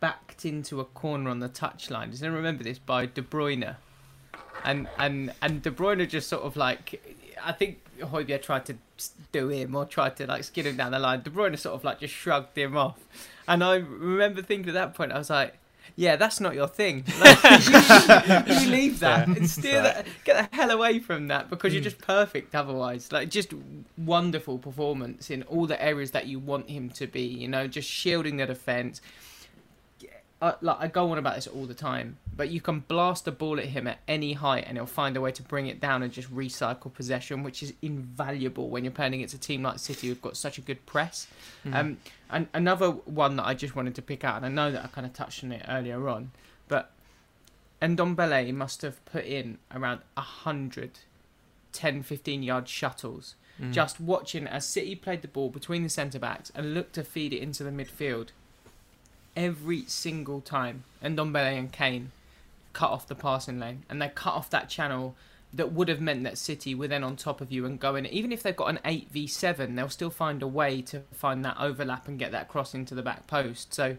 backed 0.00 0.44
into 0.44 0.80
a 0.80 0.84
corner 0.84 1.30
on 1.30 1.40
the 1.40 1.48
touchline. 1.48 2.10
Does 2.10 2.22
anyone 2.22 2.38
remember 2.38 2.64
this 2.64 2.78
by 2.78 3.06
De 3.06 3.22
Bruyne? 3.22 3.76
And 4.64 4.88
and 4.98 5.32
and 5.42 5.62
De 5.62 5.70
Bruyne 5.70 6.08
just 6.08 6.28
sort 6.28 6.42
of 6.42 6.56
like, 6.56 7.02
I 7.42 7.52
think 7.52 7.80
Højbjerg 8.00 8.42
tried 8.42 8.66
to 8.66 8.76
do 9.32 9.48
him 9.48 9.74
or 9.74 9.84
tried 9.84 10.16
to 10.16 10.26
like 10.26 10.44
skid 10.44 10.66
him 10.66 10.76
down 10.76 10.92
the 10.92 10.98
line. 10.98 11.22
De 11.22 11.30
Bruyne 11.30 11.58
sort 11.58 11.74
of 11.74 11.84
like 11.84 12.00
just 12.00 12.14
shrugged 12.14 12.56
him 12.56 12.76
off. 12.76 12.98
And 13.48 13.62
I 13.62 13.76
remember 13.76 14.42
thinking 14.42 14.68
at 14.68 14.74
that 14.74 14.94
point, 14.94 15.12
I 15.12 15.18
was 15.18 15.30
like, 15.30 15.54
Yeah, 15.96 16.16
that's 16.16 16.40
not 16.40 16.54
your 16.54 16.68
thing. 16.68 17.04
Like, 17.18 18.48
you, 18.48 18.54
you 18.54 18.70
leave 18.70 19.00
that 19.00 19.26
and 19.28 19.48
steer 19.48 19.82
that, 19.82 20.06
get 20.24 20.50
the 20.50 20.56
hell 20.56 20.70
away 20.70 20.98
from 20.98 21.28
that 21.28 21.48
because 21.48 21.72
you're 21.72 21.82
just 21.82 21.98
perfect 21.98 22.54
otherwise. 22.54 23.10
Like, 23.10 23.30
just 23.30 23.54
wonderful 23.96 24.58
performance 24.58 25.30
in 25.30 25.42
all 25.44 25.66
the 25.66 25.82
areas 25.82 26.10
that 26.10 26.26
you 26.26 26.38
want 26.38 26.68
him 26.68 26.90
to 26.90 27.06
be. 27.06 27.22
You 27.22 27.48
know, 27.48 27.66
just 27.66 27.88
shielding 27.88 28.36
the 28.36 28.46
defense. 28.46 29.00
Uh, 30.42 30.52
like 30.60 30.76
I 30.78 30.88
go 30.88 31.10
on 31.12 31.16
about 31.18 31.36
this 31.36 31.46
all 31.46 31.64
the 31.64 31.72
time, 31.72 32.18
but 32.36 32.50
you 32.50 32.60
can 32.60 32.80
blast 32.80 33.26
a 33.26 33.32
ball 33.32 33.58
at 33.58 33.64
him 33.64 33.86
at 33.86 34.00
any 34.06 34.34
height 34.34 34.64
and 34.66 34.76
he'll 34.76 34.84
find 34.84 35.16
a 35.16 35.20
way 35.22 35.32
to 35.32 35.42
bring 35.42 35.66
it 35.66 35.80
down 35.80 36.02
and 36.02 36.12
just 36.12 36.30
recycle 36.34 36.92
possession, 36.92 37.42
which 37.42 37.62
is 37.62 37.72
invaluable 37.80 38.68
when 38.68 38.84
you're 38.84 38.90
playing 38.92 39.14
against 39.14 39.32
a 39.32 39.38
team 39.38 39.62
like 39.62 39.78
City 39.78 40.08
who've 40.08 40.20
got 40.20 40.36
such 40.36 40.58
a 40.58 40.60
good 40.60 40.84
press. 40.84 41.26
Um, 41.72 41.96
and 42.30 42.48
another 42.54 42.90
one 42.90 43.36
that 43.36 43.46
I 43.46 43.54
just 43.54 43.76
wanted 43.76 43.94
to 43.96 44.02
pick 44.02 44.24
out, 44.24 44.36
and 44.36 44.46
I 44.46 44.48
know 44.48 44.72
that 44.72 44.84
I 44.84 44.88
kind 44.88 45.06
of 45.06 45.12
touched 45.12 45.42
on 45.44 45.52
it 45.52 45.64
earlier 45.68 46.08
on, 46.08 46.32
but 46.68 46.90
Ndombele 47.82 48.52
must 48.54 48.82
have 48.82 49.04
put 49.04 49.24
in 49.24 49.58
around 49.74 50.00
100 50.14 51.00
10 51.72 52.02
15 52.02 52.42
yard 52.42 52.68
shuttles 52.68 53.34
Mm. 53.60 53.72
just 53.72 53.98
watching 53.98 54.46
as 54.46 54.66
City 54.66 54.94
played 54.94 55.22
the 55.22 55.28
ball 55.28 55.48
between 55.48 55.82
the 55.82 55.88
centre 55.88 56.18
backs 56.18 56.52
and 56.54 56.74
looked 56.74 56.92
to 56.94 57.02
feed 57.02 57.32
it 57.32 57.40
into 57.40 57.64
the 57.64 57.70
midfield 57.70 58.28
every 59.34 59.84
single 59.86 60.42
time. 60.42 60.84
Ndombele 61.02 61.58
and 61.58 61.72
Kane 61.72 62.12
cut 62.74 62.90
off 62.90 63.06
the 63.06 63.14
passing 63.14 63.58
lane 63.58 63.84
and 63.88 64.00
they 64.02 64.08
cut 64.08 64.34
off 64.34 64.50
that 64.50 64.68
channel 64.68 65.14
that 65.56 65.72
would 65.72 65.88
have 65.88 66.00
meant 66.00 66.24
that 66.24 66.38
City 66.38 66.74
were 66.74 66.88
then 66.88 67.02
on 67.02 67.16
top 67.16 67.40
of 67.40 67.50
you 67.50 67.64
and 67.64 67.80
going. 67.80 68.06
Even 68.06 68.32
if 68.32 68.42
they've 68.42 68.54
got 68.54 68.70
an 68.70 68.80
8v7, 68.84 69.74
they'll 69.74 69.88
still 69.88 70.10
find 70.10 70.42
a 70.42 70.46
way 70.46 70.82
to 70.82 71.00
find 71.12 71.44
that 71.44 71.56
overlap 71.58 72.08
and 72.08 72.18
get 72.18 72.32
that 72.32 72.48
cross 72.48 72.74
into 72.74 72.94
the 72.94 73.02
back 73.02 73.26
post. 73.26 73.72
So 73.72 73.96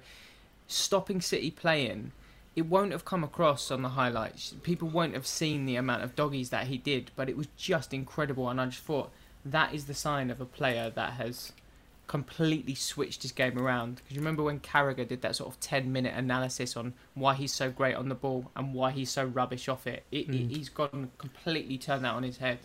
stopping 0.67 1.21
City 1.21 1.51
playing, 1.51 2.11
it 2.55 2.67
won't 2.67 2.91
have 2.91 3.05
come 3.05 3.23
across 3.23 3.71
on 3.71 3.81
the 3.81 3.89
highlights. 3.89 4.53
People 4.63 4.87
won't 4.87 5.13
have 5.13 5.27
seen 5.27 5.65
the 5.65 5.75
amount 5.75 6.03
of 6.03 6.15
doggies 6.15 6.49
that 6.51 6.67
he 6.67 6.77
did, 6.77 7.11
but 7.15 7.29
it 7.29 7.37
was 7.37 7.47
just 7.57 7.93
incredible. 7.93 8.49
And 8.49 8.61
I 8.61 8.65
just 8.67 8.83
thought 8.83 9.11
that 9.43 9.73
is 9.73 9.85
the 9.85 9.93
sign 9.93 10.29
of 10.29 10.41
a 10.41 10.45
player 10.45 10.91
that 10.91 11.13
has 11.13 11.53
completely 12.07 12.73
switched 12.75 13.21
his 13.21 13.31
game 13.31 13.57
around. 13.59 13.95
Because 13.97 14.15
you 14.15 14.21
remember 14.21 14.43
when 14.43 14.59
Carragher 14.59 15.07
did 15.07 15.21
that 15.21 15.35
sort 15.35 15.53
of 15.53 15.59
10 15.59 15.91
minute 15.91 16.13
analysis 16.15 16.75
on 16.77 16.93
why 17.13 17.33
he's 17.35 17.53
so 17.53 17.69
great 17.69 17.95
on 17.95 18.09
the 18.09 18.15
ball 18.15 18.49
and 18.55 18.73
why 18.73 18.91
he's 18.91 19.09
so 19.09 19.25
rubbish 19.25 19.67
off 19.67 19.85
it. 19.85 20.03
it, 20.11 20.29
it 20.29 20.29
Mm. 20.29 20.55
he's 20.55 20.69
gone 20.69 21.11
completely 21.17 21.77
turned 21.77 22.03
that 22.05 22.13
on 22.13 22.23
his 22.23 22.37
head. 22.37 22.59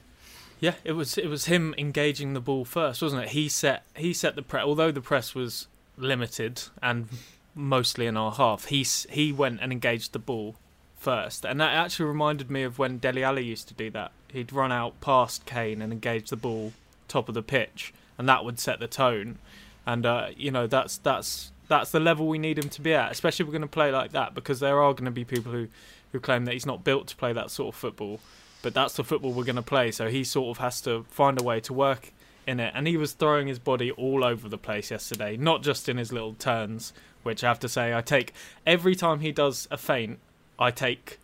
Yeah, 0.60 0.74
it 0.84 0.92
was 0.92 1.18
it 1.18 1.26
was 1.26 1.46
him 1.46 1.74
engaging 1.76 2.34
the 2.34 2.40
ball 2.40 2.64
first, 2.64 3.02
wasn't 3.02 3.24
it? 3.24 3.28
He 3.30 3.48
set 3.48 3.84
he 3.96 4.12
set 4.12 4.36
the 4.36 4.42
press. 4.42 4.64
Although 4.64 4.92
the 4.92 5.00
press 5.00 5.34
was 5.34 5.66
limited 5.96 6.62
and 6.80 7.08
mostly 7.54 8.06
in 8.06 8.16
our 8.16 8.30
half, 8.32 8.66
he 8.66 8.86
he 9.10 9.32
went 9.32 9.60
and 9.60 9.72
engaged 9.72 10.12
the 10.12 10.18
ball 10.20 10.54
first, 10.96 11.44
and 11.44 11.60
that 11.60 11.72
actually 11.74 12.06
reminded 12.06 12.48
me 12.48 12.62
of 12.62 12.78
when 12.78 12.98
Dele 12.98 13.24
Alli 13.24 13.44
used 13.44 13.66
to 13.68 13.74
do 13.74 13.90
that. 13.90 14.12
He'd 14.32 14.52
run 14.52 14.70
out 14.70 15.00
past 15.00 15.44
Kane 15.46 15.82
and 15.82 15.92
engage 15.92 16.30
the 16.30 16.36
ball 16.36 16.72
top 17.08 17.28
of 17.28 17.34
the 17.34 17.42
pitch, 17.42 17.92
and 18.18 18.28
that 18.28 18.44
would 18.44 18.58
set 18.58 18.80
the 18.80 18.88
tone. 18.88 19.38
And 19.86 20.06
uh, 20.06 20.28
you 20.36 20.50
know 20.50 20.66
that's 20.66 20.98
that's 20.98 21.52
that's 21.68 21.90
the 21.90 22.00
level 22.00 22.26
we 22.28 22.38
need 22.38 22.58
him 22.58 22.68
to 22.68 22.80
be 22.80 22.94
at, 22.94 23.10
especially 23.12 23.44
if 23.44 23.48
we're 23.48 23.58
going 23.58 23.62
to 23.62 23.68
play 23.68 23.90
like 23.90 24.12
that, 24.12 24.34
because 24.34 24.60
there 24.60 24.80
are 24.80 24.92
going 24.92 25.06
to 25.06 25.10
be 25.10 25.24
people 25.24 25.52
who 25.52 25.68
who 26.12 26.20
claim 26.20 26.44
that 26.44 26.52
he's 26.52 26.66
not 26.66 26.84
built 26.84 27.06
to 27.08 27.16
play 27.16 27.32
that 27.32 27.50
sort 27.50 27.74
of 27.74 27.78
football 27.78 28.20
but 28.62 28.74
that's 28.74 28.94
the 28.94 29.04
football 29.04 29.32
we're 29.32 29.44
going 29.44 29.56
to 29.56 29.62
play. 29.62 29.90
So 29.90 30.08
he 30.08 30.24
sort 30.24 30.56
of 30.56 30.62
has 30.62 30.80
to 30.82 31.04
find 31.10 31.38
a 31.38 31.42
way 31.42 31.60
to 31.60 31.72
work 31.72 32.12
in 32.46 32.60
it. 32.60 32.72
And 32.74 32.86
he 32.86 32.96
was 32.96 33.12
throwing 33.12 33.48
his 33.48 33.58
body 33.58 33.90
all 33.90 34.24
over 34.24 34.48
the 34.48 34.58
place 34.58 34.90
yesterday, 34.90 35.36
not 35.36 35.62
just 35.62 35.88
in 35.88 35.98
his 35.98 36.12
little 36.12 36.34
turns, 36.34 36.92
which 37.24 37.44
I 37.44 37.48
have 37.48 37.60
to 37.60 37.68
say, 37.68 37.94
I 37.94 38.00
take 38.00 38.32
every 38.66 38.94
time 38.94 39.20
he 39.20 39.32
does 39.32 39.68
a 39.70 39.76
feint, 39.76 40.18
I 40.58 40.70
take 40.70 41.18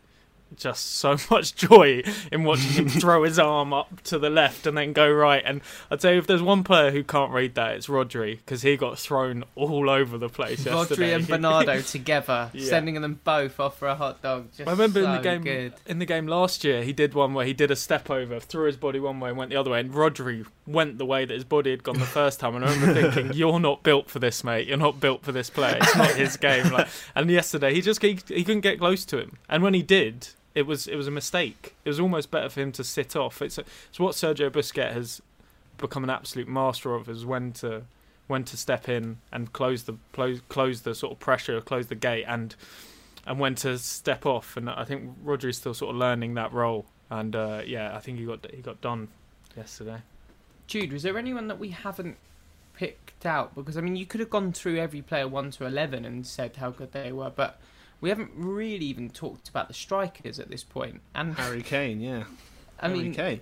just 0.56 0.94
so 0.96 1.16
much 1.30 1.54
joy 1.54 2.02
in 2.32 2.44
watching 2.44 2.70
him 2.72 2.88
throw 3.00 3.22
his 3.24 3.38
arm 3.38 3.72
up 3.72 4.00
to 4.02 4.18
the 4.18 4.30
left 4.30 4.66
and 4.66 4.76
then 4.76 4.92
go 4.92 5.10
right. 5.10 5.42
And 5.44 5.60
I'd 5.90 6.00
say 6.02 6.16
if 6.18 6.26
there's 6.26 6.42
one 6.42 6.64
player 6.64 6.90
who 6.90 7.02
can't 7.04 7.32
read 7.32 7.54
that, 7.56 7.74
it's 7.76 7.86
Rodri 7.86 8.36
because 8.38 8.62
he 8.62 8.76
got 8.76 8.98
thrown 8.98 9.44
all 9.54 9.88
over 9.90 10.18
the 10.18 10.28
place 10.28 10.64
yesterday. 10.64 11.10
Rodri 11.12 11.16
and 11.16 11.28
Bernardo 11.28 11.80
together, 11.80 12.50
Yeah. 12.52 12.68
sending 12.68 13.00
them 13.00 13.20
both 13.24 13.60
off 13.60 13.78
for 13.78 13.88
a 13.88 13.94
hot 13.94 14.22
dog. 14.22 14.48
Just 14.56 14.68
I 14.68 14.72
remember 14.72 15.00
in 15.02 15.12
the 15.12 15.18
game 15.20 15.42
Good. 15.42 15.74
in 15.86 15.98
the 15.98 16.06
game 16.06 16.26
last 16.26 16.64
year, 16.64 16.82
he 16.82 16.92
did 16.92 17.14
one 17.14 17.34
where 17.34 17.46
he 17.46 17.52
did 17.52 17.70
a 17.70 17.76
step 17.76 18.10
over, 18.10 18.40
threw 18.40 18.66
his 18.66 18.76
body 18.76 18.98
one 19.00 19.20
way 19.20 19.28
and 19.30 19.38
went 19.38 19.50
the 19.50 19.56
other 19.56 19.70
way, 19.70 19.80
and 19.80 19.92
Rodri 19.92 20.46
went 20.66 20.98
the 20.98 21.06
way 21.06 21.24
that 21.24 21.32
his 21.34 21.44
body 21.44 21.70
had 21.70 21.82
gone 21.82 21.98
the 21.98 22.04
first 22.06 22.40
time. 22.40 22.54
And 22.56 22.64
I 22.64 22.72
remember 22.74 23.10
thinking, 23.10 23.32
"You're 23.34 23.60
not 23.60 23.82
built 23.82 24.10
for 24.10 24.18
this, 24.18 24.44
mate. 24.44 24.66
You're 24.66 24.76
not 24.76 25.00
built 25.00 25.22
for 25.22 25.32
this 25.32 25.50
play. 25.50 25.78
It's 25.80 25.96
not 25.96 26.10
his 26.14 26.36
game." 26.36 26.70
Like, 26.72 26.88
and 27.14 27.30
yesterday, 27.30 27.72
he 27.74 27.80
just 27.80 28.02
he, 28.02 28.18
he 28.28 28.44
couldn't 28.44 28.60
get 28.62 28.78
close 28.78 29.04
to 29.06 29.18
him, 29.18 29.38
and 29.48 29.62
when 29.62 29.74
he 29.74 29.82
did, 29.82 30.28
it 30.54 30.62
was 30.62 30.86
it 30.86 30.96
was 30.96 31.06
a 31.06 31.12
mistake. 31.12 31.74
It 31.84 31.88
was 31.88 32.00
almost 32.00 32.30
better 32.30 32.48
for 32.48 32.60
him 32.60 32.72
to 32.72 32.84
sit 32.84 33.16
off. 33.16 33.42
It's 33.42 33.58
it's 33.58 34.00
what 34.00 34.14
Sergio 34.14 34.50
Busquets 34.50 34.92
has 34.92 35.22
become 35.76 36.04
an 36.04 36.10
absolute 36.10 36.48
master 36.48 36.94
of 36.94 37.08
is 37.08 37.24
when 37.24 37.52
to 37.52 37.82
when 38.26 38.44
to 38.44 38.56
step 38.56 38.88
in 38.88 39.18
and 39.32 39.52
close 39.52 39.84
the 39.84 39.94
close 40.12 40.40
close 40.48 40.82
the 40.82 40.94
sort 40.94 41.12
of 41.12 41.18
pressure, 41.18 41.60
close 41.60 41.86
the 41.86 41.94
gate, 41.94 42.24
and 42.26 42.54
and 43.26 43.38
when 43.38 43.54
to 43.56 43.78
step 43.78 44.26
off. 44.26 44.56
And 44.56 44.70
I 44.70 44.84
think 44.84 45.10
Roger 45.22 45.48
is 45.48 45.58
still 45.58 45.74
sort 45.74 45.90
of 45.94 45.96
learning 45.96 46.34
that 46.34 46.52
role. 46.52 46.86
And 47.10 47.34
uh, 47.34 47.62
yeah, 47.64 47.96
I 47.96 48.00
think 48.00 48.18
he 48.18 48.24
got 48.24 48.46
he 48.50 48.60
got 48.60 48.80
done 48.80 49.08
yesterday. 49.56 49.98
Jude, 50.66 50.92
was 50.92 51.02
there 51.02 51.16
anyone 51.16 51.48
that 51.48 51.58
we 51.58 51.70
haven't 51.70 52.16
picked 52.74 53.24
out? 53.24 53.54
Because 53.54 53.76
I 53.76 53.80
mean, 53.80 53.96
you 53.96 54.06
could 54.06 54.20
have 54.20 54.30
gone 54.30 54.52
through 54.52 54.78
every 54.78 55.02
player 55.02 55.26
one 55.26 55.50
to 55.52 55.66
eleven 55.66 56.04
and 56.04 56.26
said 56.26 56.56
how 56.56 56.70
good 56.70 56.92
they 56.92 57.12
were, 57.12 57.30
but 57.30 57.60
we 58.00 58.08
haven't 58.08 58.30
really 58.34 58.84
even 58.86 59.10
talked 59.10 59.48
about 59.48 59.68
the 59.68 59.74
strikers 59.74 60.38
at 60.38 60.48
this 60.50 60.64
point. 60.64 61.00
And 61.14 61.34
Harry 61.34 61.62
Kane, 61.62 62.00
yeah. 62.00 62.24
I 62.80 62.88
Harry 62.88 63.02
mean, 63.02 63.14
Kane. 63.14 63.40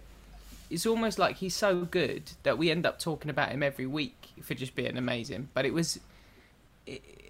it's 0.71 0.87
almost 0.87 1.19
like 1.19 1.37
he's 1.37 1.55
so 1.55 1.83
good 1.85 2.33
that 2.43 2.57
we 2.59 2.71
end 2.71 2.87
up 2.87 2.99
talking 2.99 3.31
about 3.31 3.51
him 3.51 3.63
every 3.63 3.87
week 3.87 4.29
for 4.43 4.55
just 4.55 4.75
being 4.75 4.97
amazing. 4.97 5.49
But 5.55 5.67
it 5.67 5.75
was 5.75 6.01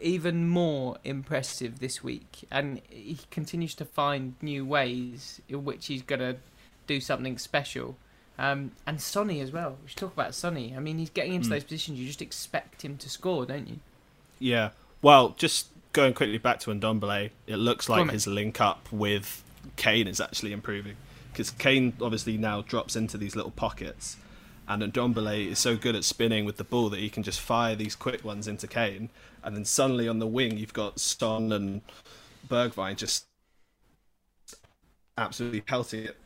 even 0.01 0.49
more 0.49 0.99
impressive 1.05 1.79
this 1.79 2.05
week, 2.05 2.45
and 2.51 2.81
he 2.91 3.19
continues 3.31 3.75
to 3.77 3.85
find 3.85 4.35
new 4.43 4.65
ways 4.67 5.41
in 5.49 5.65
which 5.65 5.87
he's 5.87 6.03
gonna 6.03 6.37
do 6.87 7.01
something 7.01 7.39
special. 7.39 7.97
Um, 8.39 8.73
and 8.87 9.01
Sonny 9.01 9.41
as 9.41 9.51
well. 9.51 9.79
We 9.83 9.89
should 9.89 9.97
talk 9.97 10.13
about 10.13 10.35
Sonny. 10.35 10.75
I 10.77 10.81
mean, 10.81 10.99
he's 10.99 11.09
getting 11.09 11.33
into 11.33 11.47
Mm. 11.49 11.53
those 11.53 11.65
positions. 11.65 11.99
You 11.99 12.07
just 12.07 12.21
expect 12.21 12.85
him 12.85 12.99
to 12.99 13.09
score, 13.09 13.47
don't 13.47 13.67
you? 13.67 13.79
Yeah. 14.39 14.71
Well, 15.01 15.31
just 15.39 15.69
going 15.97 16.13
quickly 16.13 16.37
back 16.37 16.61
to 16.61 16.71
Ndombele, 16.71 17.31
it 17.47 17.57
looks 17.57 17.89
like 17.89 18.11
his 18.11 18.27
link 18.27 18.61
up 18.61 18.87
with 18.93 19.43
Kane 19.77 20.07
is 20.07 20.21
actually 20.21 20.53
improving 20.53 20.95
because 21.33 21.51
Kane 21.51 21.95
obviously 22.03 22.37
now 22.37 22.61
drops 22.61 22.97
into 22.97 23.17
these 23.17 23.35
little 23.35 23.51
pockets, 23.51 24.19
and 24.69 24.83
Ndombele 24.83 25.49
is 25.49 25.59
so 25.59 25.75
good 25.75 25.97
at 25.97 26.05
spinning 26.05 26.45
with 26.45 26.59
the 26.59 26.65
ball 26.65 26.91
that 26.91 27.01
he 27.01 27.09
can 27.09 27.23
just 27.23 27.41
fire 27.41 27.75
these 27.75 27.97
quick 27.97 28.23
ones 28.23 28.47
into 28.47 28.67
Kane, 28.67 29.09
and 29.43 29.57
then 29.57 29.65
suddenly 29.65 30.07
on 30.07 30.19
the 30.19 30.27
wing 30.27 30.59
you've 30.59 30.75
got 30.75 31.01
Son 31.01 31.51
and 31.51 31.81
Bergwijn 32.47 32.97
just 32.97 33.25
absolutely 35.17 35.63
pelting 35.63 36.05
it 36.05 36.17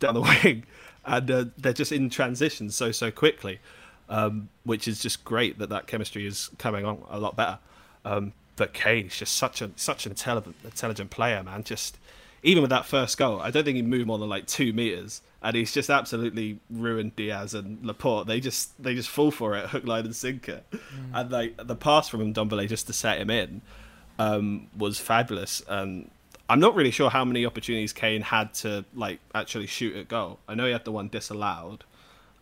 down 0.00 0.12
the 0.12 0.20
wing, 0.44 0.64
and 1.06 1.30
uh, 1.30 1.44
they're 1.56 1.72
just 1.72 1.92
in 1.92 2.10
transition 2.10 2.70
so 2.70 2.92
so 2.92 3.10
quickly, 3.10 3.58
um, 4.10 4.50
which 4.64 4.86
is 4.86 5.00
just 5.00 5.24
great 5.24 5.58
that 5.58 5.70
that 5.70 5.86
chemistry 5.86 6.26
is 6.26 6.50
coming 6.58 6.84
on 6.84 7.02
a 7.08 7.18
lot 7.18 7.36
better. 7.36 7.58
Um, 8.04 8.34
but 8.56 8.72
Kane 8.72 9.06
is 9.06 9.16
just 9.16 9.34
such 9.34 9.62
a 9.62 9.70
such 9.76 10.06
an 10.06 10.12
intelligent 10.12 10.56
intelligent 10.64 11.10
player, 11.10 11.42
man. 11.42 11.64
Just 11.64 11.98
even 12.42 12.62
with 12.62 12.70
that 12.70 12.86
first 12.86 13.16
goal, 13.18 13.40
I 13.40 13.50
don't 13.50 13.64
think 13.64 13.76
he 13.76 13.82
moved 13.82 14.06
more 14.06 14.18
than 14.18 14.28
like 14.28 14.46
two 14.46 14.72
meters, 14.72 15.22
and 15.42 15.56
he's 15.56 15.72
just 15.72 15.90
absolutely 15.90 16.58
ruined 16.70 17.16
Dias 17.16 17.54
and 17.54 17.84
Laporte. 17.84 18.26
They 18.26 18.40
just 18.40 18.80
they 18.82 18.94
just 18.94 19.08
fall 19.08 19.30
for 19.30 19.56
it, 19.56 19.66
hook, 19.70 19.84
line, 19.84 20.04
and 20.04 20.16
sinker. 20.16 20.62
And 21.14 21.30
like 21.30 21.56
the 21.66 21.76
pass 21.76 22.08
from 22.08 22.32
Ndombele 22.32 22.68
just 22.68 22.86
to 22.88 22.92
set 22.92 23.18
him 23.18 23.30
in 23.30 23.62
um, 24.18 24.68
was 24.76 24.98
fabulous. 24.98 25.62
And 25.68 26.10
I'm 26.48 26.60
not 26.60 26.74
really 26.74 26.90
sure 26.90 27.10
how 27.10 27.24
many 27.24 27.46
opportunities 27.46 27.92
Kane 27.92 28.22
had 28.22 28.54
to 28.54 28.84
like 28.94 29.20
actually 29.34 29.66
shoot 29.66 29.96
at 29.96 30.08
goal. 30.08 30.38
I 30.48 30.54
know 30.54 30.66
he 30.66 30.72
had 30.72 30.84
the 30.84 30.92
one 30.92 31.08
disallowed. 31.08 31.84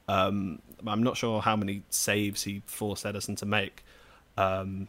Um, 0.09 0.61
I'm 0.87 1.03
not 1.03 1.17
sure 1.17 1.41
how 1.41 1.57
many 1.57 1.83
saves 1.91 2.43
he 2.43 2.63
forced 2.67 3.05
Ederson 3.05 3.37
to 3.37 3.47
make. 3.47 3.85
Um, 4.37 4.89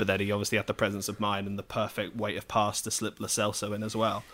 but 0.00 0.06
then 0.06 0.18
he 0.20 0.32
obviously 0.32 0.56
had 0.56 0.66
the 0.66 0.74
presence 0.74 1.08
of 1.08 1.20
mind 1.20 1.46
and 1.46 1.58
the 1.58 1.62
perfect 1.62 2.16
weight 2.16 2.36
of 2.38 2.48
pass 2.48 2.80
to 2.82 2.90
slip 2.90 3.20
Lo 3.20 3.26
Celso 3.28 3.74
in 3.74 3.82
as 3.82 3.94
well, 3.94 4.24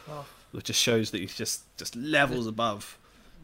which 0.52 0.66
just 0.66 0.80
shows 0.80 1.10
that 1.10 1.20
he's 1.20 1.34
just 1.34 1.64
just 1.76 1.94
levels 1.96 2.46
above 2.46 2.96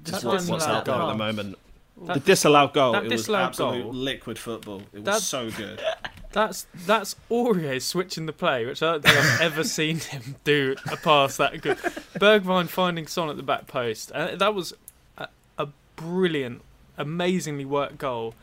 just 0.04 0.22
That 0.22 0.28
what's, 0.28 0.48
what's 0.48 0.64
out 0.66 0.84
there 0.84 0.94
at 0.94 1.06
the 1.08 1.14
moment. 1.16 1.58
the 2.00 2.14
disallowed 2.20 2.72
goal, 2.72 2.92
that 2.92 3.04
it 3.04 3.10
was 3.10 3.20
disallowed 3.22 3.48
absolute 3.48 3.82
goal- 3.82 3.92
liquid 3.94 4.38
football. 4.38 4.82
It 4.92 5.00
was 5.00 5.04
That- 5.04 5.20
so 5.22 5.50
good. 5.50 5.80
That's 6.32 6.66
that's 6.86 7.14
Aurier 7.30 7.78
switching 7.82 8.24
the 8.24 8.32
play, 8.32 8.64
which 8.64 8.82
I 8.82 8.92
don't 8.92 9.02
think 9.04 9.16
I've 9.18 9.40
ever 9.42 9.62
seen 9.78 9.98
him 9.98 10.36
do 10.44 10.76
a 10.90 10.96
pass 10.96 11.36
that 11.36 11.60
good. 11.60 11.76
Bergwijn 12.18 12.68
finding 12.68 13.06
Son 13.06 13.28
at 13.28 13.36
the 13.36 13.42
back 13.42 13.66
post, 13.66 14.10
uh, 14.12 14.34
that 14.36 14.54
was 14.54 14.72
a, 15.18 15.28
a 15.58 15.68
brilliant, 15.94 16.62
amazingly 16.96 17.66
worked 17.66 17.98
goal. 17.98 18.34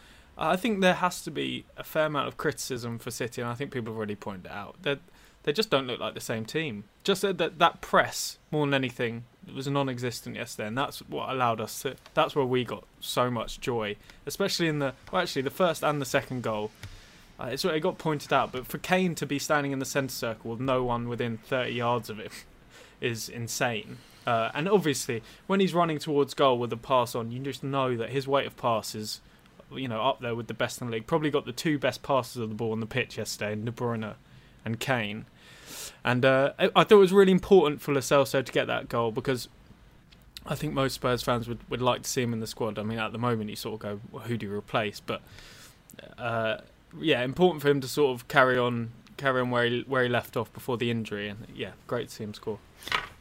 I 0.42 0.56
think 0.56 0.82
there 0.82 0.96
has 0.96 1.22
to 1.24 1.32
be 1.32 1.66
a 1.78 1.84
fair 1.84 2.06
amount 2.06 2.28
of 2.28 2.38
criticism 2.38 2.98
for 2.98 3.12
City, 3.12 3.42
and 3.42 3.52
I 3.52 3.56
think 3.56 3.72
people 3.72 3.92
have 3.92 3.98
already 3.98 4.16
pointed 4.16 4.46
it 4.46 4.52
out. 4.52 4.78
They're 4.82 5.00
they 5.44 5.54
just 5.54 5.70
don't 5.70 5.88
look 5.88 6.00
like 6.00 6.14
the 6.14 6.22
same 6.22 6.46
team. 6.46 6.84
Just 7.04 7.22
that 7.22 7.38
that, 7.38 7.60
that 7.60 7.82
press 7.82 8.38
more 8.52 8.66
than 8.66 8.74
anything 8.74 9.24
was 9.54 9.68
non-existent 9.68 10.36
yesterday, 10.36 10.68
and 10.68 10.78
that's 10.78 11.00
what 11.00 11.30
allowed 11.30 11.62
us 11.62 11.82
to. 11.82 11.96
That's 12.14 12.36
where 12.36 12.46
we 12.46 12.64
got 12.64 12.86
so 13.00 13.32
much 13.32 13.60
joy, 13.60 13.96
especially 14.26 14.68
in 14.68 14.80
the 14.80 14.94
well, 15.12 15.22
actually 15.22 15.44
the 15.44 15.50
first 15.50 15.84
and 15.84 16.02
the 16.02 16.06
second 16.06 16.44
goal. 16.44 16.72
Uh, 17.40 17.50
it's 17.52 17.64
it 17.64 17.80
got 17.80 17.98
pointed 17.98 18.34
out, 18.34 18.52
but 18.52 18.68
for 18.68 18.78
Kane 18.80 19.16
to 19.16 19.26
be 19.26 19.40
standing 19.40 19.72
in 19.72 19.80
the 19.80 19.86
centre 19.86 20.14
circle 20.14 20.52
with 20.52 20.60
no 20.60 20.84
one 20.84 21.08
within 21.08 21.38
30 21.38 21.72
yards 21.72 22.10
of 22.10 22.20
him 22.20 22.32
is 23.02 23.30
insane. 23.30 23.98
Uh, 24.28 24.52
and 24.54 24.68
obviously, 24.68 25.24
when 25.48 25.62
he's 25.62 25.74
running 25.74 26.00
towards 26.00 26.34
goal 26.34 26.60
with 26.60 26.72
a 26.74 26.78
pass 26.78 27.16
on, 27.16 27.32
you 27.32 27.40
just 27.40 27.64
know 27.64 27.96
that 27.96 28.10
his 28.10 28.28
weight 28.28 28.46
of 28.46 28.58
pass 28.58 28.94
is, 28.94 29.22
you 29.72 29.88
know, 29.88 30.02
up 30.02 30.22
there 30.22 30.36
with 30.36 30.48
the 30.48 30.54
best 30.54 30.82
in 30.82 30.88
the 30.88 30.94
league. 30.94 31.08
Probably 31.08 31.30
got 31.30 31.46
the 31.46 31.52
two 31.52 31.78
best 31.78 32.04
passes 32.04 32.38
of 32.38 32.50
the 32.50 32.56
ball 32.56 32.72
on 32.72 32.80
the 32.80 32.86
pitch 32.86 33.18
yesterday, 33.18 33.56
De 33.56 33.72
Bruyne 33.72 34.16
and 34.66 34.80
Kane. 34.80 35.26
And 36.04 36.26
uh, 36.26 36.54
I, 36.60 36.84
thought 36.84 36.92
it 36.92 36.96
was 36.96 37.14
really 37.14 37.32
important 37.32 37.82
for 37.82 37.94
Celso 37.94 38.44
to 38.44 38.52
get 38.52 38.68
that 38.68 38.90
goal 38.90 39.12
because 39.12 39.50
I 40.46 40.56
think 40.56 40.74
most 40.74 40.94
Spurs 40.94 41.22
fans 41.22 41.48
would, 41.48 41.60
would 41.70 41.82
like 41.82 42.04
to 42.04 42.10
see 42.10 42.22
him 42.22 42.34
in 42.34 42.40
the 42.40 42.48
squad. 42.48 42.80
I 42.80 42.84
mean, 42.84 43.00
at 43.00 43.12
the 43.12 43.18
moment, 43.18 43.50
you 43.50 43.56
sort 43.56 43.76
of 43.76 43.80
go, 43.80 44.00
well, 44.12 44.24
who 44.24 44.38
do 44.38 44.48
you 44.48 44.54
replace? 44.54 45.00
But 45.00 45.22
uh, 46.18 46.58
yeah, 47.00 47.24
important 47.24 47.62
for 47.62 47.70
him 47.70 47.82
to 47.82 47.88
sort 47.88 48.16
of 48.16 48.28
carry 48.28 48.58
on 48.58 48.92
carry 49.18 49.42
on 49.42 49.50
where 49.50 49.66
he 49.66 49.84
where 49.86 50.04
he 50.04 50.10
left 50.10 50.38
off 50.38 50.52
before 50.54 50.78
the 50.78 50.90
injury, 50.90 51.28
and 51.30 51.46
yeah, 51.54 51.72
great 51.88 52.08
to 52.10 52.16
see 52.16 52.24
him 52.24 52.34
score. 52.34 52.60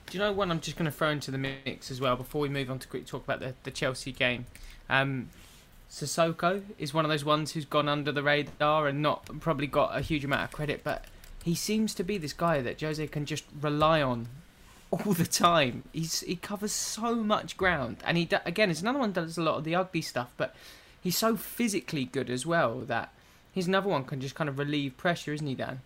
Do 0.06 0.16
you 0.16 0.20
know 0.20 0.32
one 0.32 0.50
I'm 0.50 0.60
just 0.60 0.76
going 0.76 0.90
to 0.90 0.96
throw 0.96 1.10
into 1.10 1.30
the 1.30 1.38
mix 1.38 1.90
as 1.90 2.00
well 2.00 2.16
before 2.16 2.40
we 2.40 2.48
move 2.48 2.70
on 2.70 2.78
to 2.78 2.88
quick 2.88 3.04
talk 3.04 3.24
about 3.24 3.40
the, 3.40 3.54
the 3.64 3.70
Chelsea 3.70 4.12
game? 4.12 4.46
Um, 4.88 5.28
Sissoko 5.90 6.62
is 6.78 6.92
one 6.92 7.04
of 7.04 7.10
those 7.10 7.24
ones 7.24 7.52
who's 7.52 7.64
gone 7.64 7.88
under 7.88 8.12
the 8.12 8.22
radar 8.22 8.86
and 8.88 9.02
not 9.02 9.40
probably 9.40 9.66
got 9.66 9.96
a 9.96 10.00
huge 10.00 10.24
amount 10.24 10.44
of 10.44 10.52
credit, 10.52 10.82
but 10.84 11.06
he 11.42 11.54
seems 11.54 11.94
to 11.94 12.04
be 12.04 12.18
this 12.18 12.32
guy 12.32 12.60
that 12.60 12.80
Jose 12.80 13.06
can 13.08 13.24
just 13.24 13.44
rely 13.60 14.02
on 14.02 14.28
all 14.90 15.12
the 15.12 15.26
time. 15.26 15.84
He's 15.92 16.20
he 16.20 16.36
covers 16.36 16.72
so 16.72 17.16
much 17.16 17.56
ground, 17.56 17.98
and 18.04 18.16
he 18.18 18.28
again 18.44 18.70
is 18.70 18.82
another 18.82 18.98
one 18.98 19.12
that 19.12 19.22
does 19.22 19.38
a 19.38 19.42
lot 19.42 19.58
of 19.58 19.64
the 19.64 19.74
ugly 19.74 20.02
stuff, 20.02 20.32
but 20.36 20.54
he's 21.00 21.16
so 21.16 21.36
physically 21.36 22.04
good 22.04 22.28
as 22.28 22.44
well 22.44 22.80
that 22.80 23.12
he's 23.52 23.66
another 23.66 23.88
one 23.88 24.04
can 24.04 24.20
just 24.20 24.34
kind 24.34 24.48
of 24.48 24.58
relieve 24.58 24.96
pressure, 24.96 25.32
isn't 25.32 25.46
he, 25.46 25.54
Dan? 25.54 25.80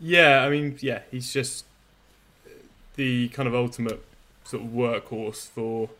Yeah, 0.00 0.44
I 0.44 0.50
mean, 0.50 0.78
yeah, 0.80 1.00
he's 1.10 1.32
just 1.32 1.64
the 2.94 3.28
kind 3.28 3.48
of 3.48 3.54
ultimate 3.54 4.04
sort 4.44 4.62
of 4.62 4.70
workhorse 4.70 5.48
for 5.48 5.90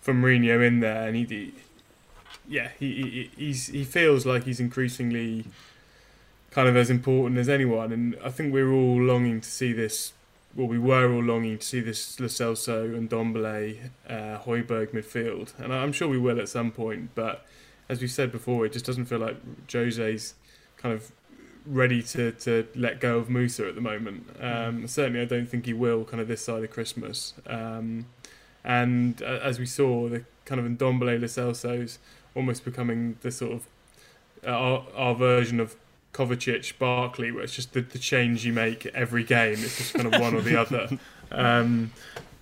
for 0.00 0.14
Mourinho 0.14 0.66
in 0.66 0.80
there, 0.80 1.06
and 1.06 1.16
he, 1.16 1.24
he 1.24 1.52
yeah, 2.48 2.70
he, 2.78 2.94
he 2.94 3.30
he's 3.36 3.68
he 3.68 3.84
feels 3.84 4.26
like 4.26 4.44
he's 4.44 4.60
increasingly 4.60 5.44
kind 6.50 6.68
of 6.68 6.76
as 6.76 6.90
important 6.90 7.38
as 7.38 7.48
anyone, 7.48 7.92
and 7.92 8.16
I 8.24 8.30
think 8.30 8.52
we're 8.52 8.72
all 8.72 9.00
longing 9.00 9.40
to 9.40 9.48
see 9.48 9.72
this. 9.72 10.12
Well, 10.56 10.66
we 10.66 10.80
were 10.80 11.12
all 11.12 11.22
longing 11.22 11.58
to 11.58 11.64
see 11.64 11.78
this 11.78 12.18
Lo 12.18 12.26
Celso 12.26 12.96
and 12.96 13.08
Ndombele, 13.08 13.90
uh, 14.08 14.38
Højbjerg 14.44 14.90
midfield, 14.92 15.52
and 15.60 15.72
I'm 15.72 15.92
sure 15.92 16.08
we 16.08 16.18
will 16.18 16.40
at 16.40 16.48
some 16.48 16.72
point. 16.72 17.10
But 17.14 17.46
as 17.88 18.00
we 18.00 18.08
said 18.08 18.32
before, 18.32 18.66
it 18.66 18.72
just 18.72 18.84
doesn't 18.84 19.04
feel 19.04 19.20
like 19.20 19.36
Jose's 19.68 20.34
kind 20.76 20.92
of 20.92 21.12
ready 21.66 22.02
to, 22.02 22.32
to 22.32 22.66
let 22.74 23.00
go 23.00 23.18
of 23.18 23.30
Musa 23.30 23.68
at 23.68 23.76
the 23.76 23.80
moment. 23.80 24.26
Um, 24.40 24.88
certainly, 24.88 25.20
I 25.20 25.24
don't 25.24 25.46
think 25.46 25.66
he 25.66 25.72
will 25.72 26.04
kind 26.04 26.20
of 26.20 26.26
this 26.26 26.44
side 26.44 26.64
of 26.64 26.70
Christmas. 26.70 27.34
Um, 27.46 28.06
and 28.64 29.22
uh, 29.22 29.40
as 29.42 29.58
we 29.58 29.66
saw, 29.66 30.08
the 30.08 30.24
kind 30.44 30.60
of 30.60 30.66
Ndombele 30.66 31.20
Lo 31.20 31.26
Celso's 31.26 31.98
almost 32.34 32.64
becoming 32.64 33.16
the 33.22 33.30
sort 33.30 33.52
of 33.52 33.66
uh, 34.46 34.50
our, 34.50 34.86
our 34.94 35.14
version 35.14 35.60
of 35.60 35.76
Kovacic 36.12 36.78
Barkley, 36.78 37.30
where 37.30 37.44
it's 37.44 37.54
just 37.54 37.72
the, 37.72 37.80
the 37.80 37.98
change 37.98 38.44
you 38.44 38.52
make 38.52 38.86
every 38.86 39.24
game. 39.24 39.54
It's 39.54 39.78
just 39.78 39.94
kind 39.94 40.12
of 40.12 40.20
one 40.20 40.34
or 40.34 40.40
the 40.40 40.60
other. 40.60 40.88
Um, 41.32 41.92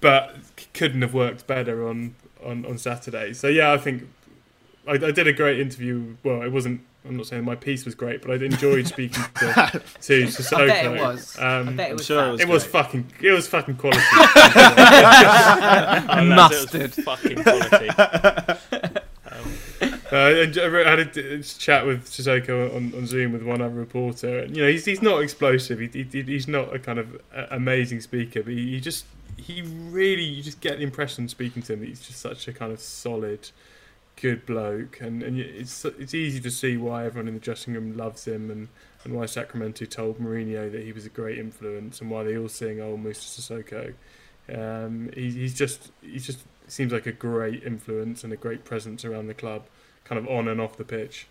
but 0.01 0.35
couldn't 0.73 1.03
have 1.03 1.13
worked 1.13 1.47
better 1.47 1.87
on, 1.87 2.15
on, 2.43 2.65
on 2.65 2.79
Saturday. 2.79 3.35
So 3.35 3.49
yeah, 3.49 3.71
I 3.71 3.77
think 3.77 4.09
I, 4.87 4.93
I 4.93 5.11
did 5.11 5.27
a 5.27 5.33
great 5.35 5.61
interview. 5.61 6.17
Well, 6.25 6.41
it 6.41 6.51
wasn't 6.51 6.81
I'm 7.07 7.17
not 7.17 7.27
saying 7.27 7.45
my 7.45 7.55
piece 7.55 7.85
was 7.85 7.95
great, 7.95 8.21
but 8.23 8.31
I 8.31 8.35
enjoyed 8.45 8.87
speaking 8.87 9.23
to, 9.23 9.31
to 10.03 10.27
Sissoko. 10.27 10.63
I 10.63 10.67
bet 10.67 10.85
it 10.87 11.01
was. 11.01 11.39
Um, 11.39 11.69
I 11.69 11.73
bet 11.73 11.91
it 11.91 11.93
was. 11.95 12.07
sure 12.07 12.17
that. 12.17 12.29
it 12.29 12.33
was 12.33 12.41
it 12.41 12.49
was 12.49 12.65
fucking. 12.67 13.13
It 13.23 13.31
was 13.31 13.47
fucking 13.49 13.77
quality. 13.79 14.03
Oh, 14.13 14.25
lads, 16.23 16.75
it 16.75 16.83
was 16.83 16.99
Mustard. 16.99 17.05
fucking 17.05 17.43
quality. 17.43 17.89
uh, 20.11 20.15
and 20.43 20.59
I 20.59 20.91
had 20.91 20.99
a 20.99 21.05
d- 21.05 21.43
chat 21.43 21.87
with 21.87 22.07
Sissoko 22.07 22.75
on, 22.75 22.93
on 22.95 23.07
Zoom 23.07 23.33
with 23.33 23.43
one 23.43 23.61
other 23.61 23.75
reporter, 23.75 24.41
and 24.41 24.57
you 24.57 24.63
know 24.63 24.69
he's 24.71 24.85
he's 24.85 25.03
not 25.03 25.23
explosive. 25.23 25.79
He, 25.79 25.87
he 26.03 26.23
he's 26.23 26.49
not 26.49 26.75
a 26.75 26.79
kind 26.79 26.99
of 26.99 27.15
uh, 27.35 27.47
amazing 27.51 28.01
speaker, 28.01 28.43
but 28.43 28.53
he, 28.53 28.73
he 28.73 28.81
just 28.81 29.05
he 29.37 29.63
really 29.63 30.25
you 30.25 30.43
just 30.43 30.61
get 30.61 30.79
the 30.79 30.85
impression 30.85 31.29
speaking 31.29 31.63
to 31.63 31.75
him 31.75 31.81
that 31.81 31.89
he's 31.89 32.01
just 32.01 32.21
such 32.21 32.49
a 32.49 32.53
kind 32.53 32.73
of 32.73 32.81
solid, 32.81 33.51
good 34.21 34.47
bloke, 34.47 35.01
and 35.01 35.23
and 35.23 35.39
it's 35.39 35.85
it's 35.85 36.15
easy 36.15 36.41
to 36.41 36.51
see 36.51 36.77
why 36.77 37.07
everyone 37.07 37.29
in 37.29 37.35
the 37.35 37.41
dressing 37.41 37.75
room 37.75 37.97
loves 37.97 38.27
him 38.27 38.51
and. 38.51 38.69
And 39.05 39.15
why 39.15 39.27
Sacramento 39.27 39.85
told 39.85 40.19
Mourinho 40.19 40.73
that 40.73 40.83
he 40.83 40.91
was 40.91 41.07
a 41.07 41.09
great 41.09 41.39
influence, 41.39 42.01
and 42.01 42.11
why 42.11 42.25
they 42.25 42.37
all 42.37 42.49
sing 42.49 42.81
"Oh, 42.81 42.99
Mr. 42.99 43.39
Sissoko." 43.39 43.95
Um, 44.53 45.11
he, 45.15 45.31
he's 45.31 45.55
just 45.55 45.93
he 46.03 46.19
just 46.19 46.41
seems 46.67 46.93
like 46.93 47.07
a 47.07 47.13
great 47.13 47.63
influence 47.63 48.25
and 48.25 48.33
a 48.33 48.37
great 48.37 48.65
presence 48.65 49.05
around 49.05 49.29
the 49.29 49.35
club, 49.35 49.67
kind 50.05 50.19
of 50.19 50.29
on 50.29 50.49
and 50.49 50.61
off 50.61 50.77
the 50.77 50.85
pitch. 50.85 51.29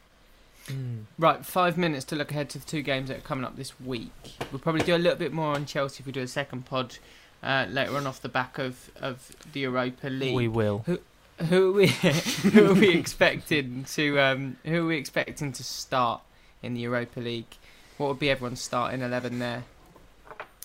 Right, 1.17 1.45
five 1.45 1.77
minutes 1.77 2.05
to 2.05 2.15
look 2.15 2.31
ahead 2.31 2.49
to 2.51 2.59
the 2.59 2.65
two 2.65 2.81
games 2.81 3.07
that 3.07 3.17
are 3.19 3.21
coming 3.21 3.45
up 3.45 3.55
this 3.55 3.79
week. 3.79 4.11
We'll 4.51 4.59
probably 4.59 4.81
do 4.81 4.95
a 4.95 4.97
little 4.97 5.17
bit 5.17 5.31
more 5.31 5.55
on 5.55 5.65
Chelsea 5.65 6.01
if 6.01 6.05
we 6.05 6.11
do 6.11 6.21
a 6.21 6.27
second 6.27 6.65
pod 6.65 6.97
uh, 7.41 7.67
later 7.69 7.95
on 7.95 8.05
off 8.05 8.21
the 8.21 8.29
back 8.29 8.57
of, 8.57 8.91
of 8.97 9.33
the 9.53 9.61
Europa 9.61 10.07
League. 10.07 10.35
We 10.35 10.47
will. 10.47 10.83
Who 10.85 10.99
are 11.39 11.71
we 11.71 11.87
who 11.87 12.71
are 12.71 12.73
we 12.73 12.89
expecting 12.89 13.85
to 13.85 14.19
um, 14.19 14.57
who 14.65 14.83
are 14.83 14.87
we 14.87 14.97
expecting 14.97 15.51
to 15.53 15.63
start 15.63 16.21
in 16.63 16.73
the 16.73 16.81
Europa 16.81 17.19
League? 17.19 17.57
What 17.97 18.07
would 18.07 18.19
be 18.19 18.29
everyone's 18.29 18.61
starting 18.61 19.01
eleven 19.01 19.39
there? 19.39 19.63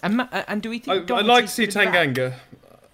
And 0.03 0.29
and 0.33 0.63
do 0.63 0.71
we 0.71 0.77
I, 0.79 0.81
think 0.99 1.11
I'd 1.11 1.27
like 1.27 1.47
to 1.47 1.51
see 1.51 1.67
Doherty's 1.67 1.75
gonna 1.75 1.91
be 1.91 2.15
back? 2.15 2.15
Tanganga. 2.15 2.35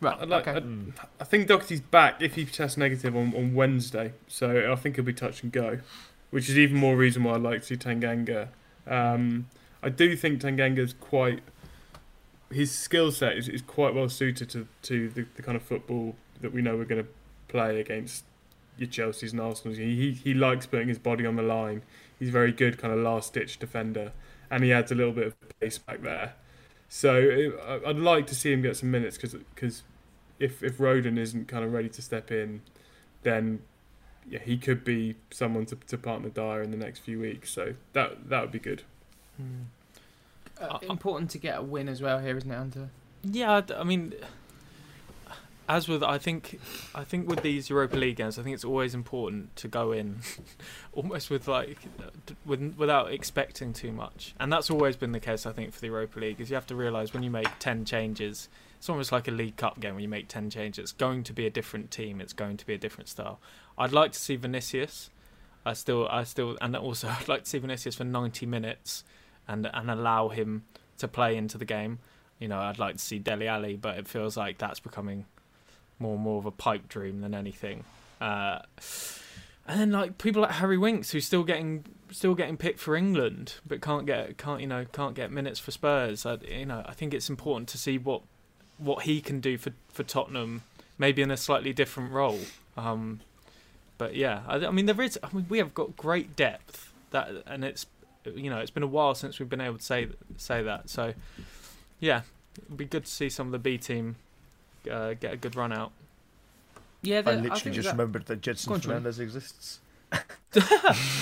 Right, 0.01 0.16
I'd 0.20 0.29
like, 0.29 0.47
okay. 0.47 0.57
I'd- 0.59 0.93
I 1.20 1.24
think 1.24 1.49
Doherty's 1.49 1.81
back 1.81 2.22
if 2.22 2.35
he 2.35 2.45
tests 2.45 2.76
negative 2.76 3.16
on, 3.16 3.35
on 3.35 3.55
Wednesday, 3.55 4.12
so 4.29 4.70
I 4.70 4.76
think 4.76 4.95
he'll 4.97 5.05
be 5.05 5.12
touch 5.12 5.43
and 5.43 5.51
go, 5.51 5.81
which 6.31 6.49
is 6.49 6.57
even 6.57 6.76
more 6.76 6.97
reason 6.97 7.24
why 7.24 7.35
I'd 7.35 7.43
like 7.43 7.62
to 7.62 7.66
see 7.66 7.76
Tanganga. 7.76 8.49
Um, 8.87 9.49
I 9.83 9.89
do 9.89 10.16
think 10.16 10.41
Tanganga's 10.41 10.93
quite 10.93 11.41
his 12.51 12.70
skill 12.70 13.12
set 13.12 13.37
is, 13.37 13.49
is 13.49 13.62
quite 13.62 13.95
well 13.95 14.09
suited 14.09 14.49
to, 14.51 14.66
to 14.83 15.09
the, 15.11 15.26
the 15.37 15.43
kind 15.43 15.57
of 15.57 15.62
football 15.62 16.16
that 16.41 16.53
we 16.53 16.62
know 16.62 16.76
we're 16.76 16.85
going 16.85 17.03
to 17.05 17.11
play 17.49 17.80
against 17.80 18.24
your 18.76 18.88
Chelsea's 18.88 19.32
and 19.32 19.40
Arsenal's. 19.40 19.78
He, 19.78 19.94
he 19.96 20.12
he 20.12 20.34
likes 20.34 20.66
putting 20.66 20.88
his 20.88 20.99
body 20.99 21.26
on 21.26 21.36
the 21.36 21.42
line. 21.42 21.82
He's 22.18 22.28
a 22.28 22.32
very 22.32 22.53
good 22.53 22.78
kind 22.78 22.92
of 22.92 23.01
last 23.01 23.32
ditch 23.32 23.59
defender, 23.59 24.12
and 24.51 24.62
he 24.64 24.72
adds 24.72 24.92
a 24.92 24.94
little 24.94 25.12
bit 25.12 25.26
of 25.28 25.34
pace 25.61 25.78
back 25.78 26.03
there. 26.03 26.34
So 26.88 27.16
it, 27.16 27.55
I- 27.66 27.90
I'd 27.90 27.96
like 27.96 28.26
to 28.28 28.34
see 28.34 28.53
him 28.53 28.62
get 28.62 28.76
some 28.76 28.90
minutes 28.90 29.16
because 29.16 29.34
because 29.55 29.82
if 30.38 30.62
if 30.62 30.78
Rodon 30.78 31.18
isn't 31.18 31.49
kind 31.49 31.64
of 31.64 31.72
ready 31.72 31.88
to 31.88 32.03
step 32.03 32.30
in, 32.30 32.62
then 33.22 33.61
yeah, 34.28 34.40
he 34.40 34.59
could 34.59 34.84
be 34.84 35.16
someone 35.30 35.64
to, 35.66 35.76
to 35.76 35.96
partner 35.99 36.28
Dier 36.28 36.62
in 36.62 36.70
the 36.70 36.76
next 36.76 37.01
few 37.01 37.18
weeks. 37.20 37.51
So 37.51 37.74
that 37.94 38.28
that 38.28 38.40
would 38.42 38.53
be 38.53 38.59
good. 38.59 38.82
Uh, 40.61 40.78
important 40.82 41.30
to 41.30 41.38
get 41.38 41.59
a 41.59 41.62
win 41.62 41.88
as 41.88 42.03
well 42.03 42.18
here, 42.18 42.36
isn't 42.36 42.51
it, 42.51 42.57
Hunter? 42.57 42.90
Yeah, 43.22 43.62
I 43.76 43.84
mean, 43.84 44.14
as 45.69 45.87
with 45.87 46.03
I 46.03 46.16
think, 46.16 46.59
I 46.95 47.05
think 47.05 47.29
with 47.29 47.43
these 47.43 47.69
Europa 47.69 47.97
League 47.97 48.16
games, 48.16 48.39
I 48.39 48.43
think 48.43 48.55
it's 48.55 48.64
always 48.64 48.95
important 48.95 49.55
to 49.57 49.69
go 49.69 49.93
in 49.93 50.21
almost 50.95 51.29
with 51.29 51.47
like, 51.47 51.79
with, 52.47 52.75
without 52.79 53.12
expecting 53.12 53.75
too 53.75 53.93
much, 53.93 54.35
and 54.41 54.51
that's 54.51 54.71
always 54.71 54.97
been 54.97 55.12
the 55.12 55.21
case. 55.21 55.45
I 55.45 55.53
think 55.53 55.75
for 55.75 55.81
the 55.81 55.89
Europa 55.89 56.19
League, 56.21 56.41
is 56.41 56.49
you 56.49 56.55
have 56.55 56.66
to 56.69 56.75
realise 56.75 57.12
when 57.12 57.23
you 57.23 57.31
make 57.31 57.49
ten 57.59 57.85
changes, 57.85 58.49
it's 58.79 58.89
almost 58.89 59.12
like 59.12 59.29
a 59.29 59.31
League 59.31 59.57
Cup 59.57 59.79
game 59.79 59.95
when 59.95 60.03
you 60.03 60.09
make 60.09 60.29
ten 60.29 60.49
changes. 60.49 60.85
It's 60.85 60.93
going 60.93 61.23
to 61.25 61.35
be 61.35 61.47
a 61.47 61.51
different 61.51 61.91
team. 61.91 62.21
It's 62.21 62.33
going 62.33 62.57
to 62.57 62.66
be 62.66 62.73
a 62.73 62.79
different 62.79 63.09
style. 63.09 63.39
I'd 63.77 63.93
like 63.93 64.12
to 64.12 64.19
see 64.19 64.37
Vinicius. 64.37 65.11
I 65.66 65.75
still, 65.75 66.09
I 66.09 66.25
still, 66.25 66.57
and 66.62 66.75
also 66.77 67.09
I'd 67.21 67.29
like 67.29 67.45
to 67.45 67.51
see 67.51 67.59
Vinicius 67.59 67.97
for 67.97 68.05
ninety 68.05 68.47
minutes, 68.47 69.05
and 69.47 69.69
and 69.73 69.91
allow 69.91 70.29
him 70.29 70.64
to 70.97 71.09
play 71.09 71.37
into 71.37 71.59
the 71.59 71.66
game. 71.66 71.99
You 72.39 72.49
know, 72.49 72.59
I'd 72.59 72.79
like 72.79 72.97
to 72.97 73.03
see 73.03 73.19
Dele 73.19 73.49
Alli, 73.49 73.77
but 73.77 73.99
it 73.99 74.09
feels 74.09 74.37
like 74.37 74.59
that's 74.59 74.81
becoming 74.81 75.27
more 75.99 76.18
more 76.18 76.38
of 76.38 76.46
a 76.46 76.51
pipe 76.51 76.88
dream 76.88 77.20
than 77.20 77.34
anything. 77.34 77.84
Uh, 78.20 78.61
and 79.66 79.80
then 79.80 79.92
like 79.92 80.18
people 80.18 80.42
like 80.42 80.53
Harry 80.53 80.78
Winks, 80.78 81.11
who's 81.11 81.26
still 81.26 81.44
getting 81.44 81.84
still 82.11 82.34
getting 82.34 82.57
picked 82.57 82.80
for 82.80 82.96
England, 82.96 83.55
but 83.66 83.80
can't 83.80 84.07
get 84.07 84.38
can't 84.38 84.61
you 84.61 84.66
know 84.66 84.86
can't 84.92 85.14
get 85.14 85.30
minutes 85.30 85.61
for 85.61 85.70
Spurs. 85.70 86.24
I, 86.24 86.38
you 86.49 86.66
know, 86.66 86.82
I 86.86 86.94
think 86.94 87.14
it's 87.14 87.28
important 87.28 87.68
to 87.70 87.78
see 87.78 87.99
what 87.99 88.22
what 88.78 89.05
he 89.05 89.20
can 89.20 89.40
do 89.40 89.59
for 89.59 89.72
for 89.88 90.03
Tottenham, 90.03 90.62
maybe 90.99 91.22
in 91.22 91.30
a 91.30 91.36
slightly 91.36 91.72
different 91.72 92.12
role. 92.12 92.40
Um, 92.76 93.20
but 93.99 94.14
yeah, 94.14 94.42
I, 94.46 94.57
I 94.66 94.70
mean 94.70 94.86
there 94.86 95.01
is. 95.01 95.18
I 95.22 95.28
mean 95.34 95.46
we 95.49 95.59
have 95.59 95.74
got 95.74 95.96
great 95.96 96.34
depth 96.34 96.92
that, 97.11 97.28
and 97.46 97.64
it's 97.64 97.86
you 98.34 98.51
know, 98.51 98.59
it's 98.59 98.70
been 98.70 98.82
a 98.82 98.88
while 98.88 99.14
since 99.14 99.38
we've 99.38 99.49
been 99.49 99.61
able 99.61 99.78
to 99.78 99.84
say 99.84 100.09
say 100.36 100.62
that. 100.62 100.88
So, 100.88 101.14
yeah, 102.01 102.22
it'd 102.64 102.76
be 102.76 102.84
good 102.84 103.05
to 103.05 103.11
see 103.11 103.28
some 103.28 103.46
of 103.46 103.53
the 103.53 103.59
B 103.59 103.78
team 103.78 104.16
uh, 104.91 105.14
get 105.14 105.33
a 105.33 105.37
good 105.37 105.57
run 105.57 105.72
out. 105.72 105.93
Yeah, 107.03 107.18
I 107.18 107.22
the- 107.22 107.33
literally 107.37 107.61
think 107.61 107.74
just 107.76 107.87
that- 107.87 107.93
remembered 107.93 108.26
that 108.26 108.43
Go 108.43 108.53
Gedson 108.53 108.70
on, 108.72 108.81
Jordan. 108.81 109.05
Fernandes 109.05 109.20
exists. 109.20 109.81
I 110.12 110.16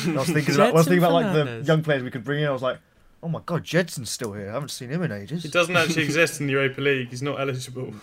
was 0.07 0.29
thinking 0.29 0.55
about, 0.55 0.69
I 0.69 0.73
was 0.73 0.87
thinking 0.87 0.99
about 1.05 1.13
like 1.13 1.33
the 1.33 1.63
young 1.67 1.83
players 1.83 2.03
we 2.03 2.11
could 2.11 2.25
bring 2.25 2.41
in. 2.43 2.49
I 2.49 2.53
was 2.53 2.63
like, 2.63 2.79
oh 3.23 3.29
my 3.29 3.41
god, 3.45 3.65
Gedson's 3.65 4.11
still 4.11 4.33
here. 4.33 4.49
I 4.51 4.53
haven't 4.53 4.69
seen 4.71 4.89
him 4.91 5.03
in 5.03 5.11
ages. 5.13 5.43
He 5.43 5.49
doesn't 5.49 5.77
actually 5.77 6.05
exist 6.11 6.41
in 6.41 6.47
the 6.47 6.53
Europa 6.53 6.81
League. 6.81 7.09
He's 7.11 7.23
not 7.23 7.41
eligible. 7.41 7.95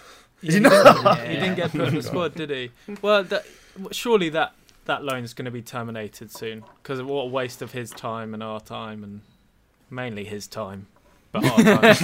Is 0.42 0.56
he 0.56 0.60
not? 0.60 0.72
didn't- 1.16 1.30
He 1.30 1.36
didn't 1.36 1.56
get 1.56 1.72
put 1.72 1.88
in 1.88 1.96
the 1.96 2.04
squad, 2.04 2.36
did 2.36 2.50
he? 2.50 2.72
Well, 3.02 3.24
that, 3.24 3.46
surely 3.92 4.30
that 4.30 4.54
that 4.86 5.04
loan 5.06 5.24
is 5.24 5.34
going 5.34 5.46
to 5.46 5.52
be 5.52 5.62
terminated 5.62 6.30
soon 6.30 6.66
because 6.82 7.02
what 7.02 7.22
a 7.22 7.28
waste 7.28 7.62
of 7.62 7.72
his 7.72 7.90
time 7.92 8.34
and 8.34 8.44
our 8.44 8.60
time 8.60 9.02
and 9.04 9.22
mainly 9.90 10.26
his 10.26 10.46
time, 10.46 10.88
but 11.32 11.46
our 11.46 11.64
time. 11.64 11.86
as 11.86 12.02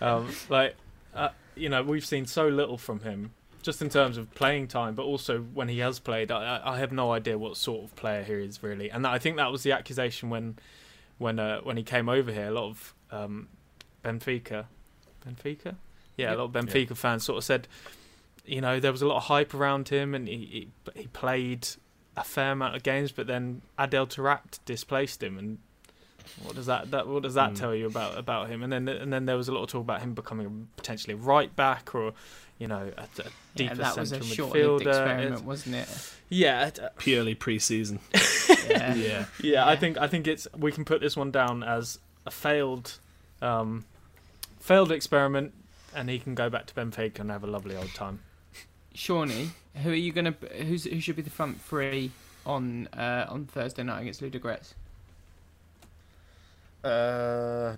well. 0.00 0.16
um, 0.18 0.28
like, 0.48 0.74
uh, 1.14 1.28
you 1.60 1.68
know, 1.68 1.82
we've 1.82 2.06
seen 2.06 2.26
so 2.26 2.48
little 2.48 2.78
from 2.78 3.00
him. 3.00 3.32
Just 3.62 3.82
in 3.82 3.90
terms 3.90 4.16
of 4.16 4.34
playing 4.34 4.68
time, 4.68 4.94
but 4.94 5.02
also 5.02 5.40
when 5.40 5.68
he 5.68 5.80
has 5.80 5.98
played, 5.98 6.30
I, 6.30 6.62
I 6.64 6.78
have 6.78 6.92
no 6.92 7.12
idea 7.12 7.36
what 7.36 7.58
sort 7.58 7.84
of 7.84 7.94
player 7.94 8.22
he 8.22 8.32
is 8.32 8.62
really. 8.62 8.90
And 8.90 9.06
I 9.06 9.18
think 9.18 9.36
that 9.36 9.52
was 9.52 9.64
the 9.64 9.72
accusation 9.72 10.30
when, 10.30 10.56
when 11.18 11.38
uh, 11.38 11.60
when 11.60 11.76
he 11.76 11.82
came 11.82 12.08
over 12.08 12.32
here. 12.32 12.46
A 12.46 12.50
lot 12.50 12.70
of 12.70 12.94
um, 13.10 13.48
Benfica, 14.02 14.64
Benfica, 15.26 15.74
yeah, 16.16 16.34
a 16.34 16.36
lot 16.36 16.44
of 16.44 16.52
Benfica 16.52 16.96
fans 16.96 17.24
sort 17.24 17.36
of 17.36 17.44
said, 17.44 17.68
you 18.46 18.62
know, 18.62 18.80
there 18.80 18.92
was 18.92 19.02
a 19.02 19.06
lot 19.06 19.18
of 19.18 19.24
hype 19.24 19.52
around 19.52 19.90
him, 19.90 20.14
and 20.14 20.26
he 20.26 20.70
he, 20.94 21.00
he 21.02 21.06
played 21.08 21.68
a 22.16 22.24
fair 22.24 22.52
amount 22.52 22.76
of 22.76 22.82
games, 22.82 23.12
but 23.12 23.26
then 23.26 23.60
Adel 23.78 24.06
Taarabt 24.06 24.58
displaced 24.64 25.22
him, 25.22 25.36
and 25.36 25.58
what 26.42 26.54
does 26.54 26.66
that, 26.66 26.90
that 26.90 27.06
what 27.08 27.22
does 27.22 27.34
that 27.34 27.52
Mm. 27.52 27.58
tell 27.58 27.74
you 27.74 27.86
about 27.86 28.16
about 28.18 28.48
him? 28.48 28.62
And 28.62 28.72
then 28.72 28.88
and 28.88 29.12
then 29.12 29.26
there 29.26 29.36
was 29.36 29.48
a 29.48 29.52
lot 29.52 29.62
of 29.64 29.68
talk 29.70 29.82
about 29.82 30.00
him 30.00 30.14
becoming 30.14 30.68
potentially 30.76 31.14
a 31.14 31.16
right 31.16 31.54
back 31.54 31.94
or 31.94 32.12
you 32.58 32.66
know 32.68 32.90
a, 32.96 33.02
a 33.02 33.06
Yeah, 33.16 33.24
deeper 33.56 33.74
that 33.76 33.96
was 33.96 34.12
a 34.12 34.16
central 34.22 34.34
short-lived 34.34 34.84
midfielder. 34.84 34.88
experiment, 34.88 35.26
It's- 35.26 35.42
wasn't 35.42 35.74
it? 35.76 35.88
yeah, 36.28 36.70
uh, 36.82 36.88
Purely 36.98 37.34
preseason. 37.34 37.98
Yeah. 38.70 38.94
yeah. 38.94 39.24
yeah, 39.42 39.66
I 39.66 39.74
think 39.74 39.98
I 39.98 40.06
think 40.06 40.26
it's 40.28 40.46
we 40.56 40.70
can 40.70 40.84
put 40.84 41.00
this 41.00 41.16
one 41.16 41.30
down 41.32 41.64
as 41.64 41.98
a 42.24 42.30
failed, 42.30 42.98
um, 43.42 43.84
failed 44.60 44.92
experiment, 44.92 45.52
and 45.94 46.08
he 46.08 46.20
can 46.20 46.36
go 46.36 46.48
back 46.48 46.66
to 46.66 46.74
Benfica 46.74 47.18
and 47.18 47.30
have 47.32 47.42
a 47.42 47.48
lovely 47.48 47.74
old 47.76 47.92
time. 47.94 48.20
Shawnee, 48.94 49.50
who 49.82 49.90
are 49.90 49.94
you 49.94 50.12
gonna? 50.12 50.34
Who's 50.62 50.84
who 50.84 51.00
should 51.00 51.16
be 51.16 51.22
the 51.22 51.30
front 51.30 51.60
three 51.60 52.12
on 52.46 52.86
uh, 52.88 53.26
on 53.28 53.46
Thursday 53.46 53.82
night 53.82 54.02
against 54.02 54.20
Ludogorets? 54.22 54.74
Uh, 56.82 57.76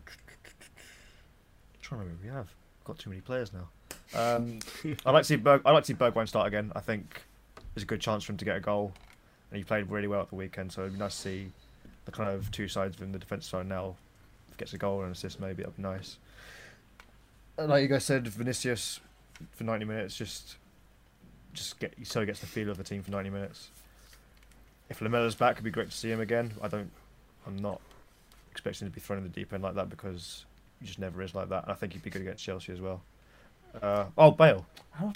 trying 1.80 2.00
to 2.00 2.05
remember 2.05 2.22
we 2.22 2.28
have. 2.30 2.48
Got 2.84 2.98
too 2.98 3.11
many 3.11 3.20
players 3.20 3.53
now. 3.53 3.68
Um, 4.14 4.59
I'd 5.07 5.12
like 5.12 5.22
to 5.22 5.28
see 5.28 5.36
Berg. 5.36 5.62
I'd 5.64 5.72
like 5.72 5.84
to 5.84 5.88
see 5.88 5.94
Bergwijn 5.94 6.28
start 6.28 6.46
again. 6.46 6.72
I 6.74 6.80
think 6.80 7.22
there's 7.74 7.82
a 7.82 7.86
good 7.86 8.00
chance 8.00 8.24
for 8.24 8.32
him 8.32 8.38
to 8.38 8.44
get 8.44 8.57
a 8.57 8.61
goal, 8.61 8.92
and 9.50 9.59
he 9.59 9.64
played 9.64 9.90
really 9.90 10.09
well 10.09 10.20
at 10.20 10.28
the 10.28 10.36
weekend. 10.36 10.72
So 10.72 10.82
it'd 10.82 10.94
be 10.94 10.98
nice 10.98 11.14
to 11.16 11.20
see 11.22 11.53
the 12.05 12.12
kind 12.12 12.30
of 12.30 12.50
two 12.50 12.68
sides 12.68 12.96
of 12.96 13.03
him. 13.03 13.12
The 13.12 13.18
defensive 13.18 13.50
side 13.50 13.66
now 13.66 13.96
if 14.48 14.55
he 14.55 14.59
gets 14.59 14.72
a 14.72 14.78
goal 14.78 14.98
and 14.98 15.07
an 15.07 15.12
assist. 15.12 15.40
Maybe 15.40 15.62
that'd 15.62 15.76
be 15.76 15.82
nice. 15.82 16.18
And 17.59 17.68
like 17.68 17.82
you 17.82 17.88
guys 17.88 18.05
said, 18.05 18.26
Vinicius 18.26 19.00
for 19.53 19.64
90 19.64 19.84
minutes. 19.84 20.16
Just, 20.16 20.57
just 21.53 21.78
get 21.78 21.94
so 22.05 22.20
he 22.20 22.26
gets 22.26 22.40
the 22.40 22.46
feel 22.46 22.70
of 22.70 22.76
the 22.78 22.84
team 22.84 23.03
for 23.03 23.11
90 23.11 23.30
minutes. 23.30 23.68
If 24.88 25.00
Lamela's 25.00 25.34
back, 25.34 25.53
it'd 25.53 25.64
be 25.64 25.70
great 25.70 25.90
to 25.90 25.96
see 25.96 26.11
him 26.11 26.20
again. 26.20 26.53
I 26.61 26.68
don't. 26.68 26.90
I'm 27.46 27.57
not 27.57 27.80
expecting 28.53 28.86
to 28.86 28.92
be 28.94 29.00
thrown 29.00 29.18
in 29.18 29.24
the 29.24 29.30
deep 29.30 29.53
end 29.53 29.62
like 29.64 29.74
that 29.74 29.88
because 29.90 30.44
he 30.80 30.86
just 30.86 30.98
never 31.00 31.20
is 31.22 31.34
like 31.34 31.48
that. 31.48 31.64
And 31.64 31.72
I 31.72 31.74
think 31.74 31.94
he'd 31.94 32.03
be 32.03 32.11
good 32.11 32.22
against 32.22 32.44
Chelsea 32.44 32.72
as 32.72 32.80
well. 32.80 33.03
Uh, 33.82 34.05
oh, 34.16 34.30
Bale. 34.30 34.64
How, 34.90 35.12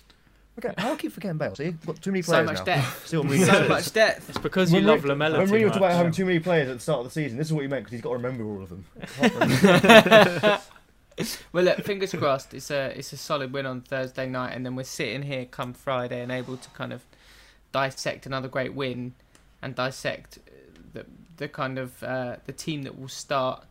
okay, 0.59 0.75
how 0.79 0.89
do 0.89 0.93
I 0.95 0.97
keep 0.97 1.13
forgetting 1.13 1.39
Bale? 1.39 1.55
See, 1.55 1.65
we've 1.65 1.87
got 1.87 2.01
too 2.03 2.11
many 2.11 2.23
players. 2.23 2.47
So 2.49 2.53
much 2.53 2.59
now. 2.59 2.65
depth. 2.65 3.07
See 3.09 3.17
what 3.19 3.27
Mourinho 3.27 3.47
so 3.63 3.69
much 3.69 3.93
depth. 3.93 4.29
It's 4.31 4.39
because 4.39 4.73
you 4.73 4.77
When 4.79 4.87
love 4.87 5.03
we- 5.05 5.11
Lamela 5.11 5.39
When 5.39 5.47
too 5.49 5.53
we 5.55 5.61
were 5.61 5.67
much. 5.67 5.75
talking 5.75 5.87
about 5.87 5.97
having 5.97 6.13
too 6.13 6.25
many 6.25 6.39
players 6.41 6.69
at 6.69 6.75
the 6.75 6.81
start 6.81 7.01
of 7.01 7.05
the 7.07 7.11
season, 7.11 7.37
this 7.39 7.47
is 7.49 7.53
what 7.53 7.61
he 7.63 7.69
meant 7.69 7.85
because 7.85 7.93
he's 7.93 8.01
got 8.03 8.11
to 8.11 8.17
remember 8.17 8.45
all 8.45 8.63
of 8.63 8.69
them. 8.71 8.85
I 9.01 9.29
can't 9.29 9.35
remember. 9.35 10.61
Well, 11.51 11.65
look, 11.65 11.79
fingers 11.83 12.13
crossed. 12.13 12.53
It's 12.53 12.71
a 12.71 12.93
it's 12.99 13.11
a 13.13 13.17
solid 13.17 13.51
win 13.53 13.65
on 13.65 13.81
Thursday 13.81 14.29
night, 14.29 14.53
and 14.55 14.67
then 14.67 14.77
we're 14.77 14.85
sitting 14.85 15.23
here 15.23 15.47
come 15.47 15.73
Friday 15.73 16.21
and 16.21 16.31
able 16.31 16.59
to 16.59 16.69
kind 16.71 16.93
of 16.93 17.05
dissect 17.73 18.27
another 18.27 18.49
great 18.49 18.75
win 18.75 19.15
and 19.63 19.75
dissect 19.75 20.39
uh, 20.47 20.51
the 20.93 21.07
the 21.37 21.49
kind 21.49 21.79
of 21.79 22.03
uh, 22.03 22.37
the 22.47 22.53
team 22.53 22.83
that 22.83 22.99
will 22.99 23.09
start 23.09 23.65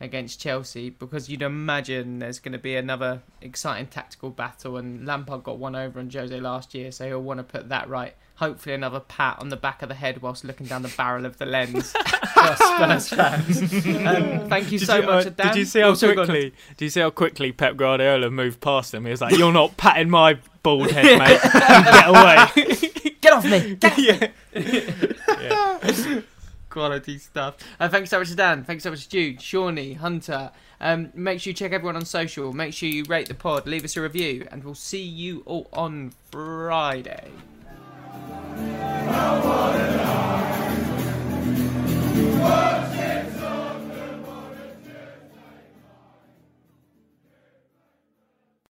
against 0.00 0.40
Chelsea 0.40 0.90
because 0.90 1.28
you'd 1.28 1.42
imagine 1.42 2.18
there's 2.18 2.40
going 2.40 2.50
to 2.52 2.58
be 2.58 2.74
another 2.74 3.22
exciting 3.40 3.86
tactical 3.86 4.30
battle 4.30 4.76
and 4.76 5.06
Lampard 5.06 5.44
got 5.44 5.58
one 5.58 5.76
over 5.76 6.00
on 6.00 6.10
Jose 6.10 6.40
last 6.40 6.74
year 6.74 6.90
so 6.90 7.06
he'll 7.06 7.22
want 7.22 7.38
to 7.38 7.44
put 7.44 7.68
that 7.68 7.88
right 7.88 8.14
hopefully 8.34 8.74
another 8.74 8.98
pat 8.98 9.38
on 9.38 9.48
the 9.50 9.56
back 9.56 9.80
of 9.80 9.88
the 9.88 9.94
head 9.94 10.20
whilst 10.20 10.42
looking 10.44 10.66
down 10.66 10.82
the 10.82 10.92
barrel 10.96 11.24
of 11.24 11.36
the 11.38 11.46
lens 11.46 11.92
for 12.34 12.56
Spurs 12.56 13.08
fans 13.10 13.62
um, 13.62 14.48
thank 14.48 14.72
you 14.72 14.80
Did 14.80 14.86
so 14.86 14.96
you, 14.96 15.06
much 15.06 15.26
uh, 15.26 15.30
Dan. 15.30 15.46
did 15.48 15.56
you 15.58 15.64
see 15.66 15.78
how 15.80 15.90
Also 15.90 16.08
got- 16.16 16.26
quickly? 16.26 16.52
Did 16.76 16.84
you 16.84 16.90
see 16.90 17.00
how 17.00 17.10
quickly 17.10 17.52
Pep 17.52 17.76
Guardiola 17.76 18.28
moved 18.28 18.60
past 18.60 18.92
him? 18.92 19.04
He 19.04 19.12
was 19.12 19.20
like, 19.20 19.38
"You're 19.38 19.52
not 19.52 19.76
patting 19.76 20.10
my 20.10 20.36
bald 20.64 20.90
head, 20.90 21.18
mate. 21.20 21.40
Get 21.42 22.08
away." 22.08 23.12
Get 23.20 23.32
off 23.32 23.44
me! 23.44 23.76
Get 23.76 23.98
yeah. 23.98 24.28
yeah. 25.40 26.20
Quality 26.72 27.18
stuff. 27.18 27.56
Uh, 27.78 27.86
thanks 27.86 28.08
so 28.08 28.18
much 28.18 28.30
to 28.30 28.34
Dan. 28.34 28.64
Thanks 28.64 28.82
so 28.82 28.88
much 28.88 29.02
to 29.04 29.10
Jude, 29.10 29.42
Shawnee, 29.42 29.92
Hunter. 29.92 30.50
Um, 30.80 31.10
make 31.12 31.38
sure 31.38 31.50
you 31.50 31.54
check 31.54 31.70
everyone 31.72 31.96
on 31.96 32.06
social. 32.06 32.50
Make 32.54 32.72
sure 32.72 32.88
you 32.88 33.04
rate 33.04 33.28
the 33.28 33.34
pod, 33.34 33.66
leave 33.66 33.84
us 33.84 33.94
a 33.98 34.00
review, 34.00 34.48
and 34.50 34.64
we'll 34.64 34.74
see 34.74 35.02
you 35.02 35.42
all 35.44 35.68
on 35.74 36.14
Friday. 36.30 37.30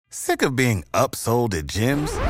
Sick 0.08 0.40
of 0.40 0.56
being 0.56 0.84
upsold 0.94 1.52
at 1.52 1.66
gyms? 1.66 2.29